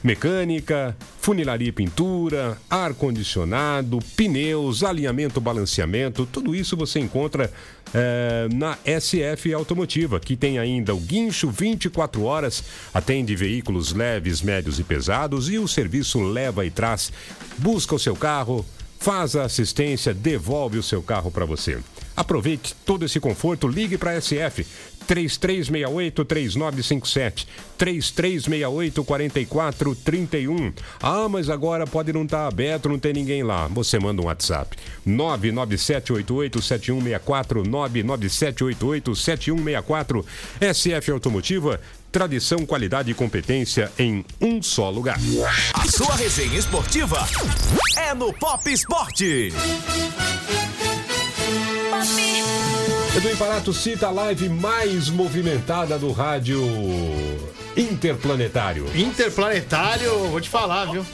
Mecânica, 0.03 0.95
funilaria 1.19 1.69
e 1.69 1.71
pintura, 1.71 2.57
ar-condicionado, 2.67 3.99
pneus, 4.15 4.83
alinhamento, 4.83 5.39
balanceamento, 5.39 6.25
tudo 6.25 6.55
isso 6.55 6.75
você 6.75 6.99
encontra 6.99 7.53
eh, 7.93 8.47
na 8.51 8.77
SF 8.83 9.53
Automotiva, 9.53 10.19
que 10.19 10.35
tem 10.35 10.57
ainda 10.57 10.95
o 10.95 10.99
guincho 10.99 11.51
24 11.51 12.23
horas, 12.23 12.63
atende 12.91 13.35
veículos 13.35 13.93
leves, 13.93 14.41
médios 14.41 14.79
e 14.79 14.83
pesados 14.83 15.49
e 15.49 15.59
o 15.59 15.67
serviço 15.67 16.19
leva 16.19 16.65
e 16.65 16.71
traz, 16.71 17.13
busca 17.59 17.93
o 17.93 17.99
seu 17.99 18.15
carro, 18.15 18.65
faz 19.01 19.35
a 19.35 19.43
assistência, 19.43 20.13
devolve 20.13 20.77
o 20.77 20.83
seu 20.83 21.01
carro 21.01 21.31
para 21.31 21.43
você. 21.43 21.79
Aproveite 22.15 22.75
todo 22.85 23.03
esse 23.03 23.19
conforto, 23.19 23.67
ligue 23.67 23.97
para 23.97 24.11
a 24.11 24.21
SF 24.21 24.63
3368-3957, 25.07 27.47
3368-4431. 27.79 30.71
Ah, 31.01 31.27
mas 31.27 31.49
agora 31.49 31.87
pode 31.87 32.13
não 32.13 32.21
estar 32.23 32.45
aberto, 32.47 32.87
não 32.87 32.99
tem 32.99 33.11
ninguém 33.11 33.41
lá. 33.41 33.65
Você 33.67 33.97
manda 33.97 34.21
um 34.21 34.25
WhatsApp. 34.25 34.77
997887164, 35.07 37.65
997887164. 37.65 40.23
SF 40.61 41.11
Automotiva, 41.11 41.81
tradição, 42.11 42.65
qualidade 42.65 43.09
e 43.09 43.13
competência 43.13 43.91
em 43.97 44.25
um 44.39 44.61
só 44.61 44.89
lugar. 44.89 45.17
A 45.73 45.85
sua 45.89 46.15
resenha 46.15 46.57
esportiva 46.57 47.25
é 47.97 48.13
no 48.13 48.33
Pop 48.33 48.69
Esporte. 48.71 49.53
Edu 53.15 53.29
Imparato 53.29 53.73
cita 53.73 54.07
a 54.07 54.11
live 54.11 54.49
mais 54.49 55.09
movimentada 55.09 55.97
do 55.97 56.11
rádio 56.11 56.61
interplanetário. 57.75 58.85
Interplanetário, 58.95 60.27
vou 60.29 60.41
te 60.41 60.49
falar, 60.49 60.85
viu? 60.85 61.05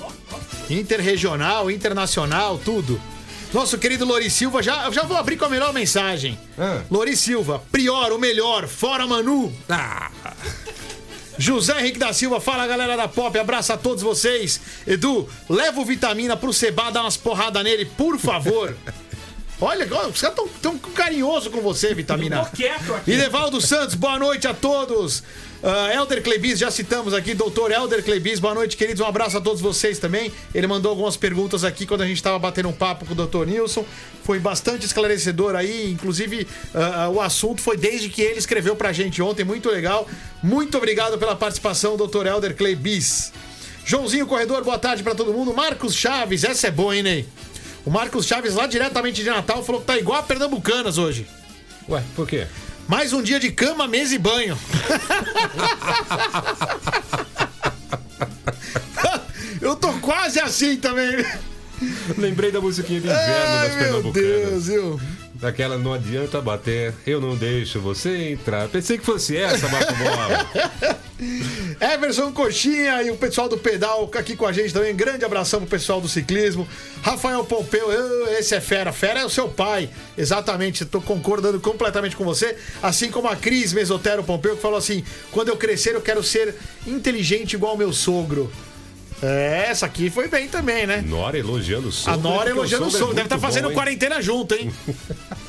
Interregional, 0.70 1.70
internacional, 1.70 2.58
tudo. 2.58 3.00
Nosso 3.54 3.78
querido 3.78 4.06
Lori 4.06 4.30
Silva, 4.30 4.62
já, 4.62 4.89
já 4.91 5.04
vou 5.04 5.16
abrir 5.16 5.38
com 5.38 5.45
a 5.45 5.50
melhor 5.50 5.74
mensagem. 5.74 6.38
Ah. 6.58 6.82
Lori 6.91 7.16
Silva, 7.16 7.64
Prior, 7.72 8.12
o 8.12 8.20
melhor, 8.20 8.68
fora 8.68 9.08
Manu. 9.08 9.54
Ah, 9.70 10.12
José 11.38 11.80
Henrique 11.80 12.00
da 12.00 12.12
Silva, 12.14 12.40
fala 12.40 12.66
galera 12.66 12.96
da 12.96 13.08
Pop, 13.08 13.38
abraço 13.38 13.74
a 13.74 13.78
todos 13.78 14.02
vocês. 14.04 14.60
Edu, 14.86 15.30
leva 15.50 15.80
o 15.80 15.86
vitamina 15.86 16.36
pro 16.36 16.52
Seba 16.52 16.92
dar 16.92 17.02
umas 17.02 17.18
porradas 17.18 17.64
nele, 17.64 17.86
por 17.86 18.18
favor. 18.18 18.76
Olha, 19.60 19.86
os 19.86 20.22
caras 20.22 20.36
tão, 20.36 20.48
tão 20.62 20.78
carinhoso 20.78 21.50
com 21.50 21.62
você, 21.62 21.94
Vitamina. 21.94 22.46
Tô 22.46 22.56
quieto 22.56 22.94
aqui. 22.94 23.12
Inevaldo 23.12 23.60
Santos, 23.60 23.96
boa 23.96 24.20
noite 24.20 24.48
a 24.48 24.54
todos. 24.54 25.24
Ah, 25.64 25.91
Elder 25.91 26.22
Klebis, 26.22 26.60
já 26.60 26.70
citamos 26.70 27.14
aqui, 27.16 27.34
doutor 27.34 27.72
Elder 27.72 28.03
Klebis, 28.03 28.39
boa 28.39 28.53
noite, 28.53 28.78
queridos. 28.78 29.01
Um 29.01 29.05
abraço 29.05 29.38
a 29.38 29.41
todos 29.41 29.60
vocês 29.60 29.97
também. 29.97 30.32
Ele 30.53 30.68
mandou 30.68 30.91
algumas 30.91 31.18
perguntas 31.18 31.64
aqui 31.64 31.86
quando 31.86 32.01
a 32.01 32.05
gente 32.05 32.18
estava 32.18 32.38
batendo 32.38 32.70
um 32.70 32.74
papo 32.74 33.05
com 33.05 33.14
o 33.14 33.16
doutor 33.16 33.47
Nilson. 33.47 33.84
Foi 34.24 34.39
bastante 34.39 34.86
esclarecedor 34.86 35.55
aí, 35.55 35.91
inclusive 35.91 36.47
ah, 36.76 37.10
o 37.10 37.20
assunto 37.20 37.62
foi 37.62 37.76
desde 37.76 38.08
que 38.08 38.22
ele 38.22 38.38
escreveu 38.38 38.76
pra 38.76 38.93
gente 38.93 39.22
ontem, 39.22 39.43
muito 39.43 39.70
legal. 39.70 40.08
Muito 40.43 40.78
obrigado 40.78 41.18
pela 41.18 41.36
participação, 41.36 41.97
doutor 41.97 42.28
Elder 42.28 42.55
Klebis. 42.55 43.34
Joãozinho 43.84 44.28
Corredor, 44.28 44.64
boa 44.64 44.78
tarde 44.78 45.01
pra 45.01 45.16
todo 45.16 45.34
mundo. 45.34 45.53
Marcos 45.53 45.95
Chaves, 45.95 46.43
essa 46.43 46.68
é 46.68 46.72
boa, 46.72 46.95
hein, 46.95 47.01
Ney? 47.01 47.26
O 47.84 47.89
Marcos 47.89 48.28
Chaves, 48.28 48.53
lá 48.53 48.68
diretamente 48.68 49.24
de 49.24 49.30
Natal, 49.30 49.64
falou 49.64 49.82
que 49.82 49.88
tá 49.88 49.97
igual 49.97 50.20
a 50.20 50.24
Pernambucanas 50.24 50.97
hoje. 50.97 51.26
ué, 51.89 52.03
por 52.16 52.28
quê? 52.28 52.45
Mais 52.88 53.12
um 53.14 53.22
dia 53.22 53.40
de 53.40 53.52
cama, 53.52 53.88
mesa 53.88 54.16
e 54.16 54.18
banho. 54.18 54.58
Eu 59.62 59.76
tô 59.76 59.92
quase 59.94 60.40
assim 60.40 60.78
também. 60.78 61.26
Lembrei 62.18 62.52
da 62.52 62.62
musiquinha 62.62 63.02
de 63.02 63.08
inverno 63.08 63.26
Ai, 63.28 63.70
das 63.70 63.76
meu. 63.76 64.12
Deus, 64.12 64.68
viu? 64.68 65.00
Daquela 65.36 65.78
não 65.78 65.94
adianta 65.94 66.42
bater, 66.42 66.96
eu 67.06 67.22
não 67.22 67.36
deixo 67.36 67.80
você 67.80 68.32
entrar. 68.32 68.68
Pensei 68.70 68.98
que 68.98 69.06
fosse 69.06 69.38
essa, 69.38 69.68
Marco 69.70 69.94
Bola. 69.96 70.98
Everson 71.82 72.32
Coxinha 72.32 73.01
e 73.03 73.09
o 73.09 73.18
pessoal 73.18 73.49
do 73.49 73.57
pedal 73.57 74.09
aqui 74.15 74.36
com 74.36 74.45
a 74.45 74.51
gente 74.51 74.74
também. 74.74 74.95
Grande 74.95 75.26
abração 75.26 75.59
pro 75.61 75.70
pessoal 75.70 75.99
do 75.99 76.07
ciclismo. 76.07 76.68
Rafael 77.01 77.43
Pompeu, 77.43 77.91
eu- 77.91 78.28
esse 78.38 78.55
é 78.55 78.61
fera. 78.61 78.91
Fera 78.91 79.22
é 79.22 79.26
o 79.26 79.30
seu 79.30 79.47
pai. 79.49 79.89
Exatamente, 80.18 80.86
tô 80.86 81.01
concordando 81.01 81.59
completamente 81.59 82.15
com 82.15 82.24
você. 82.24 82.55
Assim 82.82 83.09
como 83.09 83.28
a 83.28 83.36
Cris 83.36 83.74
Mesotero 83.74 84.24
Pompeu, 84.24 84.55
que 84.55 84.61
falou 84.61 84.78
assim: 84.78 85.03
quando 85.32 85.49
eu 85.49 85.57
crescer, 85.57 85.95
eu 85.95 86.01
quero 86.01 86.24
ser 86.24 86.55
inteligente 86.86 87.53
igual 87.53 87.76
meu 87.78 87.91
sogro. 87.91 88.51
É, 89.22 89.65
essa 89.70 89.88
aqui 89.88 90.11
foi 90.11 90.28
bem 90.28 90.47
também, 90.47 90.86
né? 90.86 91.03
Nora 91.03 91.39
elogiando 91.39 91.88
o 91.88 91.91
sogro. 91.91 92.20
A 92.20 92.22
Nora 92.22 92.38
porque 92.38 92.51
elogiando 92.51 92.86
o 92.86 92.88
é 92.89 92.91
sogro. 92.91 93.15
Deve 93.15 93.26
estar 93.26 93.36
muito 93.38 93.47
fazendo 93.47 93.70
bom, 93.70 93.74
quarentena 93.74 94.22
junto, 94.22 94.53
hein? 94.53 94.72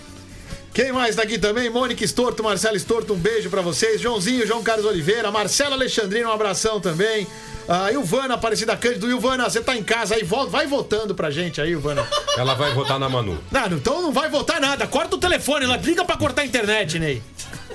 Quem 0.78 0.92
mais 0.92 1.16
tá 1.16 1.22
aqui 1.22 1.40
também? 1.40 1.68
Mônica 1.68 2.04
Estorto, 2.04 2.40
Marcelo 2.40 2.76
Estorto, 2.76 3.12
um 3.12 3.16
beijo 3.16 3.50
pra 3.50 3.60
vocês. 3.60 4.00
Joãozinho, 4.00 4.46
João 4.46 4.62
Carlos 4.62 4.86
Oliveira, 4.86 5.28
Marcelo 5.28 5.72
Alexandrino, 5.72 6.28
um 6.28 6.32
abração 6.32 6.80
também. 6.80 7.26
A 7.68 7.90
Ilvana 7.90 8.34
Aparecida 8.34 8.76
Cândido. 8.76 9.10
Ilvana, 9.10 9.50
você 9.50 9.60
tá 9.60 9.76
em 9.76 9.82
casa 9.82 10.14
aí, 10.14 10.22
volta, 10.22 10.50
vai 10.50 10.68
votando 10.68 11.16
pra 11.16 11.32
gente 11.32 11.60
aí, 11.60 11.72
Ilvana. 11.72 12.06
Ela 12.38 12.54
vai 12.54 12.72
votar 12.74 12.96
na 12.96 13.08
Manu. 13.08 13.40
Não, 13.50 13.66
então 13.66 14.00
não 14.02 14.12
vai 14.12 14.30
votar 14.30 14.60
nada. 14.60 14.86
Corta 14.86 15.16
o 15.16 15.18
telefone 15.18 15.66
lá, 15.66 15.76
liga 15.78 16.04
pra 16.04 16.16
cortar 16.16 16.42
a 16.42 16.46
internet, 16.46 16.96
Ney. 17.00 17.20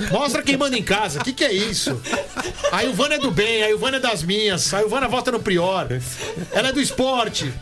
Mostra 0.10 0.41
quem 0.41 0.56
manda 0.56 0.78
em 0.78 0.84
casa. 0.84 1.20
O 1.20 1.26
que, 1.26 1.34
que 1.34 1.43
é 1.43 1.51
isso? 1.51 2.01
A 2.72 2.86
Ilvana 2.86 3.16
é 3.16 3.20
do 3.20 3.32
bem, 3.32 3.64
a 3.64 3.70
Ilvana 3.70 3.97
é 3.97 3.99
das 3.99 4.24
minhas. 4.24 4.74
A 4.74 4.82
Ilvana 4.82 5.10
vota 5.10 5.30
no 5.30 5.41
Prior. 5.41 5.89
Ela 6.54 6.70
é 6.70 6.72
do 6.72 6.80
esporte. 6.80 7.54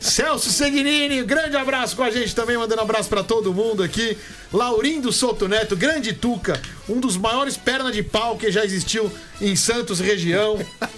Celso 0.00 0.50
Seguinini, 0.50 1.22
grande 1.22 1.56
abraço 1.56 1.96
com 1.96 2.02
a 2.02 2.10
gente 2.10 2.34
também, 2.34 2.56
mandando 2.56 2.80
abraço 2.80 3.08
pra 3.08 3.22
todo 3.22 3.52
mundo 3.52 3.82
aqui. 3.82 4.16
Laurindo 4.52 5.12
Soto 5.12 5.48
Neto, 5.48 5.76
grande 5.76 6.12
Tuca, 6.12 6.60
um 6.88 7.00
dos 7.00 7.16
maiores 7.16 7.56
perna 7.56 7.90
de 7.90 8.02
pau 8.02 8.36
que 8.36 8.50
já 8.50 8.64
existiu 8.64 9.10
em 9.40 9.54
Santos 9.56 10.00
região. 10.00 10.58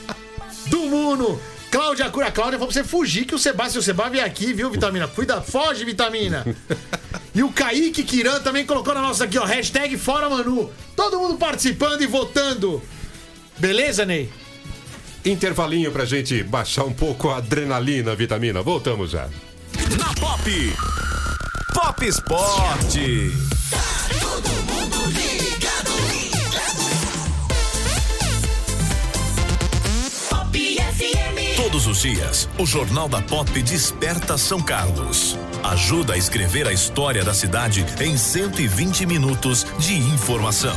Do 0.66 0.80
Muno, 0.80 1.40
Cláudia 1.70 2.10
Cura. 2.10 2.30
Cláudia 2.30 2.58
falou 2.58 2.72
pra 2.72 2.82
você 2.82 2.86
fugir 2.86 3.24
que 3.24 3.34
o 3.34 3.38
Sebastião 3.38 3.80
o 3.80 3.82
Seba 3.82 4.10
vem 4.10 4.20
aqui, 4.20 4.52
viu, 4.52 4.70
Vitamina? 4.70 5.08
Cuida, 5.08 5.40
foge, 5.40 5.84
Vitamina. 5.84 6.44
E 7.34 7.42
o 7.42 7.50
Kaique 7.50 8.02
Kiran 8.02 8.40
também 8.40 8.66
colocou 8.66 8.92
na 8.92 9.00
nossa 9.00 9.24
aqui, 9.24 9.38
ó, 9.38 9.44
hashtag 9.44 9.96
Fora 9.96 10.28
Manu. 10.28 10.70
Todo 10.94 11.18
mundo 11.18 11.38
participando 11.38 12.02
e 12.02 12.06
votando. 12.06 12.82
Beleza, 13.58 14.04
Ney? 14.04 14.30
Intervalinho 15.24 15.90
pra 15.92 16.04
gente 16.04 16.42
baixar 16.42 16.84
um 16.84 16.92
pouco 16.92 17.28
a 17.28 17.36
adrenalina, 17.38 18.14
vitamina. 18.14 18.62
Voltamos 18.62 19.10
já. 19.10 19.28
Na 19.98 20.14
Pop. 20.14 20.72
Pop 21.74 22.06
Esporte. 22.06 23.32
Pop 30.30 30.58
FM. 30.58 31.56
Todos 31.56 31.86
os 31.86 32.00
dias, 32.00 32.48
o 32.58 32.64
Jornal 32.66 33.08
da 33.08 33.20
Pop 33.22 33.50
desperta 33.62 34.38
São 34.38 34.60
Carlos. 34.60 35.36
ajuda 35.62 36.14
a 36.14 36.16
escrever 36.16 36.66
a 36.66 36.72
história 36.72 37.24
da 37.24 37.34
cidade 37.34 37.84
em 38.00 38.16
120 38.16 39.06
minutos 39.06 39.66
de 39.78 39.94
informação. 39.94 40.76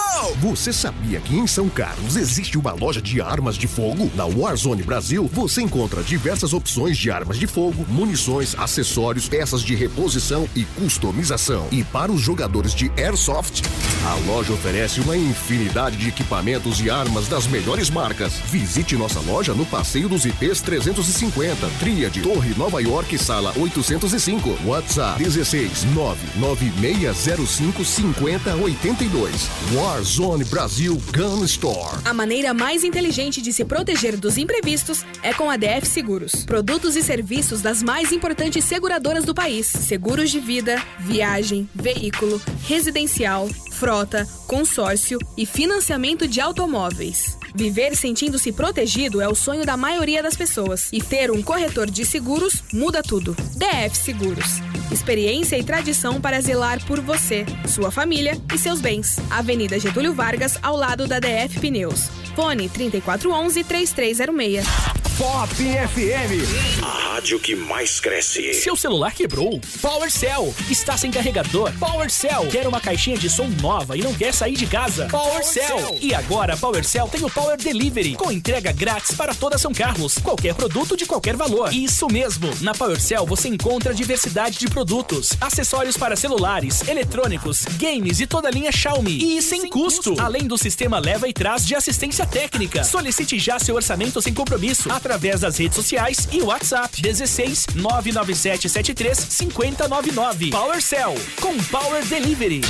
Você 0.39 0.73
sabia 0.73 1.19
que 1.19 1.35
em 1.35 1.47
São 1.47 1.69
Carlos 1.69 2.15
existe 2.15 2.57
uma 2.57 2.73
loja 2.73 3.01
de 3.01 3.21
armas 3.21 3.55
de 3.55 3.67
fogo? 3.67 4.11
Na 4.15 4.25
Warzone 4.25 4.83
Brasil, 4.83 5.29
você 5.31 5.61
encontra 5.61 6.03
diversas 6.03 6.53
opções 6.53 6.97
de 6.97 7.09
armas 7.09 7.37
de 7.39 7.47
fogo, 7.47 7.85
munições, 7.87 8.55
acessórios, 8.57 9.27
peças 9.29 9.61
de 9.63 9.73
reposição 9.73 10.47
e 10.55 10.65
customização. 10.65 11.67
E 11.71 11.83
para 11.83 12.11
os 12.11 12.21
jogadores 12.21 12.73
de 12.75 12.91
Airsoft, 12.97 13.61
a 14.05 14.15
loja 14.27 14.53
oferece 14.53 14.99
uma 14.99 15.15
infinidade 15.15 15.97
de 15.97 16.09
equipamentos 16.09 16.81
e 16.81 16.89
armas 16.89 17.27
das 17.27 17.47
melhores 17.47 17.89
marcas. 17.89 18.33
Visite 18.45 18.95
nossa 18.95 19.19
loja 19.21 19.53
no 19.53 19.65
Passeio 19.65 20.09
dos 20.09 20.25
IPs 20.25 20.61
350, 20.61 21.67
Tríade, 21.79 22.21
Torre 22.21 22.53
Nova 22.55 22.81
York, 22.81 23.17
sala 23.17 23.53
805. 23.57 24.57
WhatsApp 24.65 25.23
16 25.23 25.85
99605 25.95 27.85
5082. 27.85 29.49
Warzone 30.01 30.43
Brasil 30.45 30.99
Gun 31.15 31.43
Store. 31.45 32.01
A 32.03 32.11
maneira 32.11 32.55
mais 32.55 32.83
inteligente 32.83 33.39
de 33.39 33.53
se 33.53 33.63
proteger 33.63 34.17
dos 34.17 34.35
imprevistos 34.35 35.05
é 35.21 35.31
com 35.31 35.47
a 35.47 35.55
DF 35.57 35.85
Seguros. 35.85 36.43
Produtos 36.43 36.95
e 36.95 37.03
serviços 37.03 37.61
das 37.61 37.83
mais 37.83 38.11
importantes 38.11 38.65
seguradoras 38.65 39.25
do 39.25 39.35
país: 39.35 39.67
seguros 39.67 40.31
de 40.31 40.39
vida, 40.39 40.83
viagem, 40.97 41.69
veículo, 41.75 42.41
residencial, 42.67 43.47
frota, 43.73 44.27
consórcio 44.47 45.19
e 45.37 45.45
financiamento 45.45 46.27
de 46.27 46.41
automóveis. 46.41 47.37
Viver 47.53 47.95
sentindo-se 47.95 48.51
protegido 48.51 49.21
é 49.21 49.27
o 49.27 49.35
sonho 49.35 49.63
da 49.67 49.77
maioria 49.77 50.23
das 50.23 50.35
pessoas. 50.35 50.89
E 50.91 50.99
ter 50.99 51.29
um 51.29 51.43
corretor 51.43 51.91
de 51.91 52.05
seguros 52.05 52.63
muda 52.73 53.03
tudo. 53.03 53.35
DF 53.55 53.95
Seguros. 53.95 54.61
Experiência 54.91 55.57
e 55.57 55.63
tradição 55.63 56.19
para 56.19 56.41
zelar 56.41 56.83
por 56.85 56.99
você, 56.99 57.45
sua 57.67 57.89
família 57.89 58.37
e 58.53 58.57
seus 58.57 58.81
bens. 58.81 59.17
Avenida 59.29 59.79
Getúlio 59.79 60.13
Vargas, 60.13 60.57
ao 60.61 60.75
lado 60.75 61.07
da 61.07 61.19
DF 61.19 61.59
Pneus. 61.59 62.09
Fone 62.35 62.69
3411-3306. 62.69 64.63
Pop 65.17 65.53
FM. 65.53 67.10
Rádio 67.21 67.39
que 67.39 67.55
mais 67.55 67.99
cresce. 67.99 68.51
Seu 68.55 68.75
celular 68.75 69.13
quebrou? 69.13 69.61
PowerCell. 69.79 70.55
Está 70.71 70.97
sem 70.97 71.11
carregador? 71.11 71.71
PowerCell. 71.77 72.47
Quer 72.47 72.67
uma 72.67 72.81
caixinha 72.81 73.15
de 73.15 73.29
som 73.29 73.47
nova 73.61 73.95
e 73.95 74.01
não 74.01 74.11
quer 74.11 74.33
sair 74.33 74.55
de 74.55 74.65
casa? 74.65 75.07
PowerCell. 75.07 75.99
E 76.01 76.15
agora 76.15 76.55
a 76.55 76.57
PowerCell 76.57 77.07
tem 77.09 77.23
o 77.23 77.29
Power 77.29 77.57
Delivery, 77.57 78.15
com 78.15 78.31
entrega 78.31 78.71
grátis 78.71 79.15
para 79.15 79.35
toda 79.35 79.59
São 79.59 79.71
Carlos. 79.71 80.17
Qualquer 80.17 80.55
produto 80.55 80.97
de 80.97 81.05
qualquer 81.05 81.35
valor. 81.35 81.71
Isso 81.71 82.07
mesmo. 82.07 82.51
Na 82.59 82.73
PowerCell 82.73 83.23
você 83.27 83.49
encontra 83.49 83.93
diversidade 83.93 84.57
de 84.57 84.67
produtos, 84.67 85.33
acessórios 85.39 85.95
para 85.95 86.15
celulares, 86.15 86.87
eletrônicos, 86.87 87.65
games 87.77 88.19
e 88.19 88.25
toda 88.25 88.47
a 88.47 88.51
linha 88.51 88.71
Xiaomi. 88.71 89.37
E 89.37 89.43
sem, 89.43 89.69
custo. 89.69 90.15
Além 90.19 90.47
do 90.47 90.57
sistema 90.57 90.97
leva 90.97 91.27
e 91.27 91.33
traz 91.33 91.67
de 91.67 91.75
assistência 91.75 92.25
técnica. 92.25 92.83
Solicite 92.83 93.37
já 93.37 93.59
seu 93.59 93.75
orçamento 93.75 94.19
sem 94.23 94.33
compromisso 94.33 94.91
através 94.91 95.41
das 95.41 95.57
redes 95.57 95.75
sociais 95.75 96.27
e 96.31 96.41
WhatsApp 96.41 96.99
16 97.13 97.67
99773 97.75 99.25
5099. 99.29 100.51
PowerCell 100.51 101.15
com 101.39 101.57
Power 101.69 102.03
Delivery. 102.05 102.61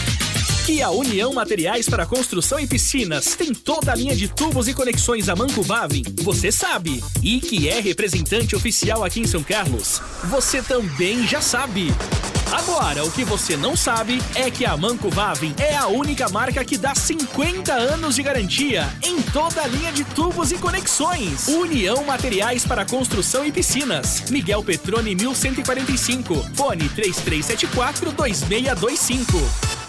Que 0.71 0.81
a 0.81 0.89
União 0.89 1.33
Materiais 1.33 1.89
para 1.89 2.05
Construção 2.05 2.57
e 2.57 2.65
Piscinas 2.65 3.35
tem 3.35 3.53
toda 3.53 3.91
a 3.91 3.95
linha 3.95 4.15
de 4.15 4.29
tubos 4.29 4.69
e 4.69 4.73
conexões 4.73 5.27
a 5.27 5.35
Manco 5.35 5.61
Vavin, 5.61 6.01
você 6.21 6.49
sabe. 6.49 7.03
E 7.21 7.41
que 7.41 7.67
é 7.67 7.81
representante 7.81 8.55
oficial 8.55 9.03
aqui 9.03 9.19
em 9.19 9.27
São 9.27 9.43
Carlos, 9.43 10.01
você 10.23 10.61
também 10.61 11.27
já 11.27 11.41
sabe. 11.41 11.93
Agora, 12.53 13.03
o 13.03 13.11
que 13.11 13.25
você 13.25 13.57
não 13.57 13.75
sabe 13.75 14.21
é 14.33 14.49
que 14.49 14.63
a 14.63 14.77
Manco 14.77 15.09
Vavin 15.09 15.53
é 15.57 15.75
a 15.75 15.87
única 15.87 16.29
marca 16.29 16.63
que 16.63 16.77
dá 16.77 16.95
50 16.95 17.73
anos 17.73 18.15
de 18.15 18.23
garantia 18.23 18.87
em 19.03 19.21
toda 19.21 19.63
a 19.63 19.67
linha 19.67 19.91
de 19.91 20.05
tubos 20.05 20.53
e 20.53 20.57
conexões. 20.57 21.49
União 21.49 22.01
Materiais 22.05 22.65
para 22.65 22.85
Construção 22.85 23.45
e 23.45 23.51
Piscinas. 23.51 24.23
Miguel 24.29 24.63
Petrone 24.63 25.15
1145. 25.15 26.33
Fone 26.55 26.87
3374 26.87 28.13
2625. 28.13 29.80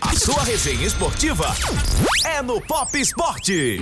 A 0.00 0.14
sua 0.14 0.42
resenha 0.44 0.86
esportiva 0.86 1.54
é 2.24 2.40
no 2.42 2.60
Pop 2.60 2.98
Esporte. 2.98 3.78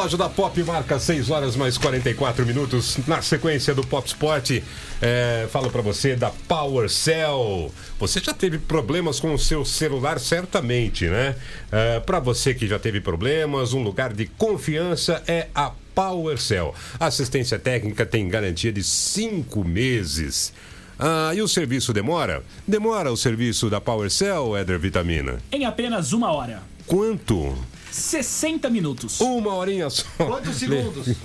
Relógio 0.00 0.16
da 0.16 0.30
Pop 0.30 0.62
marca 0.62 0.98
6 0.98 1.28
horas 1.28 1.56
mais 1.56 1.76
44 1.76 2.46
minutos. 2.46 2.96
Na 3.06 3.20
sequência 3.20 3.74
do 3.74 3.86
Pop 3.86 4.08
Sport, 4.08 4.62
é, 5.02 5.46
falo 5.50 5.70
para 5.70 5.82
você 5.82 6.16
da 6.16 6.30
PowerCell. 6.30 7.70
Você 7.98 8.18
já 8.18 8.32
teve 8.32 8.56
problemas 8.56 9.20
com 9.20 9.34
o 9.34 9.38
seu 9.38 9.62
celular, 9.62 10.18
certamente, 10.18 11.04
né? 11.06 11.36
É, 11.70 12.00
para 12.00 12.18
você 12.18 12.54
que 12.54 12.66
já 12.66 12.78
teve 12.78 13.02
problemas, 13.02 13.74
um 13.74 13.82
lugar 13.82 14.14
de 14.14 14.24
confiança 14.24 15.22
é 15.28 15.48
a 15.54 15.70
PowerCell. 15.94 16.74
A 16.98 17.06
assistência 17.06 17.58
técnica 17.58 18.06
tem 18.06 18.26
garantia 18.26 18.72
de 18.72 18.82
5 18.82 19.62
meses. 19.62 20.50
Ah, 20.98 21.32
e 21.34 21.42
o 21.42 21.48
serviço 21.48 21.92
demora? 21.92 22.42
Demora 22.66 23.12
o 23.12 23.18
serviço 23.18 23.68
da 23.68 23.82
PowerCell, 23.82 24.56
Éder 24.56 24.78
Vitamina? 24.78 25.40
Em 25.52 25.66
apenas 25.66 26.14
uma 26.14 26.32
hora. 26.32 26.62
Quanto? 26.86 27.54
60 27.90 28.68
minutos. 28.70 29.20
Uma 29.20 29.54
horinha 29.54 29.90
só. 29.90 30.04
Quantos 30.16 30.56
segundos? 30.56 31.16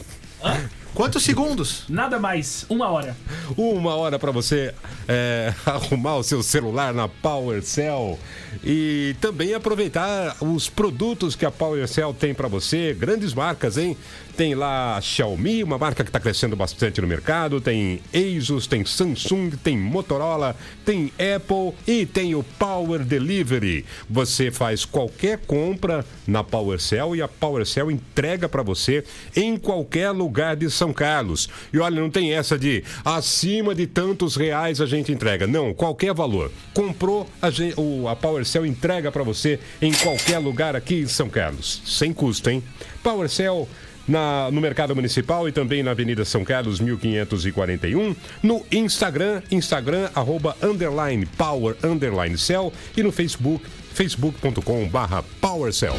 Quantos 0.93 1.24
segundos? 1.24 1.84
Nada 1.89 2.18
mais, 2.18 2.66
uma 2.70 2.88
hora. 2.88 3.18
Uma 3.57 3.95
hora 3.95 4.18
para 4.18 4.32
você 4.32 4.74
é, 5.07 5.53
arrumar 5.66 6.16
o 6.16 6.24
seu 6.24 6.41
celular 6.41 6.93
na 6.93 7.09
PowerCell 7.09 8.18
e 8.64 9.16
também 9.20 9.53
aproveitar 9.53 10.36
os 10.41 10.70
produtos 10.70 11.36
que 11.36 11.45
a 11.45 11.51
PowerCell 11.51 12.14
tem 12.14 12.34
para 12.34 12.47
você, 12.47 12.93
grandes 12.93 13.34
marcas, 13.34 13.78
hein? 13.78 13.97
Tem 14.36 14.53
lá 14.53 14.97
a 14.97 15.01
Xiaomi, 15.01 15.64
uma 15.64 15.78
marca 15.78 16.03
que 16.03 16.10
está 16.10 16.20
crescendo 16.20 16.58
bastante 16.58 16.99
no 16.99 17.08
mercado, 17.08 17.62
tem 17.62 18.01
Asus, 18.14 18.68
tem 18.68 18.84
Samsung, 18.84 19.51
tem 19.51 19.78
Motorola, 19.78 20.58
tem 20.84 21.12
Apple 21.14 21.74
e 21.88 22.06
tem 22.06 22.36
o 22.36 22.43
Power 22.43 22.99
Delivery. 23.06 23.86
Você 24.10 24.51
faz 24.51 24.84
qualquer 24.84 25.39
compra 25.47 26.06
na 26.28 26.43
PowerCell 26.43 27.16
e 27.16 27.22
a 27.22 27.30
PowerCell 27.30 27.89
entrega 27.89 28.49
para 28.49 28.62
você 28.62 29.06
em 29.36 29.56
qualquer 29.56 30.12
lugar 30.12 30.58
de 30.58 30.70
São 30.70 30.91
Carlos. 30.91 31.47
E 31.72 31.80
olha, 31.80 32.01
não 32.01 32.10
tem 32.10 32.34
essa 32.34 32.58
de 32.60 32.84
acima 33.06 33.74
de 33.74 33.88
tantos 33.88 34.36
reais 34.36 34.82
a 34.82 34.86
gente 34.86 35.14
entrega. 35.14 35.47
Não, 35.47 35.74
qualquer 35.74 36.14
valor. 36.14 36.51
Comprou, 36.74 37.26
a, 37.41 37.49
gente, 37.49 37.76
a 38.10 38.16
PowerCell 38.18 38.45
entrega 38.66 39.12
para 39.12 39.24
você 39.24 39.60
em 39.82 39.91
qualquer 39.93 40.38
lugar 40.39 40.76
aqui 40.76 41.02
em 41.02 41.08
São 41.08 41.30
Carlos. 41.30 41.82
Sem 41.86 42.14
custo, 42.14 42.50
hein? 42.50 42.64
PowerCell 43.02 43.68
na, 44.08 44.50
no 44.52 44.62
Mercado 44.62 44.96
Municipal 44.96 45.48
e 45.48 45.52
também 45.52 45.82
na 45.84 45.91
Avenida 45.91 46.24
São 46.26 46.43
Carlos, 46.43 46.80
1541. 46.80 48.16
No 48.43 48.66
Instagram, 48.72 49.41
Instagram, 49.52 50.10
arroba, 50.14 50.56
underline, 50.62 51.26
power, 51.38 51.76
underline, 51.84 52.38
cell. 52.38 52.72
E 52.96 53.04
no 53.04 53.12
Facebook, 53.12 53.66
facebook.com 53.93 54.88
barra 54.88 55.24
powercell. 55.41 55.96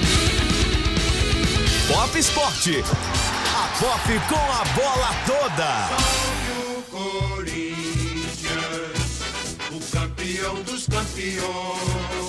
Pop 1.89 2.19
Esporte. 2.19 2.83
A 3.55 3.69
Pop 3.79 4.07
com 4.29 4.35
a 4.35 4.65
bola 4.75 5.15
toda. 5.27 6.27
o 9.71 9.81
campeão 9.91 10.63
dos 10.63 10.87
campeões, 10.87 12.26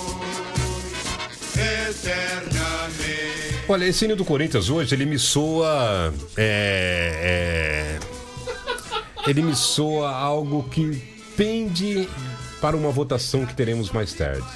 eternamente. 2.02 3.64
Olha, 3.68 3.84
esse 3.84 4.04
hino 4.04 4.16
do 4.16 4.24
Corinthians 4.24 4.70
hoje, 4.70 4.94
ele 4.94 5.04
me 5.04 5.18
soa. 5.18 6.12
É, 6.36 7.98
é, 9.24 9.28
ele 9.28 9.42
me 9.42 9.54
soa 9.54 10.10
algo 10.10 10.62
que 10.70 11.02
pende 11.36 12.08
para 12.60 12.76
uma 12.76 12.90
votação 12.90 13.44
que 13.44 13.54
teremos 13.54 13.90
mais 13.90 14.12
tarde. 14.14 14.46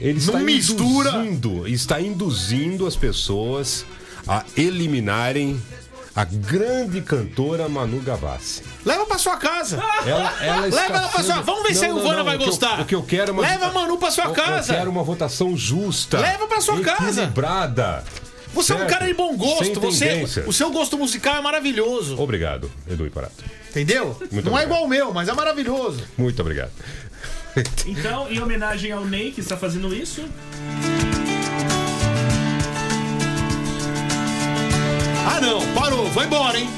Ele 0.00 0.18
está 0.18 0.38
Não 0.38 0.44
mistura. 0.44 1.10
induzindo, 1.10 1.68
está 1.68 2.00
induzindo 2.00 2.86
as 2.86 2.96
pessoas 2.96 3.84
a 4.26 4.44
eliminarem 4.56 5.60
a 6.14 6.24
grande 6.24 7.00
cantora 7.00 7.68
Manu 7.68 8.00
Gavassi. 8.00 8.62
Leva 8.84 9.06
pra 9.06 9.18
sua 9.18 9.36
casa. 9.36 9.76
Ela, 10.06 10.32
ela 10.44 10.68
está 10.68 10.82
Leva 10.82 10.98
ela 10.98 11.08
pra 11.08 11.22
sua 11.22 11.34
sendo- 11.34 11.44
Vamos 11.44 11.62
ver 11.62 11.74
se 11.74 11.84
a 11.84 11.88
Não, 11.88 11.94
não, 11.94 12.02
Ivana 12.02 12.18
não, 12.18 12.24
vai 12.24 12.34
o 12.34 12.38
que 12.38 12.44
eu- 12.44 12.48
gostar. 12.48 12.80
o 12.80 12.84
que 12.84 12.94
eu 12.94 13.02
quero 13.02 13.30
é 13.30 13.32
uma- 13.32 13.42
Leva 13.42 13.66
a 13.66 13.72
Manu 13.72 13.96
pra 13.98 14.10
sua 14.10 14.24
Eu- 14.24 14.32
casa. 14.32 14.72
Eu 14.72 14.78
quero 14.78 14.90
uma 14.90 15.02
votação 15.02 15.56
justa. 15.56 16.18
Leva 16.20 16.46
pra 16.46 16.60
sua 16.60 16.80
casa. 16.80 17.22
Equilibrada. 17.22 18.04
Você 18.54 18.72
é 18.72 18.74
um 18.74 18.78
Certo? 18.80 18.90
cara 18.90 19.06
de 19.06 19.14
bom 19.14 19.34
gosto. 19.36 19.80
Você, 19.80 20.26
o 20.46 20.52
seu 20.52 20.70
gosto 20.70 20.98
musical 20.98 21.36
é 21.36 21.40
maravilhoso. 21.40 22.20
Obrigado, 22.20 22.70
Edu 22.86 23.06
Iparato. 23.06 23.42
Entendeu? 23.70 24.14
Muito 24.30 24.50
Não 24.50 24.58
é 24.58 24.62
obrigado. 24.62 24.64
igual 24.64 24.84
o 24.84 24.88
meu, 24.88 25.14
mas 25.14 25.26
é 25.28 25.32
maravilhoso. 25.32 26.04
Muito 26.18 26.38
obrigado. 26.42 26.70
Então, 27.86 28.30
em 28.30 28.40
homenagem 28.40 28.92
ao 28.92 29.04
Ney, 29.04 29.30
que 29.32 29.40
está 29.40 29.56
fazendo 29.56 29.94
isso, 29.94 30.22
não. 35.42 35.60
Parou. 35.74 36.06
Vai 36.10 36.26
embora, 36.26 36.58
hein? 36.58 36.68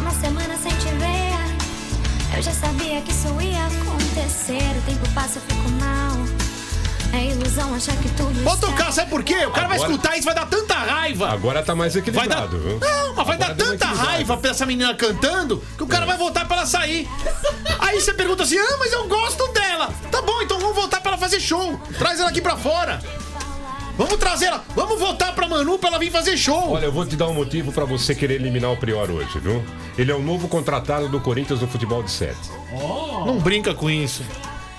Uma 0.00 0.10
semana 0.10 0.56
sem 0.56 0.70
te 0.72 0.88
ver, 0.98 2.36
eu 2.36 2.42
já 2.42 2.52
sabia 2.52 3.00
que 3.00 3.10
isso 3.10 3.28
ia 3.40 3.66
acontecer. 3.66 4.76
O 4.78 4.82
tempo 4.82 5.08
passa, 5.14 5.38
eu 5.38 5.42
fico 5.42 5.68
mal. 5.80 6.12
É 7.14 7.26
ilusão 7.26 7.74
achar 7.74 7.94
que 7.96 8.08
tudo 8.10 8.58
tocar, 8.58 8.90
sabe 8.90 9.10
por 9.10 9.22
quê? 9.22 9.44
O 9.44 9.50
cara 9.50 9.68
vai 9.68 9.76
Agora- 9.76 9.90
escutar 9.92 10.16
isso, 10.16 10.24
vai 10.24 10.34
dar 10.34 10.46
tanta 10.46 10.74
raiva. 10.74 11.28
Agora 11.30 11.62
tá 11.62 11.74
mais 11.74 11.92
Vai 11.92 12.02
dar... 12.02 12.08
equilibrado, 12.10 12.58
viu? 12.58 12.78
Não, 12.80 13.14
mas 13.14 13.26
vai 13.26 13.36
Agora 13.36 13.38
dar 13.38 13.54
deu 13.54 13.66
uma 13.66 13.72
tanta 13.72 13.84
equilibrada. 13.84 14.10
raiva 14.10 14.36
pra 14.38 14.50
essa 14.50 14.64
menina 14.66 14.94
cantando 14.94 15.62
que 15.76 15.82
o 15.82 15.86
cara 15.86 16.06
vai 16.06 16.16
voltar 16.16 16.46
pra 16.46 16.58
ela 16.58 16.66
sair. 16.66 17.06
Aí 17.80 18.00
você 18.00 18.14
pergunta 18.14 18.44
assim: 18.44 18.58
ah, 18.58 18.76
mas 18.78 18.92
eu 18.92 19.06
gosto 19.08 19.46
dela. 19.48 19.90
Tá 20.10 20.22
bom, 20.22 20.40
então 20.40 20.58
vamos 20.58 20.74
voltar 20.74 21.00
pra 21.02 21.10
ela 21.12 21.18
fazer 21.18 21.38
show. 21.38 21.78
Traz 21.98 22.18
ela 22.18 22.30
aqui 22.30 22.40
pra 22.40 22.56
fora. 22.56 22.98
Vamos 23.96 24.16
trazer 24.16 24.46
ela. 24.46 24.64
Vamos 24.74 24.98
voltar 24.98 25.34
pra 25.34 25.46
Manu 25.46 25.78
pra 25.78 25.90
ela 25.90 25.98
vir 25.98 26.10
fazer 26.10 26.36
show. 26.36 26.72
Olha, 26.72 26.86
eu 26.86 26.92
vou 26.92 27.04
te 27.04 27.14
dar 27.14 27.28
um 27.28 27.34
motivo 27.34 27.72
pra 27.72 27.84
você 27.84 28.14
querer 28.14 28.34
eliminar 28.34 28.72
o 28.72 28.76
Prior 28.76 29.10
hoje, 29.10 29.38
viu? 29.38 29.62
Ele 29.98 30.10
é 30.10 30.14
o 30.14 30.22
novo 30.22 30.48
contratado 30.48 31.08
do 31.08 31.20
Corinthians 31.20 31.60
no 31.60 31.68
futebol 31.68 32.02
de 32.02 32.10
sete. 32.10 32.50
Não 33.26 33.38
brinca 33.38 33.74
com 33.74 33.90
isso. 33.90 34.22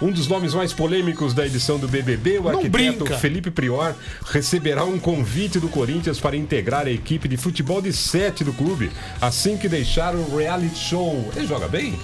Um 0.01 0.11
dos 0.11 0.27
nomes 0.27 0.53
mais 0.53 0.73
polêmicos 0.73 1.33
da 1.33 1.45
edição 1.45 1.77
do 1.77 1.87
BBB, 1.87 2.39
o 2.39 2.43
Não 2.43 2.49
arquiteto 2.49 2.71
brinca. 2.71 3.17
Felipe 3.17 3.51
Prior, 3.51 3.95
receberá 4.25 4.83
um 4.83 4.99
convite 4.99 5.59
do 5.59 5.69
Corinthians 5.69 6.19
para 6.19 6.35
integrar 6.35 6.87
a 6.87 6.91
equipe 6.91 7.27
de 7.27 7.37
futebol 7.37 7.81
de 7.81 7.93
sete 7.93 8.43
do 8.43 8.51
clube, 8.51 8.91
assim 9.21 9.55
que 9.55 9.69
deixar 9.69 10.13
o 10.15 10.35
reality 10.35 10.77
show. 10.77 11.31
Ele 11.35 11.47
joga 11.47 11.67
bem? 11.69 11.97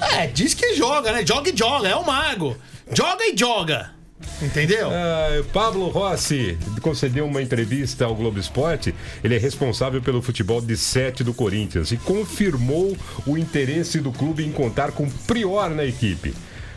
É, 0.00 0.26
diz 0.28 0.54
que 0.54 0.74
joga, 0.74 1.12
né? 1.12 1.26
Joga 1.26 1.50
e 1.50 1.56
joga, 1.56 1.88
é 1.88 1.96
o 1.96 2.06
mago. 2.06 2.56
Joga 2.92 3.24
e 3.24 3.36
joga. 3.36 3.95
Entendeu? 4.40 4.88
Ah, 4.90 5.42
Pablo 5.52 5.88
Rossi 5.88 6.58
concedeu 6.80 7.26
uma 7.26 7.42
entrevista 7.42 8.04
ao 8.04 8.14
Globo 8.14 8.38
Esporte. 8.38 8.94
Ele 9.22 9.34
é 9.34 9.38
responsável 9.38 10.00
pelo 10.02 10.22
futebol 10.22 10.60
de 10.60 10.76
sete 10.76 11.22
do 11.22 11.32
Corinthians 11.34 11.90
e 11.92 11.96
confirmou 11.96 12.96
o 13.26 13.36
interesse 13.36 14.00
do 14.00 14.12
clube 14.12 14.44
em 14.44 14.52
contar 14.52 14.92
com 14.92 15.08
Prior 15.26 15.70
na 15.70 15.84
equipe. 15.84 16.34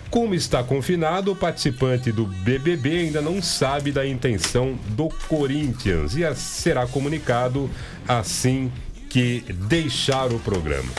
Como 0.10 0.34
está 0.34 0.64
confinado, 0.64 1.32
o 1.32 1.36
participante 1.36 2.12
do 2.12 2.26
BBB 2.26 3.00
ainda 3.00 3.22
não 3.22 3.42
sabe 3.44 3.92
da 3.92 4.06
intenção 4.08 4.78
do 4.90 5.08
Corinthians 5.28 6.16
e 6.16 6.36
será 6.36 6.88
comunicado 6.88 7.70
assim 8.08 8.72
que 9.08 9.44
deixar 9.68 10.32
o 10.34 10.40
programa. 10.40 10.92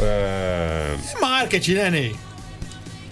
Ah, 0.00 0.96
É 1.14 1.20
marketing, 1.20 1.74
né, 1.74 1.90
Ney? 1.90 2.16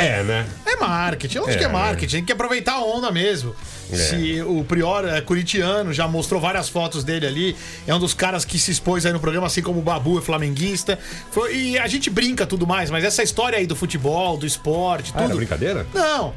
É, 0.02 0.22
né? 0.22 0.46
É 0.66 0.76
marketing, 0.76 1.38
acho 1.38 1.50
É, 1.50 1.56
que 1.56 1.64
é 1.64 1.68
né? 1.68 1.72
marketing, 1.72 2.16
tem 2.16 2.24
que 2.24 2.32
aproveitar 2.32 2.72
a 2.74 2.84
onda 2.84 3.10
mesmo. 3.10 3.54
Se 3.92 4.40
o 4.46 4.64
Prior 4.64 5.04
é 5.06 5.20
corintiano, 5.20 5.92
já 5.92 6.08
mostrou 6.08 6.40
várias 6.40 6.68
fotos 6.68 7.04
dele 7.04 7.26
ali, 7.26 7.56
é 7.86 7.94
um 7.94 7.98
dos 7.98 8.14
caras 8.14 8.42
que 8.44 8.58
se 8.58 8.70
expôs 8.70 9.04
aí 9.04 9.12
no 9.12 9.20
programa, 9.20 9.46
assim 9.46 9.60
como 9.60 9.80
o 9.80 9.82
Babu 9.82 10.18
é 10.18 10.22
flamenguista. 10.22 10.98
Foi- 11.30 11.54
e 11.54 11.78
a 11.78 11.86
gente 11.86 12.08
brinca 12.08 12.46
tudo 12.46 12.66
mais, 12.66 12.90
mas 12.90 13.04
essa 13.04 13.22
história 13.22 13.58
aí 13.58 13.66
do 13.66 13.76
futebol, 13.76 14.36
do 14.38 14.46
esporte, 14.46 15.12
Ah, 15.14 15.18
era 15.20 15.26
tudo. 15.28 15.36
brincadeira? 15.36 15.86
Não. 15.92 16.32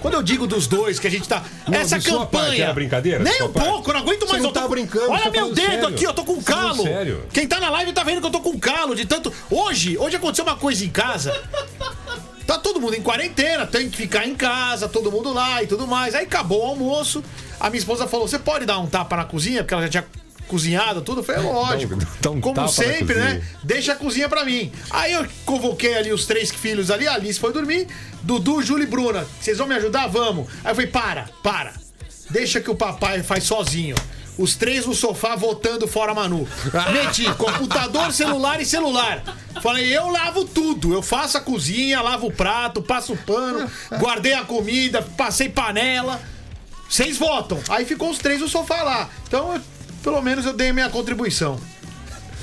Quando 0.00 0.14
eu 0.14 0.22
digo 0.22 0.46
dos 0.46 0.68
dois, 0.68 1.00
que 1.00 1.06
a 1.08 1.10
gente 1.10 1.28
tá. 1.28 1.42
Não, 1.66 1.78
essa 1.78 1.98
campanha. 1.98 2.64
parte, 2.66 2.74
brincadeira? 2.74 3.18
De 3.18 3.24
Nem 3.24 3.42
um 3.42 3.52
parte? 3.52 3.68
pouco, 3.68 3.92
não 3.92 4.00
aguento 4.00 4.20
Você 4.20 4.32
mais. 4.32 4.42
não 4.42 4.50
eu 4.50 4.54
tô 4.54 4.60
tá 4.60 4.66
com- 4.66 4.72
brincando, 4.72 5.10
Olha 5.10 5.24
você 5.24 5.30
meu 5.30 5.52
dedo 5.54 5.66
sério. 5.66 5.86
aqui, 5.88 6.04
eu 6.04 6.12
tô 6.14 6.24
com 6.24 6.34
Você 6.36 6.42
calo. 6.52 6.82
sério. 6.84 7.22
Quem 7.32 7.46
tá 7.46 7.58
na 7.58 7.68
live 7.70 7.92
tá 7.92 8.04
vendo 8.04 8.20
que 8.20 8.26
eu 8.26 8.30
tô 8.30 8.40
com 8.40 8.56
calo 8.58 8.94
de 8.94 9.04
tanto. 9.04 9.32
Hoje, 9.50 9.98
hoje 9.98 10.14
aconteceu 10.14 10.44
uma 10.44 10.54
coisa 10.56 10.84
em 10.84 10.88
casa. 10.88 11.32
Tá 12.48 12.56
todo 12.56 12.80
mundo 12.80 12.94
em 12.94 13.02
quarentena, 13.02 13.66
tem 13.66 13.90
que 13.90 13.96
ficar 13.98 14.26
em 14.26 14.34
casa, 14.34 14.88
todo 14.88 15.12
mundo 15.12 15.34
lá 15.34 15.62
e 15.62 15.66
tudo 15.66 15.86
mais. 15.86 16.14
Aí 16.14 16.24
acabou 16.24 16.62
o 16.62 16.66
almoço. 16.66 17.22
A 17.60 17.68
minha 17.68 17.78
esposa 17.78 18.08
falou: 18.08 18.26
Você 18.26 18.38
pode 18.38 18.64
dar 18.64 18.78
um 18.78 18.86
tapa 18.86 19.18
na 19.18 19.24
cozinha? 19.26 19.62
Porque 19.62 19.74
ela 19.74 19.82
já 19.82 19.88
tinha 19.90 20.06
cozinhado 20.46 21.02
tudo. 21.02 21.20
Eu 21.20 21.24
falei: 21.24 21.42
Lógico. 21.42 21.94
Dá 22.22 22.30
um- 22.30 22.40
Como 22.40 22.54
sempre, 22.70 23.14
né? 23.16 23.42
Deixa 23.62 23.92
a 23.92 23.96
cozinha 23.96 24.30
pra 24.30 24.46
mim. 24.46 24.72
Aí 24.88 25.12
eu 25.12 25.26
convoquei 25.44 25.94
ali 25.94 26.10
os 26.10 26.24
três 26.24 26.50
filhos 26.50 26.90
ali, 26.90 27.06
a 27.06 27.12
Alice 27.12 27.38
foi 27.38 27.52
dormir, 27.52 27.86
Dudu, 28.22 28.62
Júlio 28.62 28.84
e 28.84 28.86
Bruna. 28.86 29.26
Vocês 29.38 29.58
vão 29.58 29.66
me 29.66 29.74
ajudar? 29.74 30.06
Vamos. 30.06 30.48
Aí 30.64 30.70
eu 30.70 30.74
falei: 30.74 30.90
Para, 30.90 31.28
para. 31.42 31.74
Deixa 32.30 32.62
que 32.62 32.70
o 32.70 32.74
papai 32.74 33.22
faz 33.22 33.44
sozinho. 33.44 33.94
Os 34.38 34.54
três 34.54 34.86
no 34.86 34.94
sofá 34.94 35.34
votando 35.34 35.88
fora 35.88 36.14
Manu. 36.14 36.46
Meti 36.92 37.24
computador, 37.34 38.12
celular 38.12 38.60
e 38.60 38.64
celular. 38.64 39.22
Falei, 39.60 39.94
eu 39.96 40.08
lavo 40.08 40.44
tudo. 40.44 40.92
Eu 40.94 41.02
faço 41.02 41.36
a 41.36 41.40
cozinha, 41.40 42.00
lavo 42.00 42.28
o 42.28 42.32
prato, 42.32 42.80
passo 42.80 43.14
o 43.14 43.16
pano, 43.16 43.68
guardei 43.98 44.34
a 44.34 44.44
comida, 44.44 45.02
passei 45.02 45.48
panela. 45.48 46.20
Vocês 46.88 47.18
votam. 47.18 47.58
Aí 47.68 47.84
ficou 47.84 48.10
os 48.10 48.18
três 48.18 48.40
no 48.40 48.48
sofá 48.48 48.82
lá. 48.82 49.10
Então, 49.26 49.54
eu- 49.54 49.60
pelo 50.02 50.22
menos 50.22 50.46
eu 50.46 50.52
dei 50.52 50.68
a 50.68 50.72
minha 50.72 50.88
contribuição. 50.88 51.60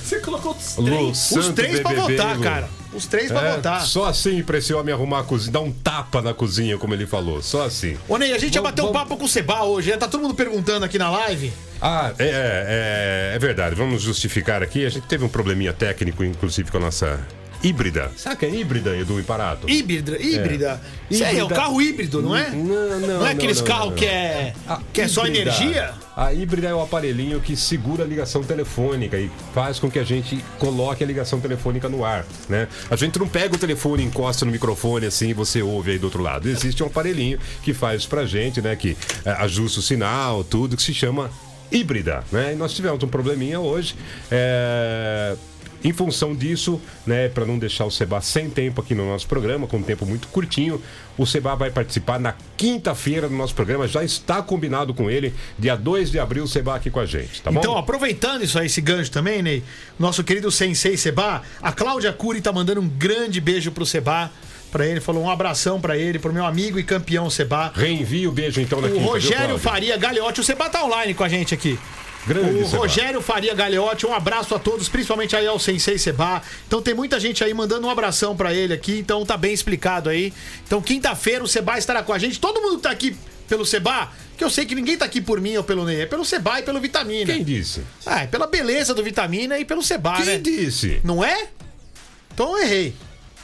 você 0.04 0.20
colocou 0.20 0.52
os 0.52 0.74
três. 0.76 1.32
Os 1.32 1.46
Santo 1.46 1.54
três 1.54 1.80
pra 1.80 1.92
BBB, 1.94 2.16
votar, 2.18 2.36
Lu. 2.38 2.44
cara. 2.44 2.70
Os 2.96 3.06
três 3.08 3.32
pra 3.32 3.42
É, 3.48 3.56
votar. 3.56 3.82
Só 3.86 4.06
assim 4.06 4.42
pra 4.44 4.58
esse 4.58 4.74
homem 4.74 4.94
arrumar 4.94 5.20
a 5.20 5.24
cozinha, 5.24 5.52
dar 5.52 5.60
um 5.62 5.72
tapa 5.72 6.22
na 6.22 6.34
cozinha, 6.34 6.78
como 6.78 6.94
ele 6.94 7.06
falou. 7.06 7.42
Só 7.42 7.66
assim. 7.66 7.98
Ô, 8.08 8.18
Ney, 8.18 8.34
a 8.34 8.38
gente 8.38 8.56
ia 8.56 8.62
bater 8.62 8.84
um 8.84 8.92
papo 8.92 9.18
com 9.18 9.26
o 9.26 9.28
Seba 9.30 9.64
hoje, 9.64 9.92
né? 9.92 9.98
Tá 9.98 10.08
todo 10.08 10.22
mundo 10.22 10.34
perguntando 10.36 10.86
aqui 10.86 10.98
na 10.98 11.10
live. 11.10 11.52
Ah, 11.82 12.14
é, 12.18 13.32
é, 13.32 13.36
é 13.36 13.40
verdade. 13.40 13.76
Vamos 13.76 14.02
justificar 14.02 14.64
aqui. 14.64 14.86
A 14.86 14.90
gente 14.90 15.06
teve 15.08 15.24
um 15.26 15.30
probleminha 15.30 15.74
técnico, 15.74 16.24
inclusive, 16.24 16.72
com 16.72 16.78
a 16.78 16.82
nossa 16.82 17.20
híbrida. 17.64 18.12
Sabe 18.18 18.36
que 18.38 18.46
é 18.46 18.50
híbrida, 18.50 18.96
Edu 18.96 19.20
Imparato? 19.20 19.70
Híbrida. 19.70 20.18
Híbrida. 20.22 20.82
Isso 21.10 21.24
aí 21.24 21.38
é 21.38 21.42
o 21.42 21.46
Híbrida. 21.46 21.56
carro 21.62 21.82
híbrido, 21.82 22.22
não 22.22 22.36
é? 22.36 22.50
Não, 22.52 23.00
não. 23.00 23.08
Não 23.20 23.28
é 23.28 23.32
aqueles 23.32 23.60
não, 23.60 23.66
carros 23.68 23.94
que 23.96 24.06
é, 24.06 24.54
A 24.68 24.80
que 24.94 25.02
é 25.02 25.08
só 25.08 25.26
híbrida- 25.26 25.42
energia? 25.52 25.94
A 26.16 26.34
híbrida 26.34 26.68
é 26.70 26.74
o 26.74 26.82
aparelhinho 26.82 27.42
que 27.42 27.58
segura 27.58 28.04
a 28.04 28.08
ligação 28.08 28.42
telefônica 28.42 29.18
e 29.18 29.30
faz 29.54 29.80
com 29.80 29.92
que 29.92 30.00
a 30.00 30.04
gente 30.04 30.44
coloque 30.58 31.04
a 31.04 31.08
ligação 31.08 31.42
telefônica 31.42 31.90
no 31.90 32.06
ar, 32.06 32.26
né? 32.48 32.68
A 32.90 32.96
gente 32.96 33.20
não 33.20 33.28
pega 33.28 33.54
o 33.54 33.58
telefone, 33.58 34.04
encosta 34.04 34.46
no 34.46 34.52
microfone 34.52 35.06
assim 35.08 35.30
e 35.30 35.34
você 35.34 35.62
ouve 35.62 35.92
aí 35.92 36.00
do 36.00 36.06
outro 36.06 36.22
lado. 36.24 36.48
Existe 36.48 36.82
um 36.82 36.88
aparelhinho 36.88 37.38
que 37.64 37.74
faz 37.74 38.06
pra 38.06 38.26
gente, 38.26 38.62
né? 38.62 38.76
Que 38.78 38.96
é, 39.26 39.32
ajusta 39.32 39.80
o 39.80 39.84
sinal, 39.84 40.44
tudo, 40.44 40.78
que 40.78 40.84
se 40.84 40.94
chama 40.94 41.30
híbrida, 41.70 42.24
né? 42.32 42.54
E 42.54 42.56
nós 42.56 42.74
tivemos 42.74 43.04
um 43.04 43.08
probleminha 43.08 43.60
hoje. 43.60 43.94
é, 44.32 45.36
Em 45.86 45.94
função 45.94 46.34
disso, 46.34 46.82
né, 47.06 47.30
para 47.30 47.46
não 47.46 47.60
deixar 47.60 47.86
o 47.86 47.92
Seba 47.92 48.20
sem 48.20 48.50
tempo 48.50 48.82
aqui 48.82 48.96
no 48.96 49.06
nosso 49.08 49.28
programa, 49.28 49.68
com 49.68 49.78
um 49.78 49.84
tempo 49.84 50.04
muito 50.04 50.28
curtinho, 50.30 50.82
o 51.16 51.28
Seba 51.28 51.54
vai 51.56 51.70
participar 51.70 52.20
na 52.20 52.34
quinta-feira 52.58 53.30
do 53.30 53.36
nosso 53.36 53.54
programa. 53.54 53.88
Já 53.88 54.04
está 54.04 54.42
combinado 54.42 54.96
com 54.96 55.12
ele, 55.12 55.32
dia 55.60 55.76
2 55.76 56.10
de 56.10 56.18
abril, 56.18 56.46
o 56.46 56.48
Seba 56.48 56.76
aqui 56.76 56.90
com 56.90 57.00
a 57.00 57.06
gente, 57.06 57.40
tá 57.40 57.52
bom? 57.52 57.60
Então, 57.60 57.78
aproveitando 57.78 58.44
isso 58.44 58.58
aí, 58.58 58.66
esse 58.66 58.82
gancho 58.82 59.12
também, 59.12 59.44
Ney, 59.44 59.64
nosso 60.00 60.24
querido 60.24 60.50
Sensei 60.50 60.98
Seba, 60.98 61.44
a 61.62 61.72
Cláudia 61.72 62.12
Cury 62.12 62.42
tá 62.42 62.52
mandando 62.52 62.82
um 62.82 62.90
grande 62.90 63.40
beijo 63.40 63.72
pro 63.72 63.86
Seba. 63.86 64.32
pra 64.72 64.88
ele, 64.88 65.00
falou 65.00 65.24
um 65.24 65.30
abração 65.30 65.80
pra 65.80 65.96
ele, 65.96 66.18
pro 66.18 66.34
meu 66.34 66.46
amigo 66.46 66.80
e 66.80 66.84
campeão 66.84 67.30
Seba. 67.30 67.72
Reenvia 67.76 68.28
o 68.28 68.32
beijo 68.32 68.60
então 68.60 68.82
na 68.82 68.88
O 68.88 68.90
quinta, 68.90 69.02
viu, 69.04 69.10
Rogério 69.10 69.38
Cláudio? 69.38 69.60
Faria 69.60 69.98
Galeotti, 69.98 70.42
o 70.42 70.44
Seba 70.44 70.68
tá 70.68 70.84
online 70.84 71.14
com 71.14 71.24
a 71.24 71.30
gente 71.30 71.54
aqui. 71.54 71.78
Grande 72.28 72.64
o. 72.64 72.66
Rogério 72.68 73.22
Faria 73.22 73.54
Galeotti, 73.54 74.06
um 74.06 74.14
abraço 74.14 74.56
a 74.56 74.60
todos, 74.60 74.90
principalmente 74.90 75.36
aí 75.36 75.46
ao 75.48 75.60
Sensei 75.60 75.98
Seba. 75.98 76.42
Então 76.68 76.82
tem 76.82 76.94
muita 76.94 77.20
gente 77.20 77.44
aí 77.44 77.54
mandando 77.54 77.86
um 77.86 77.90
abração 77.90 78.36
pra 78.36 78.54
ele 78.54 78.74
aqui, 78.74 78.98
então 79.00 79.26
tá 79.26 79.38
bem 79.38 79.54
explicado 79.54 80.10
aí. 80.10 80.34
Então 80.66 80.82
quinta-feira 80.82 81.44
o 81.44 81.48
Seba 81.48 81.78
estará 81.78 82.02
com 82.04 82.14
a 82.14 82.18
gente. 82.18 82.40
Todo 82.40 82.62
mundo 82.62 82.80
tá 82.80 82.90
aqui 82.92 83.16
pelo 83.48 83.64
Seba, 83.66 84.10
que 84.38 84.44
eu 84.44 84.50
sei 84.50 84.66
que 84.66 84.74
ninguém 84.74 84.98
tá 84.98 85.06
aqui 85.06 85.22
por 85.22 85.40
mim 85.40 85.56
ou 85.56 85.64
pelo 85.64 85.86
Ney, 85.86 86.02
é 86.02 86.06
pelo 86.08 86.26
Seba 86.26 86.60
e 86.60 86.64
pelo 86.64 86.82
Vitamina. 86.82 87.32
Quem 87.32 87.44
disse? 87.44 87.82
Ah, 88.06 88.24
é 88.24 88.28
pela 88.28 88.48
beleza 88.48 88.94
do 88.94 89.04
Vitamina 89.04 89.60
e 89.60 89.66
pelo 89.66 89.84
Seba, 89.84 90.16
Quem 90.18 90.26
né? 90.26 90.38
disse? 90.40 91.00
Não 91.04 91.24
é? 91.24 91.48
Então 92.34 92.58
eu 92.58 92.64
errei. 92.66 92.96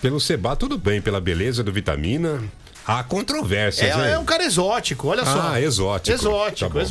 Pelo 0.02 0.20
Seba, 0.20 0.56
tudo 0.56 0.78
bem. 0.80 1.00
Pela 1.00 1.22
beleza 1.22 1.64
do 1.64 1.72
Vitamina, 1.72 2.44
há 2.86 3.04
controvérsias, 3.04 3.92
É, 3.92 3.94
hein? 3.94 4.14
é 4.14 4.18
um 4.18 4.26
cara 4.26 4.44
exótico, 4.44 5.08
olha 5.10 5.24
só. 5.24 5.52
Ah, 5.52 5.62
exótico. 5.62 6.16
Exótico, 6.16 6.70
Tá 6.70 6.74
bom. 6.74 6.82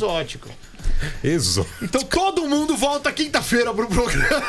Exótico. 1.23 1.83
Então 1.83 2.01
todo 2.03 2.47
mundo 2.47 2.75
volta 2.75 3.11
quinta-feira 3.11 3.73
pro 3.73 3.87
programa. 3.87 4.43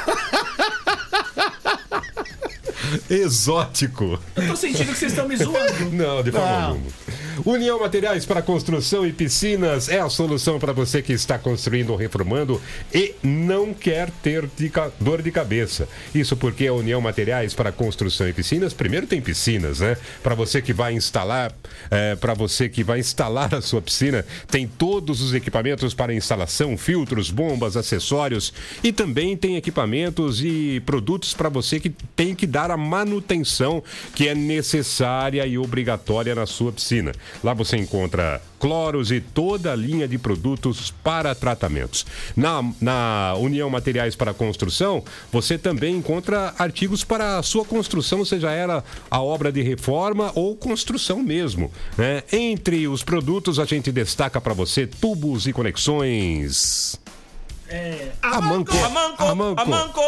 Exótico. 3.09 4.19
Eu 4.37 4.49
tô 4.49 4.57
sentindo 4.57 4.93
que 4.93 4.99
vocês 4.99 5.13
estão 5.13 5.29
me 5.29 5.37
zoando. 5.37 5.91
Não, 5.93 6.23
de 6.23 6.33
forma 6.33 6.63
alguma. 6.63 6.93
União 7.45 7.81
Materiais 7.81 8.27
para 8.27 8.43
Construção 8.43 9.07
e 9.07 9.13
Piscinas 9.13 9.89
é 9.89 10.01
a 10.01 10.09
solução 10.09 10.59
para 10.59 10.73
você 10.73 11.01
que 11.01 11.13
está 11.13 11.39
construindo 11.39 11.91
ou 11.91 11.97
reformando 11.97 12.61
e 12.95 13.15
não 13.23 13.73
quer 13.73 14.11
ter 14.23 14.49
dor 15.01 15.23
de 15.23 15.31
cabeça. 15.31 15.89
Isso 16.15 16.37
porque 16.37 16.67
a 16.67 16.73
União 16.73 17.01
Materiais 17.01 17.55
para 17.55 17.73
Construção 17.73 18.29
e 18.29 18.33
Piscinas, 18.33 18.73
primeiro 18.73 19.07
tem 19.07 19.21
piscinas, 19.21 19.81
né? 19.81 19.97
Para 20.23 20.35
você 20.35 20.61
que 20.61 20.73
vai 20.73 20.93
instalar, 20.93 21.53
para 22.21 22.35
você 22.35 22.69
que 22.69 22.85
vai 22.85 23.01
instalar 23.01 23.55
a 23.55 23.63
sua 23.63 23.81
piscina, 23.81 24.25
tem 24.51 24.67
todos 24.67 25.21
os 25.21 25.35
equipamentos 25.35 25.95
para 25.95 26.15
instalação, 26.15 26.77
filtros, 26.77 27.31
bombas, 27.31 27.77
acessórios 27.77 28.53
e 28.85 28.93
também 28.93 29.37
tem 29.37 29.57
equipamentos 29.57 30.43
e 30.45 30.81
produtos 30.85 31.35
para 31.35 31.49
você 31.49 31.81
que 31.81 31.91
tem 32.15 32.35
que 32.35 32.47
dar 32.47 32.71
a 32.71 32.77
manutenção 32.77 33.83
que 34.15 34.29
é 34.29 34.35
necessária 34.35 35.47
e 35.47 35.57
obrigatória 35.59 36.35
na 36.35 36.47
sua 36.47 36.73
piscina. 36.73 37.13
Lá 37.43 37.55
você 37.55 37.77
encontra 37.77 38.41
cloros 38.59 39.11
e 39.11 39.21
toda 39.21 39.73
a 39.73 39.77
linha 39.77 40.07
de 40.07 40.19
produtos 40.19 40.93
para 41.03 41.35
tratamentos. 41.35 42.07
Na, 42.37 42.63
na 42.81 43.35
União 43.39 43.69
Materiais 43.69 44.15
para 44.15 44.33
Construção, 44.33 45.03
você 45.33 45.59
também 45.59 45.97
encontra 45.97 46.55
artigos 46.59 47.03
para 47.05 47.39
a 47.39 47.43
sua 47.43 47.65
construção, 47.65 48.25
seja 48.25 48.51
ela 48.53 48.85
a 49.11 49.21
obra 49.21 49.51
de 49.51 49.63
reforma 49.63 50.31
ou 50.35 50.55
construção 50.57 51.21
mesmo. 51.23 51.71
né? 51.99 52.23
Entre 52.33 52.87
os 52.87 53.03
produtos, 53.03 53.59
a 53.59 53.65
gente 53.65 53.91
destaca 53.91 54.41
para 54.41 54.55
você 54.55 54.87
tubos 54.87 55.47
e 55.47 55.53
conexões. 55.53 57.01
É. 57.69 58.11
Amanco, 58.23 58.77
Amanco, 58.77 59.23
Amanco. 59.25 59.61
Amanco. 59.61 60.01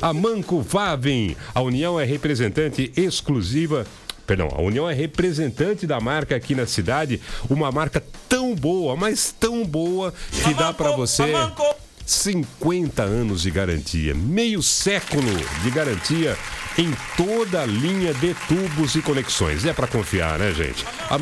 A 0.00 0.12
Manco 0.12 0.60
Vavem, 0.62 1.36
a 1.54 1.60
União 1.60 1.98
é 1.98 2.04
representante 2.04 2.92
exclusiva. 2.96 3.86
Perdão, 4.26 4.48
a 4.52 4.60
União 4.60 4.88
é 4.88 4.94
representante 4.94 5.86
da 5.86 6.00
marca 6.00 6.34
aqui 6.34 6.54
na 6.54 6.66
cidade, 6.66 7.20
uma 7.48 7.70
marca 7.70 8.02
tão 8.28 8.54
boa, 8.54 8.96
mas 8.96 9.34
tão 9.38 9.64
boa 9.64 10.12
que 10.30 10.54
dá 10.54 10.72
pra 10.72 10.92
você 10.92 11.22
Amanco. 11.22 11.74
50 12.06 13.02
anos 13.02 13.42
de 13.42 13.50
garantia, 13.50 14.14
meio 14.14 14.62
século 14.62 15.32
de 15.62 15.70
garantia 15.70 16.36
em 16.76 16.92
toda 17.16 17.62
a 17.62 17.66
linha 17.66 18.12
de 18.14 18.34
tubos 18.46 18.94
e 18.94 19.02
conexões. 19.02 19.64
É 19.64 19.72
pra 19.72 19.86
confiar, 19.86 20.38
né, 20.38 20.52
gente? 20.52 20.84
A... 21.08 21.18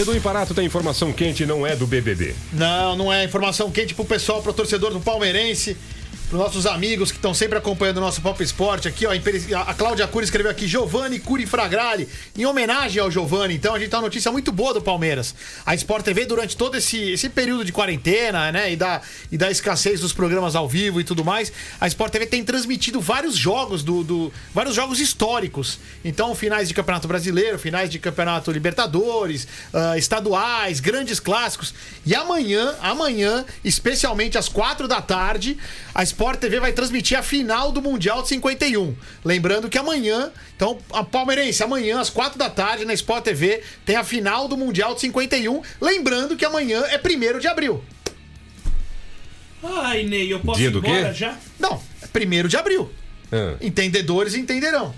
Edu 0.00 0.14
Imparato 0.14 0.54
tem 0.54 0.64
informação 0.64 1.12
quente, 1.12 1.44
não 1.44 1.66
é 1.66 1.74
do 1.74 1.84
BBB. 1.84 2.32
Não, 2.52 2.94
não 2.94 3.12
é 3.12 3.24
informação 3.24 3.68
quente 3.68 3.94
pro 3.94 4.04
pessoal, 4.04 4.40
pro 4.40 4.52
torcedor 4.52 4.92
do 4.92 5.00
Palmeirense, 5.00 5.76
pros 6.28 6.38
nossos 6.40 6.66
amigos 6.66 7.10
que 7.10 7.16
estão 7.16 7.32
sempre 7.32 7.56
acompanhando 7.56 7.96
o 7.96 8.00
nosso 8.00 8.20
Pop 8.20 8.42
Esporte. 8.42 8.86
Aqui, 8.86 9.06
ó, 9.06 9.12
a 9.66 9.72
Cláudia 9.74 10.06
Curi 10.06 10.24
escreveu 10.24 10.50
aqui, 10.50 10.68
Giovanni 10.68 11.18
Curi 11.18 11.46
Fragrali, 11.46 12.06
em 12.36 12.44
homenagem 12.44 13.00
ao 13.00 13.10
Giovanni. 13.10 13.54
Então 13.54 13.74
a 13.74 13.78
gente 13.78 13.88
tá 13.88 13.96
uma 13.96 14.02
notícia 14.02 14.30
muito 14.30 14.52
boa 14.52 14.74
do 14.74 14.82
Palmeiras. 14.82 15.34
A 15.64 15.74
Sport 15.74 16.04
TV, 16.04 16.26
durante 16.26 16.54
todo 16.54 16.76
esse, 16.76 16.98
esse 17.12 17.30
período 17.30 17.64
de 17.64 17.72
quarentena, 17.72 18.52
né, 18.52 18.70
e 18.72 18.76
da, 18.76 19.00
e 19.32 19.38
da 19.38 19.50
escassez 19.50 20.00
dos 20.00 20.12
programas 20.12 20.54
ao 20.54 20.68
vivo 20.68 21.00
e 21.00 21.04
tudo 21.04 21.24
mais, 21.24 21.50
a 21.80 21.86
Sport 21.88 22.12
TV 22.12 22.26
tem 22.26 22.44
transmitido 22.44 23.00
vários 23.00 23.34
jogos 23.34 23.82
do, 23.82 24.04
do- 24.04 24.32
vários 24.52 24.74
jogos 24.74 25.00
históricos. 25.00 25.78
Então, 26.04 26.34
finais 26.34 26.68
de 26.68 26.74
Campeonato 26.74 27.08
Brasileiro, 27.08 27.58
finais 27.58 27.88
de 27.88 27.98
Campeonato 27.98 28.50
Libertadores, 28.50 29.48
ah, 29.72 29.96
estaduais, 29.96 30.78
grandes 30.78 31.18
clássicos. 31.20 31.72
E 32.04 32.14
amanhã, 32.14 32.74
amanhã, 32.82 33.46
especialmente 33.64 34.36
às 34.36 34.48
quatro 34.48 34.86
da 34.86 35.00
tarde, 35.00 35.56
a 35.94 36.02
Sport 36.02 36.17
TV 36.18 36.58
vai 36.58 36.72
transmitir 36.72 37.16
a 37.16 37.22
final 37.22 37.70
do 37.70 37.80
Mundial 37.80 38.22
de 38.22 38.28
51. 38.28 38.94
Lembrando 39.24 39.68
que 39.68 39.78
amanhã, 39.78 40.32
então, 40.56 40.78
a 40.92 41.04
Palmeirense, 41.04 41.62
amanhã 41.62 42.00
às 42.00 42.10
quatro 42.10 42.36
da 42.38 42.50
tarde 42.50 42.84
na 42.84 42.92
Sport 42.92 43.22
TV 43.24 43.62
tem 43.86 43.94
a 43.94 44.02
final 44.02 44.48
do 44.48 44.56
Mundial 44.56 44.94
de 44.94 45.00
51. 45.02 45.62
Lembrando 45.80 46.36
que 46.36 46.44
amanhã 46.44 46.82
é 46.86 46.98
1 46.98 47.38
de 47.38 47.46
abril. 47.46 47.84
Ai, 49.62 50.02
Ney, 50.04 50.32
eu 50.32 50.40
posso 50.40 50.58
Dia 50.58 50.68
ir 50.68 50.72
do 50.72 50.78
embora 50.78 51.08
quê? 51.08 51.14
já? 51.14 51.36
Não, 51.58 51.80
é 52.02 52.44
1 52.44 52.48
de 52.48 52.56
abril. 52.56 52.90
Ah, 53.30 53.56
Entendedores 53.60 54.34
entenderão. 54.34 54.94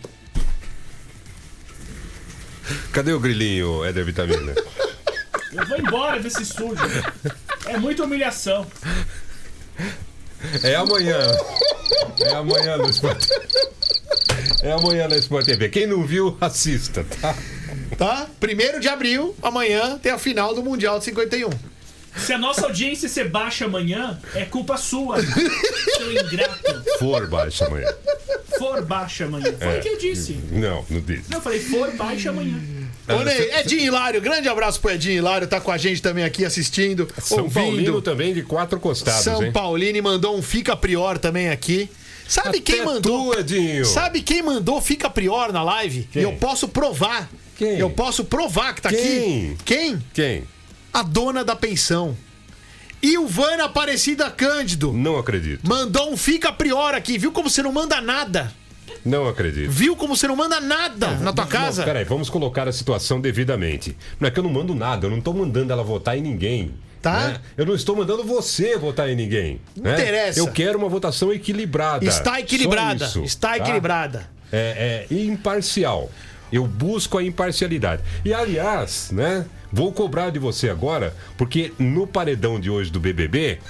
cadê 2.92 3.12
o 3.12 3.20
grilinho, 3.20 3.84
Éder 3.84 4.04
Vitamina? 4.04 4.54
Eu 5.52 5.66
vou 5.66 5.78
embora 5.78 6.20
desse 6.20 6.42
estúdio. 6.42 6.84
É 7.66 7.76
muita 7.76 8.04
humilhação. 8.04 8.66
É 10.62 10.74
amanhã. 10.74 11.18
É 12.20 12.34
amanhã 12.34 12.76
no 12.76 12.88
Sport 12.90 13.26
É 14.62 14.72
amanhã 14.72 15.08
na 15.08 15.16
Sport 15.16 15.46
TV. 15.46 15.68
Quem 15.68 15.86
não 15.86 16.04
viu, 16.06 16.36
assista, 16.40 17.04
tá? 17.20 17.34
Tá? 17.96 18.26
1 18.40 18.80
de 18.80 18.88
abril, 18.88 19.34
amanhã, 19.42 19.98
tem 19.98 20.12
a 20.12 20.18
final 20.18 20.54
do 20.54 20.62
Mundial 20.62 20.98
de 20.98 21.04
51. 21.06 21.50
Se 22.16 22.32
a 22.32 22.38
nossa 22.38 22.66
audiência 22.66 23.08
ser 23.08 23.28
baixa 23.28 23.66
amanhã, 23.66 24.18
é 24.34 24.44
culpa 24.44 24.76
sua. 24.76 25.22
Seu 25.22 26.12
ingrato. 26.12 26.98
For 26.98 27.26
baixa 27.28 27.66
amanhã. 27.66 27.88
For 28.58 28.84
baixa 28.84 29.24
amanhã. 29.24 29.54
Foi 29.58 29.78
o 29.78 29.82
que 29.82 29.88
eu 29.88 29.98
disse. 29.98 30.32
Não, 30.50 30.84
não 30.90 31.00
disse. 31.00 31.30
Não, 31.30 31.38
eu 31.38 31.42
falei, 31.42 31.60
for 31.60 31.90
baixa 31.92 32.30
amanhã. 32.30 32.58
Ô, 33.16 33.58
Edinho 33.60 33.82
Hilário, 33.86 34.20
grande 34.20 34.48
abraço 34.48 34.80
pro 34.80 34.90
Edinho 34.90 35.18
Hilário, 35.18 35.46
tá 35.46 35.60
com 35.60 35.70
a 35.70 35.78
gente 35.78 36.00
também 36.00 36.24
aqui 36.24 36.44
assistindo, 36.44 37.08
São 37.20 37.48
Paulino 37.50 37.78
ouvindo. 37.78 38.02
também 38.02 38.34
de 38.34 38.42
quatro 38.42 38.78
costados, 38.80 39.22
São 39.24 39.42
hein? 39.42 39.52
Paulino 39.52 40.02
mandou 40.02 40.36
um 40.36 40.42
Fica 40.42 40.76
Prior 40.76 41.18
também 41.18 41.50
aqui. 41.50 41.90
Sabe 42.28 42.58
Até 42.58 42.60
quem 42.60 42.84
mandou? 42.84 43.32
tu, 43.32 43.40
Edinho. 43.40 43.84
Sabe 43.84 44.22
quem 44.22 44.40
mandou 44.42 44.80
Fica 44.80 45.10
Prior 45.10 45.52
na 45.52 45.62
live? 45.62 46.08
Quem? 46.12 46.22
Eu 46.22 46.32
posso 46.34 46.68
provar. 46.68 47.28
Quem? 47.56 47.78
Eu 47.78 47.90
posso 47.90 48.24
provar 48.24 48.74
que 48.74 48.80
tá 48.82 48.88
Quem? 48.88 48.98
aqui. 49.00 49.56
Quem? 49.64 50.04
Quem? 50.14 50.44
A 50.92 51.02
dona 51.02 51.44
da 51.44 51.56
pensão. 51.56 52.16
Ilvana 53.02 53.64
Aparecida 53.64 54.30
Cândido. 54.30 54.92
Não 54.92 55.18
acredito. 55.18 55.66
Mandou 55.68 56.12
um 56.12 56.16
Fica 56.16 56.52
Prior 56.52 56.94
aqui. 56.94 57.18
Viu 57.18 57.32
como 57.32 57.48
você 57.50 57.62
não 57.62 57.72
manda 57.72 58.00
nada? 58.00 58.52
Não 59.04 59.26
acredito. 59.26 59.70
Viu 59.70 59.96
como 59.96 60.16
você 60.16 60.28
não 60.28 60.36
manda 60.36 60.60
nada 60.60 61.12
na 61.18 61.32
tua 61.32 61.46
casa? 61.46 61.82
Não, 61.82 61.86
peraí, 61.86 62.04
vamos 62.04 62.28
colocar 62.28 62.68
a 62.68 62.72
situação 62.72 63.20
devidamente. 63.20 63.96
Não 64.18 64.28
é 64.28 64.30
que 64.30 64.38
eu 64.38 64.44
não 64.44 64.50
mando 64.50 64.74
nada, 64.74 65.06
eu 65.06 65.10
não 65.10 65.20
tô 65.20 65.32
mandando 65.32 65.72
ela 65.72 65.82
votar 65.82 66.16
em 66.16 66.20
ninguém. 66.20 66.74
Tá. 67.00 67.28
né? 67.28 67.40
Eu 67.56 67.64
não 67.64 67.74
estou 67.74 67.96
mandando 67.96 68.22
você 68.22 68.76
votar 68.76 69.08
em 69.08 69.16
ninguém. 69.16 69.60
né? 69.74 69.94
interessa. 69.94 70.38
Eu 70.38 70.48
quero 70.48 70.78
uma 70.78 70.88
votação 70.88 71.32
equilibrada. 71.32 72.04
Está 72.04 72.38
equilibrada. 72.38 73.06
Isso, 73.06 73.22
está 73.22 73.50
tá? 73.50 73.56
equilibrada. 73.56 74.28
É, 74.52 75.06
é 75.10 75.14
imparcial. 75.14 76.10
Eu 76.52 76.66
busco 76.66 77.16
a 77.16 77.22
imparcialidade. 77.22 78.02
E 78.24 78.34
aliás, 78.34 79.10
né? 79.12 79.46
Vou 79.72 79.92
cobrar 79.92 80.30
de 80.30 80.38
você 80.38 80.68
agora, 80.68 81.14
porque 81.38 81.72
no 81.78 82.06
paredão 82.06 82.58
de 82.58 82.68
hoje 82.68 82.90
do 82.90 82.98
BBB, 82.98 83.60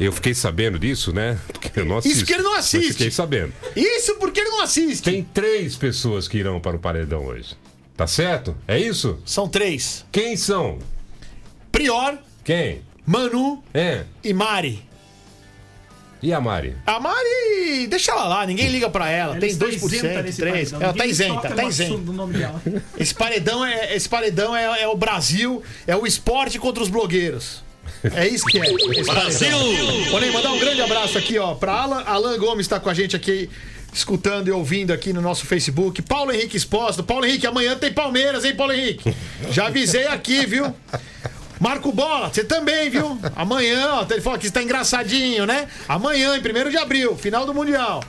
eu 0.00 0.12
fiquei 0.12 0.34
sabendo 0.34 0.78
disso, 0.78 1.12
né? 1.12 1.38
Porque 1.52 1.80
eu 1.80 1.84
não 1.84 1.98
assisto. 1.98 2.16
Isso 2.16 2.26
que 2.26 2.32
ele 2.34 2.42
não 2.42 2.54
assiste. 2.54 2.92
Fiquei 2.92 3.10
sabendo. 3.10 3.52
Isso 3.76 4.14
porque 4.16 4.40
ele 4.40 4.50
não 4.50 4.62
assiste. 4.62 5.02
Tem 5.04 5.22
três 5.22 5.76
pessoas 5.76 6.28
que 6.28 6.38
irão 6.38 6.60
para 6.60 6.76
o 6.76 6.78
paredão 6.78 7.24
hoje. 7.26 7.56
Tá 7.96 8.06
certo? 8.06 8.56
É 8.66 8.78
isso? 8.78 9.18
São 9.24 9.48
três: 9.48 10.04
Quem 10.12 10.36
são? 10.36 10.78
Prior, 11.72 12.18
Quem? 12.44 12.82
Manu 13.04 13.62
É. 13.74 14.04
e 14.22 14.32
Mari. 14.32 14.86
E 16.20 16.32
a 16.32 16.40
Mari? 16.40 16.76
A 16.84 16.98
Mari, 16.98 17.86
deixa 17.88 18.10
ela 18.10 18.26
lá, 18.26 18.44
ninguém 18.44 18.68
liga 18.68 18.90
pra 18.90 19.08
ela. 19.08 19.32
Ela 19.32 19.40
Tem 19.40 19.50
está 19.50 19.66
2%, 19.66 19.84
isenta 19.92 20.22
nesse 20.22 20.42
3%. 20.42 20.50
paredão. 20.50 20.82
Ela 20.82 20.92
tá 20.92 21.06
isenta, 21.06 21.50
tá 21.50 21.64
isenta. 21.64 21.96
do 21.98 22.12
nome 22.12 22.36
dela. 22.38 22.60
Esse 22.98 23.14
paredão 23.14 23.64
é, 23.64 23.94
esse 23.94 24.08
paredão 24.08 24.54
é, 24.56 24.82
é 24.82 24.88
o 24.88 24.96
Brasil, 24.96 25.62
é 25.86 25.94
o 25.96 26.04
esporte 26.06 26.58
contra 26.58 26.82
os 26.82 26.88
blogueiros. 26.88 27.62
É 28.14 28.28
isso 28.28 28.44
que 28.46 28.58
é. 28.58 29.02
Brasil! 29.04 29.58
Vou 30.10 30.20
nem 30.20 30.30
mandar 30.32 30.52
um 30.52 30.58
grande 30.58 30.80
abraço 30.80 31.18
aqui, 31.18 31.38
ó, 31.38 31.54
pra 31.54 31.72
Alan, 31.72 32.02
Alan 32.04 32.38
Gomes 32.38 32.68
tá 32.68 32.78
com 32.78 32.88
a 32.88 32.94
gente 32.94 33.16
aqui, 33.16 33.50
escutando 33.92 34.48
e 34.48 34.50
ouvindo 34.50 34.92
aqui 34.92 35.12
no 35.12 35.20
nosso 35.20 35.46
Facebook. 35.46 36.02
Paulo 36.02 36.32
Henrique 36.32 36.56
Exposto. 36.56 37.02
Paulo 37.02 37.24
Henrique, 37.24 37.46
amanhã 37.46 37.76
tem 37.76 37.92
Palmeiras, 37.92 38.44
hein, 38.44 38.54
Paulo 38.54 38.72
Henrique? 38.72 39.14
Já 39.50 39.66
avisei 39.66 40.06
aqui, 40.06 40.46
viu? 40.46 40.74
Marco 41.60 41.90
Bola, 41.90 42.28
você 42.32 42.44
também, 42.44 42.88
viu? 42.88 43.18
Amanhã, 43.34 43.88
ó, 43.94 44.06
ele 44.08 44.20
falou 44.20 44.38
que 44.38 44.46
está 44.46 44.62
engraçadinho, 44.62 45.44
né? 45.44 45.66
Amanhã, 45.88 46.36
em 46.36 46.40
1 46.40 46.70
de 46.70 46.76
abril, 46.76 47.16
final 47.16 47.44
do 47.44 47.52
Mundial. 47.52 48.02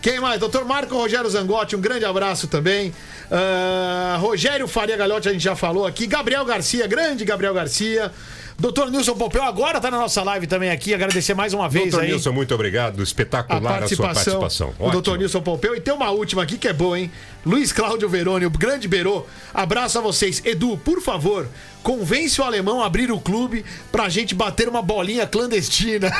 Quem 0.00 0.20
mais? 0.20 0.38
Doutor 0.38 0.64
Marco 0.64 0.94
Rogério 0.96 1.28
Zangotti, 1.28 1.74
um 1.74 1.80
grande 1.80 2.04
abraço 2.04 2.46
também. 2.46 2.94
Ah, 3.30 4.18
Rogério 4.20 4.68
Faria 4.68 4.96
Galhote, 4.96 5.28
a 5.28 5.32
gente 5.32 5.42
já 5.42 5.56
falou 5.56 5.86
aqui. 5.86 6.06
Gabriel 6.06 6.44
Garcia, 6.44 6.86
grande 6.86 7.24
Gabriel 7.24 7.54
Garcia. 7.54 8.12
Doutor 8.58 8.90
Nilson 8.90 9.14
Pompeu, 9.14 9.42
agora 9.42 9.78
tá 9.78 9.90
na 9.90 9.98
nossa 9.98 10.22
live 10.22 10.46
também 10.46 10.70
aqui. 10.70 10.94
Agradecer 10.94 11.34
mais 11.34 11.52
uma 11.52 11.68
vez 11.68 11.90
Doutor 11.90 12.04
aí 12.04 12.10
Nilson, 12.10 12.32
muito 12.32 12.54
obrigado. 12.54 13.00
a 13.00 13.02
Espetacular 13.02 13.82
a, 13.82 13.88
sua 13.88 14.06
participação, 14.06 14.72
o 14.78 14.90
doutor 14.90 15.18
Nilson 15.18 15.42
Pompeu. 15.42 15.76
E 15.76 15.80
tem 15.80 15.92
uma 15.92 16.10
última 16.10 16.42
aqui 16.42 16.56
que 16.56 16.66
é 16.66 16.72
boa, 16.72 16.98
hein? 16.98 17.10
Luiz 17.44 17.70
Cláudio 17.70 18.08
Veroni, 18.08 18.46
o 18.46 18.50
grande 18.50 18.88
Berô. 18.88 19.26
Abraço 19.52 19.98
a 19.98 20.00
vocês. 20.00 20.40
Edu, 20.42 20.78
por 20.78 21.02
favor, 21.02 21.46
convence 21.82 22.40
o 22.40 22.44
alemão 22.44 22.82
a 22.82 22.86
abrir 22.86 23.12
o 23.12 23.20
clube 23.20 23.62
pra 23.92 24.08
gente 24.08 24.34
bater 24.34 24.68
uma 24.68 24.80
bolinha 24.80 25.26
clandestina. 25.26 26.10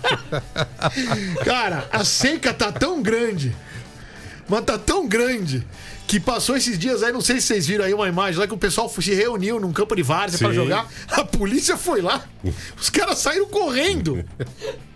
Cara, 1.42 1.88
a 1.90 2.04
seca 2.04 2.52
tá 2.52 2.70
tão 2.70 3.02
grande. 3.02 3.56
Mas 4.50 4.64
tá 4.64 4.76
tão 4.76 5.06
grande 5.06 5.64
que 6.08 6.18
passou 6.18 6.56
esses 6.56 6.76
dias 6.76 7.04
aí, 7.04 7.12
não 7.12 7.20
sei 7.20 7.40
se 7.40 7.46
vocês 7.46 7.68
viram 7.68 7.84
aí 7.84 7.94
uma 7.94 8.08
imagem 8.08 8.40
lá 8.40 8.48
que 8.48 8.52
o 8.52 8.58
pessoal 8.58 8.88
se 8.88 9.14
reuniu 9.14 9.60
num 9.60 9.72
campo 9.72 9.94
de 9.94 10.02
várzea 10.02 10.40
pra 10.40 10.48
Sim. 10.48 10.54
jogar. 10.54 10.88
A 11.08 11.24
polícia 11.24 11.76
foi 11.76 12.02
lá. 12.02 12.24
Os 12.76 12.90
caras 12.90 13.18
saíram 13.18 13.46
correndo. 13.46 14.24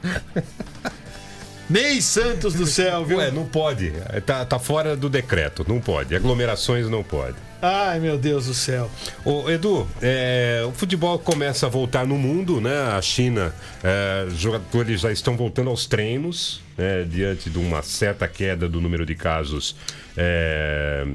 Ney 1.70 2.02
Santos 2.02 2.54
do 2.54 2.66
céu, 2.66 3.04
viu? 3.04 3.18
Ué, 3.18 3.30
não 3.30 3.46
pode. 3.46 3.92
Tá, 4.26 4.44
tá 4.44 4.58
fora 4.58 4.96
do 4.96 5.08
decreto. 5.08 5.64
Não 5.66 5.80
pode. 5.80 6.16
Aglomerações 6.16 6.90
não 6.90 7.04
pode. 7.04 7.36
Ai, 7.66 7.98
meu 7.98 8.18
Deus 8.18 8.44
do 8.44 8.52
céu. 8.52 8.90
Ô, 9.24 9.48
Edu, 9.48 9.88
é, 10.02 10.62
o 10.68 10.72
futebol 10.72 11.18
começa 11.18 11.64
a 11.64 11.68
voltar 11.70 12.06
no 12.06 12.18
mundo, 12.18 12.60
né? 12.60 12.92
A 12.94 13.00
China, 13.00 13.54
é, 13.82 14.26
jogadores 14.36 15.00
já 15.00 15.10
estão 15.10 15.34
voltando 15.34 15.70
aos 15.70 15.86
treinos, 15.86 16.60
né? 16.76 17.06
diante 17.08 17.48
de 17.48 17.56
uma 17.56 17.80
certa 17.80 18.28
queda 18.28 18.68
do 18.68 18.82
número 18.82 19.06
de 19.06 19.14
casos 19.14 19.74
é, 20.14 21.06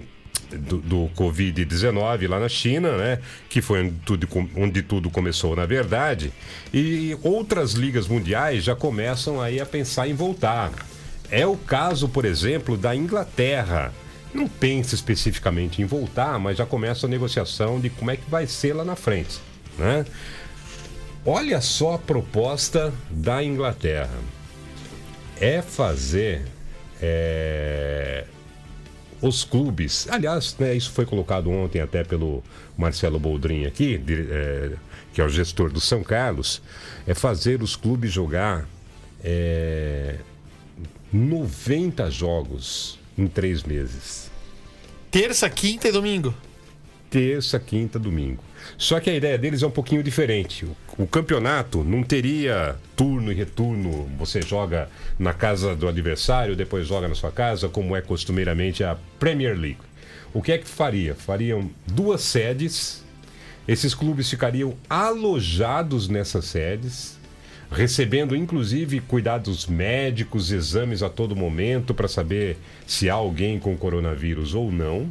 do, 0.51 0.79
do 0.79 1.11
Covid-19 1.15 2.27
lá 2.27 2.39
na 2.39 2.49
China, 2.49 2.97
né? 2.97 3.19
Que 3.47 3.61
foi 3.61 3.83
onde 3.83 3.99
tudo, 4.03 4.27
onde 4.57 4.81
tudo 4.81 5.11
começou, 5.11 5.55
na 5.55 5.67
verdade. 5.67 6.33
E 6.73 7.15
outras 7.21 7.73
ligas 7.73 8.07
mundiais 8.07 8.63
já 8.63 8.75
começam 8.75 9.39
aí 9.39 9.59
a 9.61 9.67
pensar 9.67 10.07
em 10.07 10.15
voltar. 10.15 10.71
É 11.29 11.45
o 11.45 11.55
caso, 11.55 12.09
por 12.09 12.25
exemplo, 12.25 12.75
da 12.75 12.95
Inglaterra. 12.95 13.93
Não 14.33 14.47
pensa 14.47 14.93
especificamente 14.95 15.81
em 15.81 15.85
voltar, 15.85 16.37
mas 16.39 16.57
já 16.57 16.65
começa 16.65 17.05
a 17.07 17.09
negociação 17.09 17.79
de 17.79 17.89
como 17.89 18.11
é 18.11 18.15
que 18.17 18.29
vai 18.29 18.45
ser 18.45 18.73
lá 18.73 18.85
na 18.85 18.95
frente, 18.95 19.39
né? 19.77 20.05
Olha 21.25 21.59
só 21.61 21.95
a 21.95 21.99
proposta 21.99 22.93
da 23.09 23.43
Inglaterra. 23.43 24.17
É 25.41 25.61
fazer 25.61 26.43
é, 27.01 28.25
os 29.21 29.43
clubes. 29.43 30.07
Aliás, 30.09 30.55
né, 30.59 30.75
isso 30.75 30.91
foi 30.91 31.05
colocado 31.05 31.49
ontem 31.49 31.81
até 31.81 32.03
pelo 32.03 32.43
Marcelo 32.77 33.19
Boldrin 33.19 33.65
aqui, 33.65 33.97
dire- 33.97 34.27
é, 34.29 34.71
que 35.13 35.21
é 35.21 35.23
o 35.23 35.29
gestor 35.29 35.69
do 35.71 35.81
São 35.81 36.03
Carlos, 36.03 36.61
é 37.07 37.13
fazer 37.13 37.61
os 37.63 37.75
clubes 37.75 38.11
jogar 38.11 38.67
é, 39.23 40.17
90 41.11 42.09
jogos 42.11 42.98
em 43.19 43.27
três 43.27 43.63
meses. 43.63 44.31
Terça, 45.11 45.49
quinta 45.49 45.89
e 45.89 45.91
domingo. 45.91 46.33
Terça, 47.09 47.59
quinta, 47.59 47.97
domingo. 47.99 48.43
Só 48.77 48.99
que 48.99 49.09
a 49.09 49.15
ideia 49.15 49.37
deles 49.37 49.63
é 49.63 49.67
um 49.67 49.71
pouquinho 49.71 50.03
diferente. 50.03 50.65
O, 50.65 51.03
o 51.03 51.07
campeonato 51.07 51.83
não 51.83 52.03
teria 52.03 52.75
turno 52.95 53.31
e 53.31 53.35
retorno. 53.35 54.09
Você 54.17 54.41
joga 54.41 54.89
na 55.17 55.33
casa 55.33 55.75
do 55.75 55.87
adversário, 55.87 56.55
depois 56.55 56.87
joga 56.87 57.07
na 57.07 57.15
sua 57.15 57.31
casa, 57.31 57.67
como 57.67 57.95
é 57.95 58.01
costumeiramente 58.01 58.83
a 58.83 58.95
Premier 59.19 59.57
League. 59.57 59.79
O 60.33 60.41
que 60.41 60.51
é 60.51 60.57
que 60.57 60.67
faria? 60.67 61.15
Fariam 61.15 61.69
duas 61.87 62.21
sedes. 62.21 63.03
Esses 63.67 63.93
clubes 63.93 64.29
ficariam 64.29 64.75
alojados 64.89 66.07
nessas 66.07 66.45
sedes, 66.45 67.18
recebendo 67.71 68.35
inclusive 68.35 68.99
cuidados 69.01 69.67
médicos, 69.67 70.51
exames 70.51 71.03
a 71.03 71.09
todo 71.09 71.35
momento 71.35 71.93
para 71.93 72.07
saber 72.07 72.57
se 72.87 73.09
há 73.09 73.13
alguém 73.13 73.59
com 73.59 73.77
coronavírus 73.77 74.53
ou 74.53 74.71
não. 74.71 75.09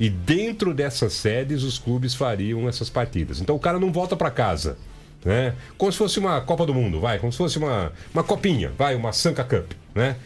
E 0.00 0.08
dentro 0.08 0.72
dessas 0.72 1.12
sedes 1.12 1.62
os 1.62 1.78
clubes 1.78 2.14
fariam 2.14 2.68
essas 2.68 2.88
partidas. 2.88 3.40
Então 3.40 3.56
o 3.56 3.58
cara 3.58 3.78
não 3.78 3.92
volta 3.92 4.16
para 4.16 4.30
casa, 4.30 4.78
né? 5.24 5.54
Como 5.76 5.90
se 5.90 5.98
fosse 5.98 6.18
uma 6.18 6.40
Copa 6.40 6.64
do 6.64 6.72
Mundo, 6.72 7.00
vai, 7.00 7.18
como 7.18 7.32
se 7.32 7.38
fosse 7.38 7.58
uma, 7.58 7.92
uma 8.14 8.22
copinha, 8.22 8.72
vai, 8.78 8.94
uma 8.94 9.12
Sanca 9.12 9.44
Cup, 9.44 9.72
né? 9.94 10.16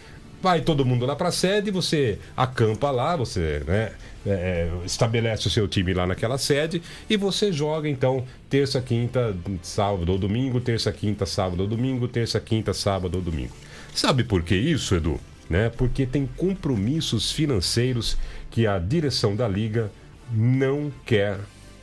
Vai 0.43 0.61
todo 0.61 0.85
mundo 0.85 1.07
lá 1.07 1.17
para 1.17 1.29
a 1.29 1.33
sede, 1.33 1.71
você 1.71 2.19
acampa 2.37 2.91
lá, 2.91 3.17
você 3.17 3.63
né, 3.67 3.93
é, 4.27 4.71
estabelece 4.85 5.47
o 5.47 5.51
seu 5.51 5.67
time 5.67 5.93
lá 5.93 6.07
naquela 6.07 6.39
sede 6.39 6.83
e 7.09 7.17
você 7.17 7.53
joga 7.53 7.89
então 7.89 8.25
terça, 8.49 8.81
quinta, 8.81 9.35
sábado 9.63 10.13
ou 10.13 10.19
domingo, 10.19 10.61
terça, 10.61 10.93
quinta, 10.93 11.27
sábado 11.27 11.61
ou 11.61 11.67
domingo, 11.67 12.07
terça, 12.09 12.41
quinta, 12.41 12.73
sábado 12.73 13.17
ou 13.17 13.23
domingo. 13.23 13.53
Sabe 13.95 14.25
por 14.25 14.43
que 14.43 14.55
isso, 14.55 14.95
Edu? 14.95 15.21
Né? 15.51 15.71
Porque 15.71 16.07
tem 16.07 16.27
compromissos 16.37 17.31
financeiros 17.31 18.17
que 18.51 18.67
a 18.67 18.79
direção 18.79 19.37
da 19.37 19.47
liga 19.47 19.91
não 20.33 20.91
quer 21.05 21.39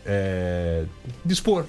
é, 0.06 0.86
dispor. 1.24 1.66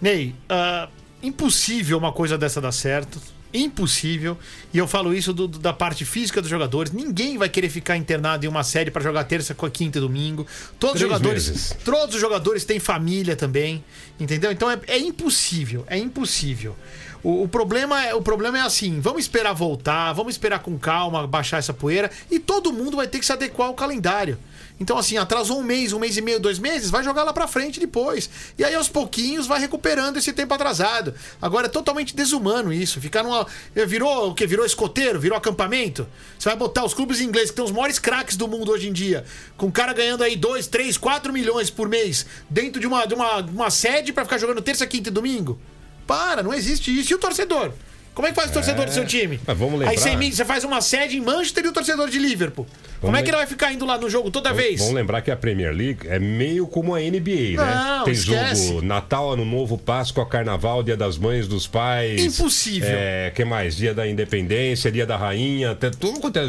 Ney, 0.00 0.34
ah, 0.48 0.88
impossível 1.22 1.98
uma 1.98 2.12
coisa 2.12 2.38
dessa 2.38 2.60
dar 2.60 2.72
certo. 2.72 3.20
Impossível. 3.52 4.38
E 4.72 4.78
eu 4.78 4.86
falo 4.86 5.12
isso 5.14 5.32
do- 5.32 5.48
do- 5.48 5.58
da 5.58 5.72
parte 5.72 6.04
física 6.04 6.40
dos 6.40 6.48
jogadores. 6.50 6.92
Ninguém 6.92 7.36
vai 7.36 7.48
querer 7.48 7.68
ficar 7.68 7.96
internado 7.96 8.44
em 8.44 8.48
uma 8.48 8.62
série 8.62 8.90
para 8.90 9.02
jogar 9.02 9.24
terça, 9.24 9.54
quinta 9.72 9.98
e 9.98 10.00
domingo. 10.00 10.46
Todos 10.78 10.96
os 10.96 11.00
jogadores, 11.00 11.48
meses. 11.48 11.76
todos 11.84 12.14
os 12.14 12.20
jogadores 12.20 12.64
têm 12.64 12.78
família 12.78 13.34
também, 13.36 13.84
entendeu? 14.18 14.52
Então 14.52 14.70
é, 14.70 14.78
é 14.86 14.98
impossível, 14.98 15.84
é 15.88 15.98
impossível. 15.98 16.76
O, 17.22 17.42
o 17.42 17.48
problema 17.48 18.02
é, 18.06 18.14
o 18.14 18.22
problema 18.22 18.58
é 18.58 18.62
assim, 18.62 18.98
vamos 19.00 19.20
esperar 19.22 19.52
voltar, 19.52 20.12
vamos 20.14 20.34
esperar 20.34 20.60
com 20.60 20.78
calma, 20.78 21.26
baixar 21.26 21.58
essa 21.58 21.74
poeira 21.74 22.10
e 22.30 22.38
todo 22.38 22.72
mundo 22.72 22.96
vai 22.96 23.06
ter 23.06 23.18
que 23.18 23.26
se 23.26 23.32
adequar 23.32 23.68
ao 23.68 23.74
calendário. 23.74 24.38
Então, 24.80 24.96
assim, 24.96 25.18
atrasou 25.18 25.60
um 25.60 25.62
mês, 25.62 25.92
um 25.92 25.98
mês 25.98 26.16
e 26.16 26.22
meio, 26.22 26.40
dois 26.40 26.58
meses, 26.58 26.90
vai 26.90 27.04
jogar 27.04 27.22
lá 27.22 27.34
pra 27.34 27.46
frente 27.46 27.78
depois. 27.78 28.30
E 28.58 28.64
aí, 28.64 28.74
aos 28.74 28.88
pouquinhos, 28.88 29.46
vai 29.46 29.60
recuperando 29.60 30.16
esse 30.16 30.32
tempo 30.32 30.54
atrasado. 30.54 31.14
Agora, 31.40 31.66
é 31.66 31.68
totalmente 31.68 32.16
desumano 32.16 32.72
isso. 32.72 32.98
Ficar 32.98 33.22
numa. 33.22 33.46
Virou 33.74 34.30
o 34.30 34.34
que? 34.34 34.46
Virou 34.46 34.64
escoteiro? 34.64 35.20
Virou 35.20 35.36
acampamento? 35.36 36.08
Você 36.38 36.48
vai 36.48 36.56
botar 36.56 36.82
os 36.82 36.94
clubes 36.94 37.20
ingleses, 37.20 37.50
que 37.50 37.56
tem 37.56 37.64
os 37.64 37.70
maiores 37.70 37.98
craques 37.98 38.38
do 38.38 38.48
mundo 38.48 38.72
hoje 38.72 38.88
em 38.88 38.92
dia, 38.92 39.26
com 39.54 39.66
o 39.66 39.72
cara 39.72 39.92
ganhando 39.92 40.24
aí 40.24 40.34
2, 40.34 40.66
3, 40.66 40.96
4 40.96 41.30
milhões 41.30 41.68
por 41.68 41.86
mês, 41.86 42.24
dentro 42.48 42.80
de 42.80 42.86
uma, 42.86 43.04
de 43.04 43.12
uma, 43.12 43.40
uma 43.40 43.70
sede 43.70 44.14
pra 44.14 44.24
ficar 44.24 44.38
jogando 44.38 44.62
terça, 44.62 44.86
quinta 44.86 45.10
e 45.10 45.12
domingo? 45.12 45.58
Para, 46.06 46.42
não 46.42 46.54
existe 46.54 46.98
isso. 46.98 47.12
E 47.12 47.14
o 47.14 47.18
torcedor? 47.18 47.72
Como 48.20 48.28
é 48.28 48.32
que 48.32 48.36
faz 48.36 48.50
o 48.50 48.52
torcedor 48.52 48.84
do 48.84 48.92
seu 48.92 49.06
time? 49.06 49.40
mas 49.46 49.56
vamos 49.56 49.80
Aí 49.80 49.88
lembrar- 49.88 49.96
você, 49.98 50.10
imi- 50.10 50.30
você 50.30 50.44
faz 50.44 50.62
uma 50.62 50.82
sede 50.82 51.16
em 51.16 51.22
Manchester 51.22 51.64
e 51.64 51.68
o 51.68 51.72
torcedor 51.72 52.10
de 52.10 52.18
Liverpool. 52.18 52.66
Como 53.00 53.16
é 53.16 53.22
que 53.22 53.30
ele 53.30 53.36
vai 53.38 53.46
ficar 53.46 53.72
indo 53.72 53.86
lá 53.86 53.96
no 53.96 54.10
jogo 54.10 54.30
toda 54.30 54.52
vez? 54.52 54.78
Vamos 54.80 54.92
lembrar 54.94 55.22
que 55.22 55.30
a 55.30 55.36
Premier 55.36 55.72
League 55.74 56.00
é 56.06 56.18
meio 56.18 56.66
como 56.66 56.94
a 56.94 57.00
NBA, 57.00 57.56
né? 57.56 57.74
Não, 57.74 58.04
Tem 58.04 58.12
esquece. 58.12 58.68
jogo 58.68 58.82
Natal, 58.82 59.32
Ano 59.32 59.46
Novo, 59.46 59.78
Páscoa, 59.78 60.26
Carnaval, 60.26 60.82
Dia 60.82 60.98
das 60.98 61.16
Mães, 61.16 61.48
dos 61.48 61.66
Pais. 61.66 62.22
Impossível. 62.22 62.90
É, 62.92 63.32
que 63.34 63.42
mais? 63.42 63.74
Dia 63.74 63.94
da 63.94 64.06
Independência, 64.06 64.92
Dia 64.92 65.06
da 65.06 65.16
Rainha, 65.16 65.70
até, 65.70 65.88
tudo 65.88 66.20
quanto 66.20 66.38
é 66.38 66.42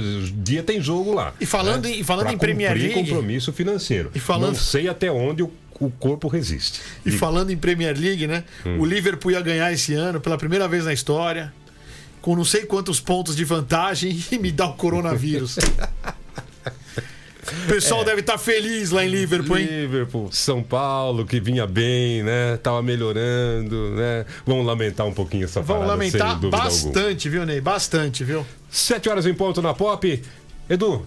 dia 0.44 0.62
tem 0.62 0.82
jogo 0.82 1.14
lá. 1.14 1.34
E 1.40 1.46
falando 1.46 1.86
né? 1.86 1.92
em- 1.92 2.00
e 2.02 2.04
falando 2.04 2.26
Pra 2.26 2.34
em 2.34 2.38
Premier 2.38 2.74
League- 2.78 2.94
compromisso 2.96 3.54
financeiro. 3.54 4.12
E 4.14 4.20
falando- 4.20 4.50
Não 4.54 4.60
sei 4.60 4.90
até 4.90 5.10
onde 5.10 5.42
o, 5.44 5.52
o 5.80 5.90
corpo 5.90 6.28
resiste. 6.28 6.82
E 7.06 7.12
falando 7.12 7.50
em 7.52 7.58
Premier 7.58 7.98
League, 7.98 8.28
né? 8.28 8.44
Hum. 8.66 8.78
O 8.80 8.86
Liverpool 8.86 9.32
ia 9.32 9.40
ganhar 9.42 9.72
esse 9.72 9.94
ano 9.94 10.20
pela 10.20 10.38
primeira 10.38 10.68
vez 10.68 10.84
na 10.84 10.92
história, 10.94 11.54
com 12.22 12.36
não 12.36 12.46
sei 12.46 12.66
quantos 12.66 13.00
pontos 13.00 13.36
de 13.36 13.44
vantagem 13.44 14.18
e 14.32 14.38
me 14.38 14.52
dá 14.52 14.68
o 14.68 14.74
coronavírus. 14.74 15.58
O 17.64 17.68
pessoal 17.68 18.06
deve 18.06 18.22
estar 18.22 18.38
feliz 18.38 18.92
lá 18.92 19.04
em 19.04 19.10
Liverpool, 19.10 19.58
hein? 19.58 19.66
Liverpool, 19.66 20.30
São 20.32 20.62
Paulo, 20.62 21.26
que 21.26 21.40
vinha 21.40 21.66
bem, 21.66 22.24
né? 22.24 22.56
Tava 22.58 22.82
melhorando, 22.82 23.90
né? 23.96 24.26
Vamos 24.46 24.66
lamentar 24.66 25.06
um 25.08 25.14
pouquinho 25.14 25.46
essa 25.46 25.60
Vamos 25.60 25.86
parada, 25.86 25.92
lamentar 25.92 26.40
dúvida 26.40 26.58
alguma. 26.58 26.64
bastante, 26.64 27.30
viu, 27.30 27.46
Ney? 27.46 27.60
Bastante, 27.60 28.24
viu? 28.24 28.46
Sete 28.70 29.10
horas 29.10 29.26
em 29.26 29.34
ponto 29.34 29.62
na 29.62 29.74
Pop. 29.74 30.24
Edu. 30.70 31.06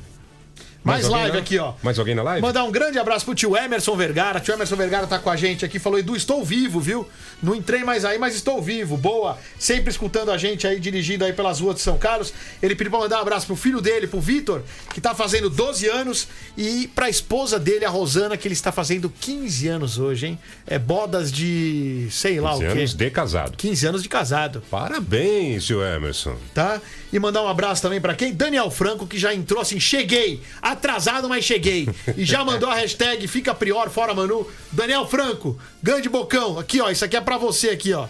Mais 0.84 1.04
alguém 1.04 1.20
live 1.22 1.36
lá? 1.36 1.42
aqui, 1.42 1.58
ó. 1.58 1.72
Mais 1.82 1.98
alguém 1.98 2.14
na 2.14 2.22
live? 2.22 2.42
Mandar 2.42 2.64
um 2.64 2.70
grande 2.70 2.98
abraço 2.98 3.24
pro 3.24 3.34
tio 3.34 3.56
Emerson 3.56 3.96
Vergara. 3.96 4.38
Tio 4.38 4.54
Emerson 4.54 4.76
Vergara 4.76 5.06
tá 5.06 5.18
com 5.18 5.30
a 5.30 5.36
gente 5.36 5.64
aqui. 5.64 5.78
Falou, 5.78 5.98
Edu, 5.98 6.14
estou 6.14 6.44
vivo, 6.44 6.78
viu? 6.78 7.08
Não 7.42 7.54
entrei 7.54 7.82
mais 7.82 8.04
aí, 8.04 8.18
mas 8.18 8.34
estou 8.34 8.60
vivo. 8.62 8.96
Boa. 8.96 9.38
Sempre 9.58 9.90
escutando 9.90 10.30
a 10.30 10.36
gente 10.38 10.66
aí, 10.66 10.78
dirigindo 10.78 11.24
aí 11.24 11.32
pelas 11.32 11.60
ruas 11.60 11.76
de 11.76 11.82
São 11.82 11.96
Carlos. 11.96 12.32
Ele 12.62 12.74
pediu 12.76 12.90
pra 12.90 13.00
mandar 13.00 13.18
um 13.18 13.22
abraço 13.22 13.46
pro 13.46 13.56
filho 13.56 13.80
dele, 13.80 14.06
pro 14.06 14.20
Vitor, 14.20 14.62
que 14.92 15.00
tá 15.00 15.14
fazendo 15.14 15.48
12 15.48 15.88
anos. 15.88 16.28
E 16.56 16.86
pra 16.94 17.08
esposa 17.08 17.58
dele, 17.58 17.84
a 17.84 17.90
Rosana, 17.90 18.36
que 18.36 18.46
ele 18.46 18.52
está 18.54 18.70
fazendo 18.70 19.08
15 19.20 19.68
anos 19.68 19.98
hoje, 19.98 20.26
hein? 20.26 20.38
É 20.66 20.78
bodas 20.78 21.32
de 21.32 22.08
sei 22.10 22.40
lá 22.40 22.50
15 22.52 22.64
o 22.64 22.66
quê. 22.72 22.78
anos 22.78 22.94
de 22.94 23.10
casado. 23.10 23.56
15 23.56 23.86
anos 23.86 24.02
de 24.02 24.08
casado. 24.08 24.62
Parabéns, 24.70 25.64
tio 25.64 25.82
Emerson. 25.82 26.36
tá? 26.52 26.80
E 27.12 27.18
mandar 27.18 27.42
um 27.42 27.48
abraço 27.48 27.80
também 27.80 28.00
pra 28.00 28.14
quem? 28.14 28.32
Daniel 28.32 28.70
Franco, 28.70 29.06
que 29.06 29.18
já 29.18 29.32
entrou 29.34 29.60
assim, 29.60 29.78
cheguei, 29.80 30.40
atrasado, 30.74 31.28
mas 31.28 31.44
cheguei. 31.44 31.88
E 32.16 32.24
já 32.24 32.44
mandou 32.44 32.68
a 32.68 32.74
hashtag 32.74 33.26
Fica 33.26 33.54
Prior, 33.54 33.88
fora 33.90 34.14
Manu. 34.14 34.46
Daniel 34.70 35.06
Franco, 35.06 35.58
grande 35.82 36.08
bocão. 36.08 36.58
Aqui, 36.58 36.80
ó, 36.80 36.90
isso 36.90 37.04
aqui 37.04 37.16
é 37.16 37.20
pra 37.20 37.38
você 37.38 37.70
aqui, 37.70 37.92
ó. 37.92 38.06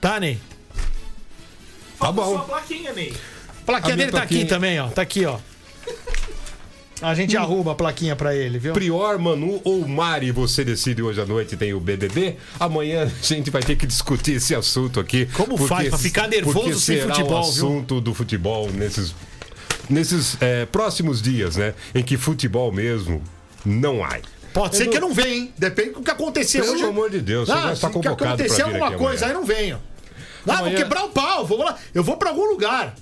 Tá, 0.00 0.20
Ney? 0.20 0.38
Tá 1.98 2.06
Sua 2.06 2.12
bom. 2.12 2.38
plaquinha, 2.40 2.92
Ney. 2.92 3.12
A 3.62 3.64
plaquinha 3.66 3.94
A 3.94 3.96
dele 3.96 4.12
tá 4.12 4.18
aqui 4.18 4.34
plaquinha. 4.34 4.46
também, 4.48 4.78
ó. 4.80 4.88
Tá 4.88 5.02
aqui, 5.02 5.24
ó. 5.24 5.38
A 7.00 7.14
gente 7.14 7.36
arruma 7.36 7.72
a 7.72 7.74
plaquinha 7.76 8.16
pra 8.16 8.34
ele, 8.34 8.58
viu? 8.58 8.72
Prior, 8.72 9.16
Manu 9.20 9.60
ou 9.62 9.86
Mari, 9.86 10.32
você 10.32 10.64
decide 10.64 11.00
hoje 11.00 11.20
à 11.20 11.24
noite, 11.26 11.56
tem 11.56 11.72
o 11.72 11.78
BBB. 11.78 12.36
Amanhã 12.58 13.04
a 13.04 13.24
gente 13.24 13.50
vai 13.52 13.62
ter 13.62 13.76
que 13.76 13.86
discutir 13.86 14.32
esse 14.32 14.52
assunto 14.52 14.98
aqui. 14.98 15.26
Como 15.26 15.56
faz 15.56 15.88
pra 15.90 15.98
ficar 15.98 16.26
nervoso 16.26 16.58
porque 16.58 16.74
sem 16.74 17.00
futebol, 17.00 17.38
o 17.40 17.42
viu? 17.44 17.50
assunto 17.52 18.00
do 18.00 18.12
futebol 18.12 18.68
nesses, 18.72 19.14
nesses 19.88 20.36
é, 20.40 20.66
próximos 20.66 21.20
dias, 21.22 21.56
né? 21.56 21.74
Em 21.94 22.02
que 22.02 22.16
futebol 22.16 22.70
mesmo 22.72 23.22
não 23.64 24.04
há. 24.04 24.18
Pode 24.52 24.76
ser 24.76 24.88
que 24.88 24.96
eu 24.96 25.00
não 25.00 25.12
venha, 25.12 25.34
hein? 25.34 25.52
Depende 25.56 25.90
do 25.90 26.00
que 26.02 26.10
acontecer 26.10 26.60
Pelo 26.60 26.72
hoje. 26.72 26.84
amor 26.84 27.10
de 27.10 27.20
Deus, 27.20 27.48
você 27.48 27.52
ah, 27.54 27.72
está 27.72 27.88
se 27.88 27.92
convocado 27.92 28.16
pra 28.16 28.28
acontecer 28.30 28.62
alguma 28.62 28.88
aqui 28.88 28.96
coisa, 28.96 29.26
aí 29.26 29.32
não 29.32 29.44
venho. 29.44 29.78
Ah, 30.46 30.52
vou 30.52 30.56
Amanhã- 30.66 30.76
quebrar 30.76 31.04
o 31.04 31.08
pau, 31.10 31.46
vou 31.46 31.58
lá. 31.58 31.76
Eu 31.94 32.02
vou 32.02 32.16
pra 32.16 32.30
algum 32.30 32.46
lugar. 32.50 32.94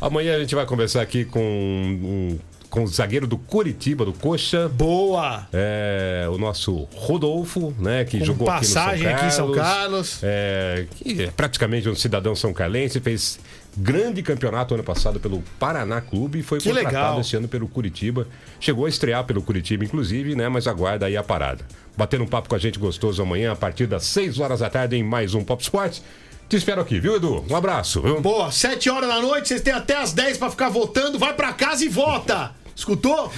Amanhã 0.00 0.36
a 0.36 0.38
gente 0.40 0.54
vai 0.54 0.64
conversar 0.64 1.02
aqui 1.02 1.24
com, 1.24 1.40
um- 1.40 2.38
com 2.74 2.82
o 2.82 2.88
zagueiro 2.88 3.24
do 3.24 3.38
Curitiba, 3.38 4.04
do 4.04 4.12
Coxa. 4.12 4.68
Boa. 4.68 5.46
É, 5.52 6.26
o 6.28 6.36
nosso 6.36 6.88
Rodolfo, 6.96 7.72
né? 7.78 8.04
Que 8.04 8.18
Com 8.18 8.24
jogou 8.24 8.48
passagem 8.48 9.06
aqui, 9.06 9.14
aqui 9.14 9.22
no 9.22 9.28
em 9.28 9.30
São 9.30 9.46
São 9.46 9.54
Carlos. 9.54 9.74
Carlos. 9.74 10.20
É, 10.24 10.86
que 10.96 11.22
é 11.22 11.30
praticamente 11.30 11.88
um 11.88 11.94
cidadão 11.94 12.34
são 12.34 12.52
carlense, 12.52 12.98
fez 12.98 13.38
grande 13.76 14.24
campeonato 14.24 14.74
ano 14.74 14.82
passado 14.82 15.20
pelo 15.20 15.40
Paraná 15.56 16.00
Clube 16.00 16.40
e 16.40 16.42
foi 16.42 16.58
Que 16.58 16.68
contratado 16.68 16.96
legal. 16.96 17.20
esse 17.20 17.36
ano 17.36 17.46
pelo 17.46 17.68
Curitiba. 17.68 18.26
Chegou 18.58 18.86
a 18.86 18.88
estrear 18.88 19.22
pelo 19.22 19.40
Curitiba, 19.40 19.84
inclusive, 19.84 20.34
né? 20.34 20.48
Mas 20.48 20.66
aguarda 20.66 21.06
aí 21.06 21.16
a 21.16 21.22
parada. 21.22 21.64
Batendo 21.96 22.24
um 22.24 22.28
papo 22.28 22.48
com 22.48 22.56
a 22.56 22.58
gente 22.58 22.76
gostoso 22.76 23.22
amanhã, 23.22 23.52
a 23.52 23.56
partir 23.56 23.86
das 23.86 24.02
6 24.06 24.40
horas 24.40 24.58
da 24.58 24.68
tarde, 24.68 24.96
em 24.96 25.04
mais 25.04 25.32
um 25.32 25.44
Pop 25.44 25.62
Sport. 25.62 26.00
Te 26.48 26.56
espero 26.56 26.80
aqui, 26.80 26.98
viu, 26.98 27.14
Edu? 27.14 27.44
Um 27.48 27.54
abraço, 27.54 28.02
viu? 28.02 28.20
Boa, 28.20 28.50
7 28.50 28.90
horas 28.90 29.08
da 29.08 29.22
noite, 29.22 29.46
vocês 29.46 29.60
têm 29.62 29.72
até 29.72 29.96
as 29.96 30.12
10 30.12 30.38
pra 30.38 30.50
ficar 30.50 30.70
votando. 30.70 31.20
Vai 31.20 31.34
pra 31.34 31.52
casa 31.52 31.84
e 31.84 31.88
vota. 31.88 32.63
Escutou? 32.74 33.32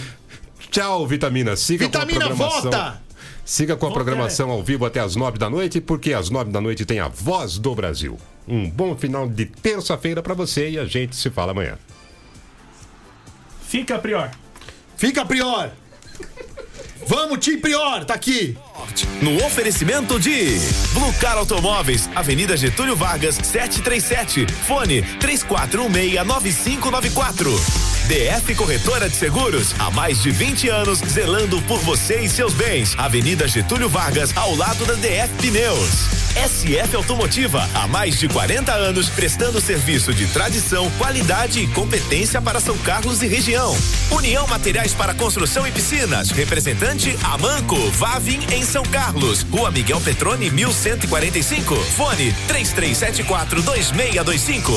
Tchau, 0.71 1.07
Vitamina. 1.07 1.57
Siga 1.57 1.87
Vitamina, 1.87 2.27
com 2.27 2.33
a 2.33 2.37
programação. 2.37 2.71
vota! 2.71 3.03
Siga 3.45 3.77
com 3.77 3.87
a 3.87 3.93
programação 3.93 4.51
ao 4.51 4.63
vivo 4.63 4.85
até 4.85 4.99
as 4.99 5.15
nove 5.15 5.39
da 5.39 5.49
noite, 5.49 5.81
porque 5.81 6.13
às 6.13 6.31
nove 6.31 6.51
da 6.51 6.61
noite 6.61 6.85
tem 6.85 6.99
a 6.99 7.07
Voz 7.07 7.59
do 7.59 7.75
Brasil. 7.75 8.19
Um 8.49 8.69
bom 8.69 8.97
final 8.97 9.29
de 9.29 9.47
terça-feira 9.47 10.21
pra 10.21 10.35
você 10.35 10.71
e 10.71 10.79
a 10.79 10.85
gente 10.85 11.15
se 11.15 11.31
fala 11.31 11.53
amanhã. 11.53 11.79
Fica, 13.69 13.99
Prior. 13.99 14.31
Fica 14.97 15.25
Prior. 15.25 15.71
Vamos, 17.07 17.39
Tim 17.39 17.59
Prior, 17.59 18.05
tá 18.05 18.15
aqui. 18.15 18.57
No 19.21 19.45
oferecimento 19.45 20.19
de 20.21 20.61
Blue 20.93 21.13
Car 21.15 21.37
Automóveis, 21.39 22.09
Avenida 22.15 22.57
Getúlio 22.57 22.95
Vargas, 22.95 23.35
737. 23.37 24.47
Fone 24.67 25.03
34169594. 25.21 27.49
DF 28.07 28.55
Corretora 28.55 29.09
de 29.09 29.17
Seguros, 29.17 29.75
há 29.81 29.91
mais 29.91 30.23
de 30.23 30.31
20 30.31 30.69
anos, 30.69 31.01
zelando 31.01 31.61
por 31.63 31.81
você 31.81 32.21
e 32.21 32.29
seus 32.29 32.55
bens. 32.55 32.95
Avenida 32.97 33.49
Getúlio 33.49 33.89
Vargas, 33.89 34.31
ao 34.37 34.55
lado 34.55 34.85
da 34.85 34.95
DF 34.95 35.35
Pneus. 35.39 36.27
SF 36.37 36.95
Automotiva, 36.97 37.67
há 37.75 37.89
mais 37.89 38.19
de 38.19 38.29
40 38.29 38.71
anos, 38.71 39.09
prestando 39.09 39.59
serviço 39.59 40.13
de 40.13 40.27
tradição, 40.27 40.91
qualidade 40.99 41.61
e 41.61 41.67
competência 41.69 42.43
para 42.43 42.61
São 42.61 42.77
Carlos 42.79 43.23
e 43.23 43.27
região. 43.27 43.75
União 44.11 44.47
Materiais 44.47 44.93
para 44.93 45.15
Construção 45.15 45.67
e 45.67 45.73
Piscinas, 45.73 46.31
representante 46.31 47.17
Amanco, 47.25 47.77
Vavin 47.93 48.39
em 48.53 48.63
São 48.67 48.83
Carlos, 48.85 49.43
Rua 49.43 49.71
Miguel 49.71 50.01
Petrone, 50.01 50.51
1145. 50.51 51.75
Fone 51.75 52.35
3374 52.49 53.63
2625. 53.63 54.73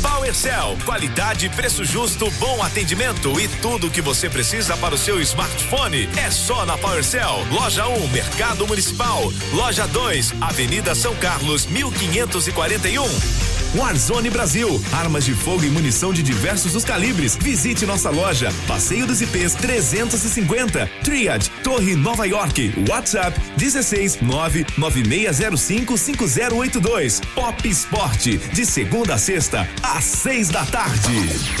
PowerCell, 0.00 0.76
qualidade, 0.84 1.48
preço 1.48 1.84
justo, 1.84 2.30
bom 2.32 2.62
atendimento 2.62 3.40
e 3.40 3.48
tudo 3.48 3.88
o 3.88 3.90
que 3.90 4.00
você 4.00 4.28
precisa 4.28 4.76
para 4.76 4.94
o 4.94 4.98
seu 4.98 5.20
smartphone 5.20 6.08
é 6.16 6.30
só 6.30 6.64
na 6.64 6.78
PowerCell. 6.78 7.44
Loja 7.50 7.88
1, 7.88 8.08
Mercado 8.08 8.66
Municipal. 8.66 9.32
Loja 9.52 9.86
2, 9.88 10.34
Avenida 10.40 10.94
São 10.94 11.14
Carlos, 11.16 11.66
1541. 11.66 13.53
Warzone 13.74 14.30
Brasil, 14.30 14.80
armas 14.92 15.24
de 15.24 15.34
fogo 15.34 15.64
e 15.64 15.70
munição 15.70 16.12
de 16.12 16.22
diversos 16.22 16.74
os 16.76 16.84
calibres. 16.84 17.36
Visite 17.36 17.84
nossa 17.84 18.08
loja, 18.08 18.52
Passeio 18.68 19.06
dos 19.06 19.20
IPs 19.20 19.54
350, 19.54 20.88
Triad, 21.02 21.48
Torre 21.62 21.96
Nova 21.96 22.24
York, 22.26 22.72
WhatsApp 22.88 23.38
16 23.56 24.20
99605 24.22 25.98
5082. 25.98 27.20
Pop 27.34 27.68
Sport, 27.68 28.26
de 28.52 28.64
segunda 28.64 29.14
a 29.14 29.18
sexta, 29.18 29.68
às 29.82 30.04
seis 30.04 30.48
da 30.48 30.64
tarde. 30.66 31.54